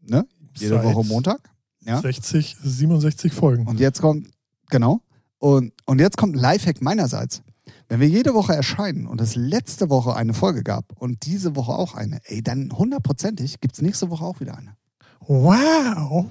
Ne? 0.00 0.26
Jede 0.56 0.76
Seit 0.76 0.84
Woche 0.84 1.06
Montag. 1.06 1.50
Ja. 1.82 2.00
60, 2.00 2.56
67 2.62 3.32
Folgen. 3.32 3.66
Und 3.66 3.78
jetzt 3.78 4.00
kommt, 4.00 4.30
genau. 4.70 5.02
Und, 5.38 5.72
und 5.84 6.00
jetzt 6.00 6.16
kommt 6.16 6.34
ein 6.34 6.40
Lifehack 6.40 6.80
meinerseits. 6.80 7.42
Wenn 7.88 8.00
wir 8.00 8.08
jede 8.08 8.32
Woche 8.32 8.54
erscheinen 8.54 9.06
und 9.06 9.20
es 9.20 9.36
letzte 9.36 9.90
Woche 9.90 10.16
eine 10.16 10.32
Folge 10.32 10.62
gab 10.62 10.98
und 11.00 11.26
diese 11.26 11.54
Woche 11.54 11.72
auch 11.72 11.94
eine, 11.94 12.20
ey, 12.24 12.42
dann 12.42 12.72
hundertprozentig 12.72 13.60
gibt 13.60 13.74
es 13.76 13.82
nächste 13.82 14.08
Woche 14.10 14.24
auch 14.24 14.40
wieder 14.40 14.56
eine. 14.56 14.76
Wow. 15.20 16.26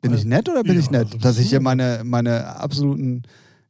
Bin 0.00 0.14
ich 0.14 0.24
nett 0.24 0.48
oder 0.48 0.62
bin 0.62 0.74
Ja, 0.74 0.80
ich 0.80 0.90
nett? 0.90 1.06
also 1.06 1.18
Dass 1.18 1.38
ich 1.38 1.50
hier 1.50 1.60
meine, 1.60 2.02
meine 2.04 2.56
absoluten 2.56 3.22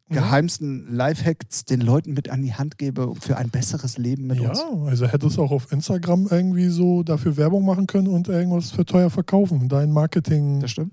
Mhm. 0.09 0.15
geheimsten 0.15 0.93
Lifehacks 0.95 1.65
den 1.67 1.81
Leuten 1.81 2.15
mit 2.15 2.31
an 2.31 2.43
die 2.43 2.53
Hand 2.55 2.79
gebe 2.79 3.15
für 3.21 3.37
ein 3.37 3.49
besseres 3.51 3.97
Leben 3.97 4.27
mit 4.27 4.41
Ja, 4.41 4.51
uns. 4.51 4.61
also 4.87 5.07
hättest 5.07 5.37
du 5.37 5.43
auch 5.43 5.53
auf 5.53 5.71
Instagram 5.71 6.27
irgendwie 6.31 6.69
so 6.69 7.03
dafür 7.05 7.37
Werbung 7.37 7.65
machen 7.65 7.87
können 7.87 8.09
und 8.09 8.27
irgendwas 8.29 8.73
für 8.73 8.85
teuer 8.85 9.09
verkaufen. 9.11 9.69
Dein 9.69 9.93
Marketing. 9.93 10.61
Das 10.61 10.73
stimmt. 10.73 10.93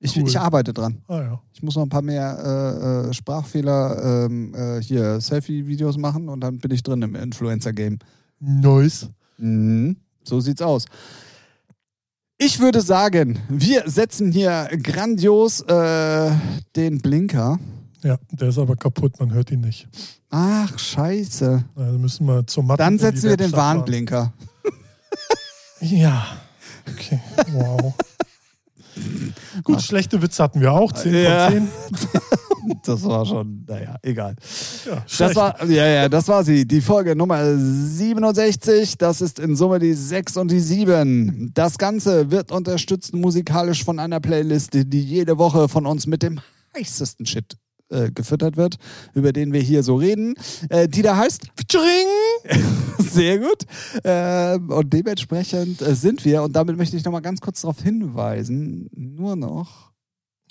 Ich, 0.00 0.16
Cool. 0.16 0.28
ich 0.28 0.38
arbeite 0.38 0.72
dran. 0.72 0.98
Ah 1.08 1.20
ja. 1.22 1.42
Ich 1.52 1.62
muss 1.62 1.76
noch 1.76 1.82
ein 1.82 1.88
paar 1.88 2.02
mehr 2.02 2.38
äh, 3.06 3.08
äh, 3.08 3.12
Sprachfehler, 3.14 4.26
ähm, 4.26 4.54
äh, 4.54 4.80
hier 4.82 5.20
Selfie-Videos 5.20 5.96
machen 5.96 6.28
und 6.28 6.40
dann 6.40 6.58
bin 6.58 6.70
ich 6.72 6.82
drin 6.82 7.02
im 7.02 7.14
Influencer-Game. 7.14 7.98
Nice. 8.38 9.08
Mhm. 9.38 9.96
So 10.22 10.40
sieht's 10.40 10.62
aus. 10.62 10.84
Ich 12.44 12.60
würde 12.60 12.82
sagen, 12.82 13.38
wir 13.48 13.84
setzen 13.86 14.30
hier 14.30 14.68
grandios 14.82 15.62
äh, 15.62 16.30
den 16.76 16.98
Blinker. 17.00 17.58
Ja, 18.02 18.18
der 18.32 18.48
ist 18.50 18.58
aber 18.58 18.76
kaputt, 18.76 19.18
man 19.18 19.32
hört 19.32 19.50
ihn 19.50 19.62
nicht. 19.62 19.88
Ach, 20.28 20.78
scheiße. 20.78 21.64
Also 21.74 21.98
müssen 21.98 22.26
wir 22.26 22.46
zur 22.46 22.64
Mathe. 22.64 22.82
Dann 22.82 22.98
setzen 22.98 23.30
wir 23.30 23.38
den. 23.38 23.52
Warnblinker. 23.52 24.32
Ja. 25.80 26.26
Okay. 26.90 27.20
Wow. 27.52 27.92
Gut, 29.64 29.82
schlechte 29.82 30.22
Witze 30.22 30.42
hatten 30.42 30.60
wir 30.62 30.72
auch. 30.72 30.92
10 30.92 31.14
Ja. 31.14 31.50
von 31.50 31.68
10. 31.94 32.08
Das 32.84 33.04
war 33.04 33.24
schon, 33.26 33.64
naja, 33.66 33.96
egal. 34.02 34.36
Ja, 34.86 34.96
Das 35.02 35.12
schlecht. 35.12 35.36
war, 35.36 35.64
ja, 35.66 35.86
ja, 35.86 36.08
das 36.08 36.28
war 36.28 36.44
sie. 36.44 36.66
Die 36.66 36.80
Folge 36.80 37.14
Nummer 37.16 37.56
67. 37.56 38.98
Das 38.98 39.20
ist 39.20 39.38
in 39.38 39.56
Summe 39.56 39.78
die 39.78 39.94
6 39.94 40.36
und 40.36 40.50
die 40.50 40.60
7. 40.60 41.50
Das 41.54 41.78
Ganze 41.78 42.30
wird 42.30 42.52
unterstützt 42.52 43.14
musikalisch 43.14 43.84
von 43.84 43.98
einer 43.98 44.20
Playlist, 44.20 44.70
die 44.74 45.00
jede 45.02 45.38
Woche 45.38 45.68
von 45.68 45.86
uns 45.86 46.06
mit 46.06 46.22
dem 46.22 46.40
heißesten 46.76 47.26
Shit 47.26 47.56
äh, 47.90 48.10
gefüttert 48.10 48.56
wird, 48.56 48.76
über 49.14 49.32
den 49.32 49.52
wir 49.52 49.60
hier 49.60 49.82
so 49.82 49.96
reden. 49.96 50.34
Äh, 50.70 50.88
die 50.88 51.02
da 51.02 51.16
heißt 51.16 51.48
Tschring. 51.68 52.60
Sehr 52.98 53.38
gut. 53.38 53.62
Ähm, 54.04 54.70
und 54.70 54.92
dementsprechend 54.92 55.82
äh, 55.82 55.94
sind 55.94 56.24
wir, 56.24 56.42
und 56.42 56.54
damit 56.56 56.76
möchte 56.76 56.96
ich 56.96 57.04
nochmal 57.04 57.22
ganz 57.22 57.40
kurz 57.40 57.60
darauf 57.62 57.80
hinweisen, 57.82 58.88
nur 58.94 59.36
noch 59.36 59.92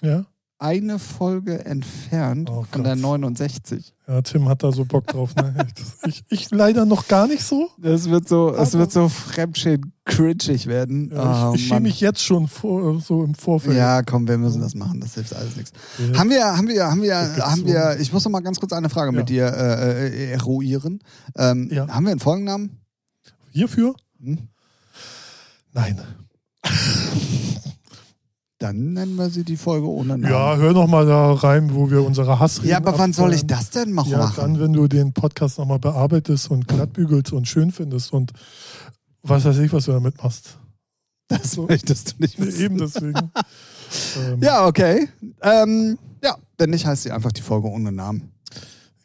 Ja. 0.02 0.26
Eine 0.64 0.98
Folge 0.98 1.66
entfernt 1.66 2.50
Oh 2.50 2.64
von 2.72 2.84
der 2.84 2.94
Gott. 2.94 3.02
69. 3.02 3.94
ja, 4.08 4.22
Tim 4.22 4.48
hat 4.48 4.64
da 4.64 4.72
so 4.72 4.86
Bock 4.86 5.06
drauf. 5.08 5.36
Ne? 5.36 5.54
Ich, 6.08 6.24
ich 6.30 6.52
leider 6.52 6.86
noch 6.86 7.08
gar 7.08 7.28
nicht 7.28 7.44
so. 7.44 7.70
Es 7.82 8.10
wird 8.10 8.28
so, 8.30 8.52
es 8.56 8.70
Aber- 8.70 8.80
wird 8.80 8.92
so 8.94 9.10
fremdschämen 9.10 9.92
cringig 10.06 10.68
werden. 10.68 11.12
Ja, 11.14 11.50
Oh, 11.50 11.54
ich 11.54 11.62
ich 11.62 11.68
schäme 11.68 11.76
Mann. 11.76 11.84
mich 11.84 12.00
jetzt 12.02 12.24
schon 12.24 12.48
vor, 12.48 13.00
so 13.02 13.24
im 13.24 13.36
Vorfeld. 13.36 13.76
Ja, 13.78 14.02
komm, 14.04 14.28
wir 14.28 14.38
müssen 14.38 14.62
das 14.62 14.74
machen. 14.76 15.00
Das 15.02 15.16
hilft 15.16 15.34
alles 15.36 15.56
nichts. 15.56 15.72
Ja. 16.00 16.18
Haben 16.20 16.30
wir, 16.30 16.46
haben 16.46 16.68
wir, 16.68 16.86
haben 16.88 17.02
wir, 17.02 17.16
haben 17.46 17.66
wir, 17.66 17.98
ich 18.00 18.12
muss 18.14 18.24
noch 18.26 18.32
mal 18.32 18.40
ganz 18.42 18.60
kurz 18.60 18.72
eine 18.74 18.90
Frage 18.90 19.12
Ja. 19.12 19.18
mit 19.20 19.30
dir 19.30 19.46
äh, 19.48 20.08
äh, 20.08 20.32
eruieren. 20.32 21.00
Ähm. 21.38 21.70
Haben 21.90 22.06
wir 22.06 22.12
einen 22.12 22.20
Folgennamen? 22.20 22.80
Hierfür? 23.52 23.96
Hm? 24.22 24.48
Nein. 25.74 26.00
Dann 28.64 28.94
nennen 28.94 29.16
wir 29.18 29.30
sie 29.30 29.44
die 29.44 29.58
Folge 29.58 29.88
ohne 29.90 30.18
Namen. 30.18 30.32
Ja, 30.34 30.56
hör 30.56 30.72
noch 30.72 30.88
mal 30.88 31.06
da 31.06 31.34
rein, 31.34 31.76
wo 31.76 31.92
wir 31.92 32.02
unsere 32.02 32.40
Hassreden 32.40 32.70
Ja, 32.70 32.78
aber 32.78 32.98
wann 32.98 33.12
soll 33.12 33.34
ich 33.34 33.46
das 33.46 33.72
denn 33.72 33.94
noch 33.94 34.08
Ja, 34.08 34.20
machen? 34.20 34.36
dann, 34.38 34.60
wenn 34.62 34.72
du 34.72 34.88
den 34.88 35.12
Podcast 35.12 35.58
nochmal 35.60 35.80
bearbeitest 35.80 36.50
und 36.50 36.66
glattbügelst 36.70 37.34
und 37.34 37.46
schön 37.46 37.74
findest 37.74 38.14
und 38.14 38.32
was 39.22 39.44
weiß 39.44 39.58
ich, 39.58 39.74
was 39.74 39.84
du 39.84 39.92
damit 39.92 40.24
machst. 40.24 40.58
das 41.28 41.58
möchtest 41.58 42.12
du 42.14 42.16
nicht 42.22 42.40
wissen. 42.40 42.62
Eben 42.62 42.78
deswegen. 42.78 43.14
ähm, 44.32 44.42
Ja, 44.42 44.66
okay. 44.66 45.10
Ähm, 45.42 45.98
ja, 46.24 46.38
wenn 46.58 46.70
nicht, 46.70 46.86
heißt 46.86 47.04
sie 47.04 47.12
einfach 47.12 47.34
die 47.34 47.42
Folge 47.42 47.68
ohne 47.68 47.92
Namen. 47.92 48.32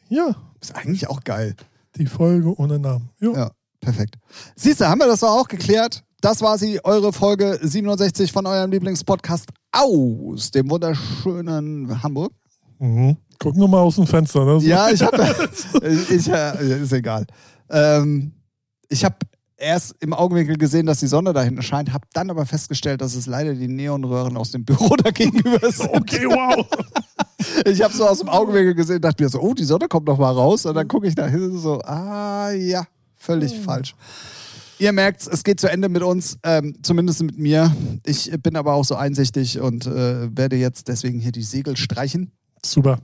ja, 0.07 0.35
Ist 0.61 0.73
eigentlich 0.73 1.09
auch 1.09 1.21
geil. 1.25 1.53
die 1.97 2.05
Folge 2.05 2.57
ohne 2.57 2.79
Namen. 2.79 3.09
Jo. 3.19 3.35
Ja, 3.35 3.51
perfekt. 3.81 4.15
Siehst 4.55 4.79
du, 4.79 4.87
haben 4.87 4.99
wir 4.99 5.07
das 5.07 5.19
doch 5.19 5.31
auch 5.37 5.47
geklärt. 5.49 6.05
Das 6.21 6.41
war 6.41 6.57
sie, 6.57 6.83
eure 6.83 7.13
Folge 7.13 7.59
67 7.61 8.31
von 8.31 8.45
eurem 8.45 8.71
Lieblingspodcast 8.71 9.49
aus 9.71 10.51
dem 10.51 10.69
wunderschönen 10.69 12.03
Hamburg. 12.03 12.33
Mhm. 12.79 13.17
Guck 13.39 13.55
nur 13.55 13.69
mal 13.69 13.79
aus 13.79 13.95
dem 13.95 14.05
Fenster. 14.05 14.43
Ne? 14.43 14.59
So. 14.59 14.67
Ja, 14.67 14.89
ich 14.89 15.01
habe. 15.01 15.17
äh, 15.81 16.81
ist 16.83 16.91
egal. 16.91 17.25
Ähm, 17.69 18.33
ich 18.89 19.05
habe 19.05 19.15
erst 19.55 19.95
im 20.01 20.13
Augenwinkel 20.13 20.57
gesehen, 20.57 20.85
dass 20.85 20.99
die 20.99 21.07
Sonne 21.07 21.31
da 21.31 21.41
hinten 21.41 21.61
scheint, 21.61 21.93
habe 21.93 22.05
dann 22.13 22.29
aber 22.29 22.45
festgestellt, 22.45 23.01
dass 23.01 23.15
es 23.15 23.25
leider 23.25 23.53
die 23.53 23.67
Neonröhren 23.67 24.35
aus 24.35 24.51
dem 24.51 24.65
Büro 24.65 24.95
da 25.03 25.11
gegenüber 25.11 25.71
sind. 25.71 25.89
Okay, 25.93 26.25
wow. 26.25 26.65
Ich 27.65 27.81
habe 27.81 27.93
so 27.93 28.05
aus 28.05 28.19
dem 28.19 28.29
Augenwinkel 28.29 28.75
gesehen, 28.75 29.01
dachte 29.01 29.23
mir 29.23 29.29
so, 29.29 29.39
oh, 29.39 29.53
die 29.53 29.63
Sonne 29.63 29.87
kommt 29.87 30.07
noch 30.07 30.17
mal 30.17 30.31
raus. 30.31 30.65
Und 30.65 30.75
dann 30.75 30.87
gucke 30.87 31.07
ich 31.07 31.15
da 31.15 31.27
hin 31.27 31.57
so, 31.57 31.79
ah 31.81 32.51
ja, 32.51 32.85
völlig 33.15 33.57
falsch. 33.57 33.95
Ihr 34.79 34.93
merkt, 34.93 35.27
es 35.27 35.43
geht 35.43 35.59
zu 35.59 35.69
Ende 35.69 35.89
mit 35.89 36.01
uns, 36.03 36.37
ähm, 36.43 36.75
zumindest 36.83 37.21
mit 37.23 37.37
mir. 37.37 37.75
Ich 38.05 38.31
bin 38.41 38.55
aber 38.55 38.73
auch 38.73 38.85
so 38.85 38.95
einsichtig 38.95 39.59
und 39.59 39.85
äh, 39.85 40.35
werde 40.35 40.55
jetzt 40.55 40.87
deswegen 40.87 41.19
hier 41.19 41.33
die 41.33 41.43
Segel 41.43 41.75
streichen 41.75 42.31
Super. 42.65 42.99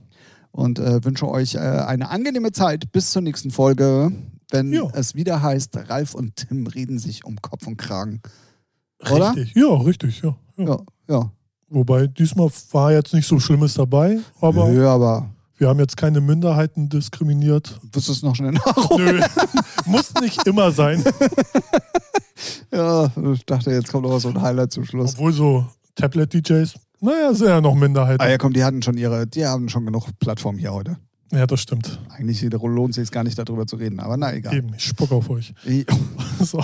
und 0.52 0.78
äh, 0.78 1.04
wünsche 1.04 1.28
euch 1.28 1.54
äh, 1.54 1.58
eine 1.58 2.08
angenehme 2.10 2.52
Zeit 2.52 2.90
bis 2.92 3.10
zur 3.10 3.20
nächsten 3.22 3.50
Folge, 3.50 4.10
wenn 4.50 4.72
Ja. 4.72 4.88
es 4.94 5.14
wieder 5.14 5.42
heißt, 5.42 5.76
Ralf 5.90 6.14
und 6.14 6.36
Tim 6.36 6.66
reden 6.66 6.98
sich 6.98 7.24
um 7.26 7.36
Kopf 7.42 7.66
und 7.66 7.76
Kragen. 7.76 8.22
Oder? 9.10 9.36
Richtig. 9.36 9.54
Ja, 9.54 9.74
richtig. 9.74 10.22
Ja. 10.22 10.36
Ja. 10.56 10.64
Ja, 10.64 10.78
ja. 11.10 11.32
Wobei 11.68 12.06
diesmal 12.06 12.48
war 12.70 12.92
jetzt 12.92 13.12
nicht 13.12 13.26
so 13.26 13.38
Schlimmes 13.40 13.74
dabei, 13.74 14.18
aber 14.40 14.70
Nö, 14.70 14.86
aber 14.88 15.28
wir 15.58 15.68
haben 15.68 15.78
jetzt 15.78 15.96
keine 15.96 16.20
Minderheiten 16.20 16.88
diskriminiert. 16.88 17.80
wirst 17.92 18.08
du 18.08 18.12
es 18.12 18.22
noch 18.22 18.36
schnell 18.36 18.52
nachholen? 18.52 19.16
Nö, 19.16 19.22
muss 19.86 20.12
nicht 20.20 20.46
immer 20.46 20.70
sein. 20.72 21.02
Ja, 22.70 23.10
ich 23.32 23.46
dachte, 23.46 23.70
jetzt 23.70 23.90
kommt 23.90 24.06
noch 24.06 24.18
so 24.18 24.28
ein 24.28 24.40
Highlight 24.40 24.70
zum 24.70 24.84
Schluss. 24.84 25.14
Obwohl 25.14 25.32
so 25.32 25.66
Tablet-DJs, 25.94 26.74
naja, 27.00 27.32
sind 27.32 27.48
ja 27.48 27.60
noch 27.60 27.74
Minderheiten. 27.74 28.20
Ah 28.20 28.28
ja, 28.28 28.36
komm, 28.36 28.52
die 28.52 28.62
hatten 28.62 28.82
schon 28.82 28.98
ihre, 28.98 29.26
die 29.26 29.46
haben 29.46 29.68
schon 29.70 29.86
genug 29.86 30.06
Plattform 30.18 30.58
hier 30.58 30.72
heute. 30.74 30.98
Ja, 31.32 31.46
das 31.46 31.60
stimmt. 31.60 31.98
Eigentlich 32.10 32.42
lohnt 32.42 32.94
sich 32.94 33.10
gar 33.10 33.24
nicht 33.24 33.38
darüber 33.38 33.66
zu 33.66 33.76
reden, 33.76 34.00
aber 34.00 34.16
na 34.16 34.34
egal. 34.34 34.54
Eben, 34.54 34.74
ich 34.74 34.84
spuck 34.84 35.12
auf 35.12 35.30
euch. 35.30 35.54
So. 36.40 36.62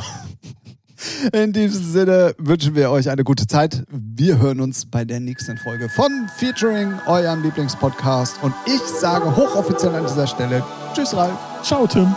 In 1.33 1.53
diesem 1.53 1.85
Sinne 1.85 2.35
wünschen 2.39 2.75
wir 2.75 2.91
euch 2.91 3.11
eine 3.11 3.25
gute 3.25 3.47
Zeit. 3.47 3.85
Wir 3.91 4.39
hören 4.39 4.61
uns 4.61 4.87
bei 4.87 5.05
der 5.05 5.21
nächsten 5.21 5.59
Folge 5.59 5.89
von 5.89 6.29
Featuring, 6.37 6.95
eurem 7.07 7.43
Lieblingspodcast. 7.43 8.43
Und 8.43 8.55
ich 8.67 8.81
sage 8.81 9.37
hochoffiziell 9.37 9.95
an 9.95 10.07
dieser 10.07 10.27
Stelle 10.27 10.63
Tschüss, 10.95 11.15
Ralf. 11.17 11.39
Ciao, 11.63 11.87
Tim. 11.87 12.15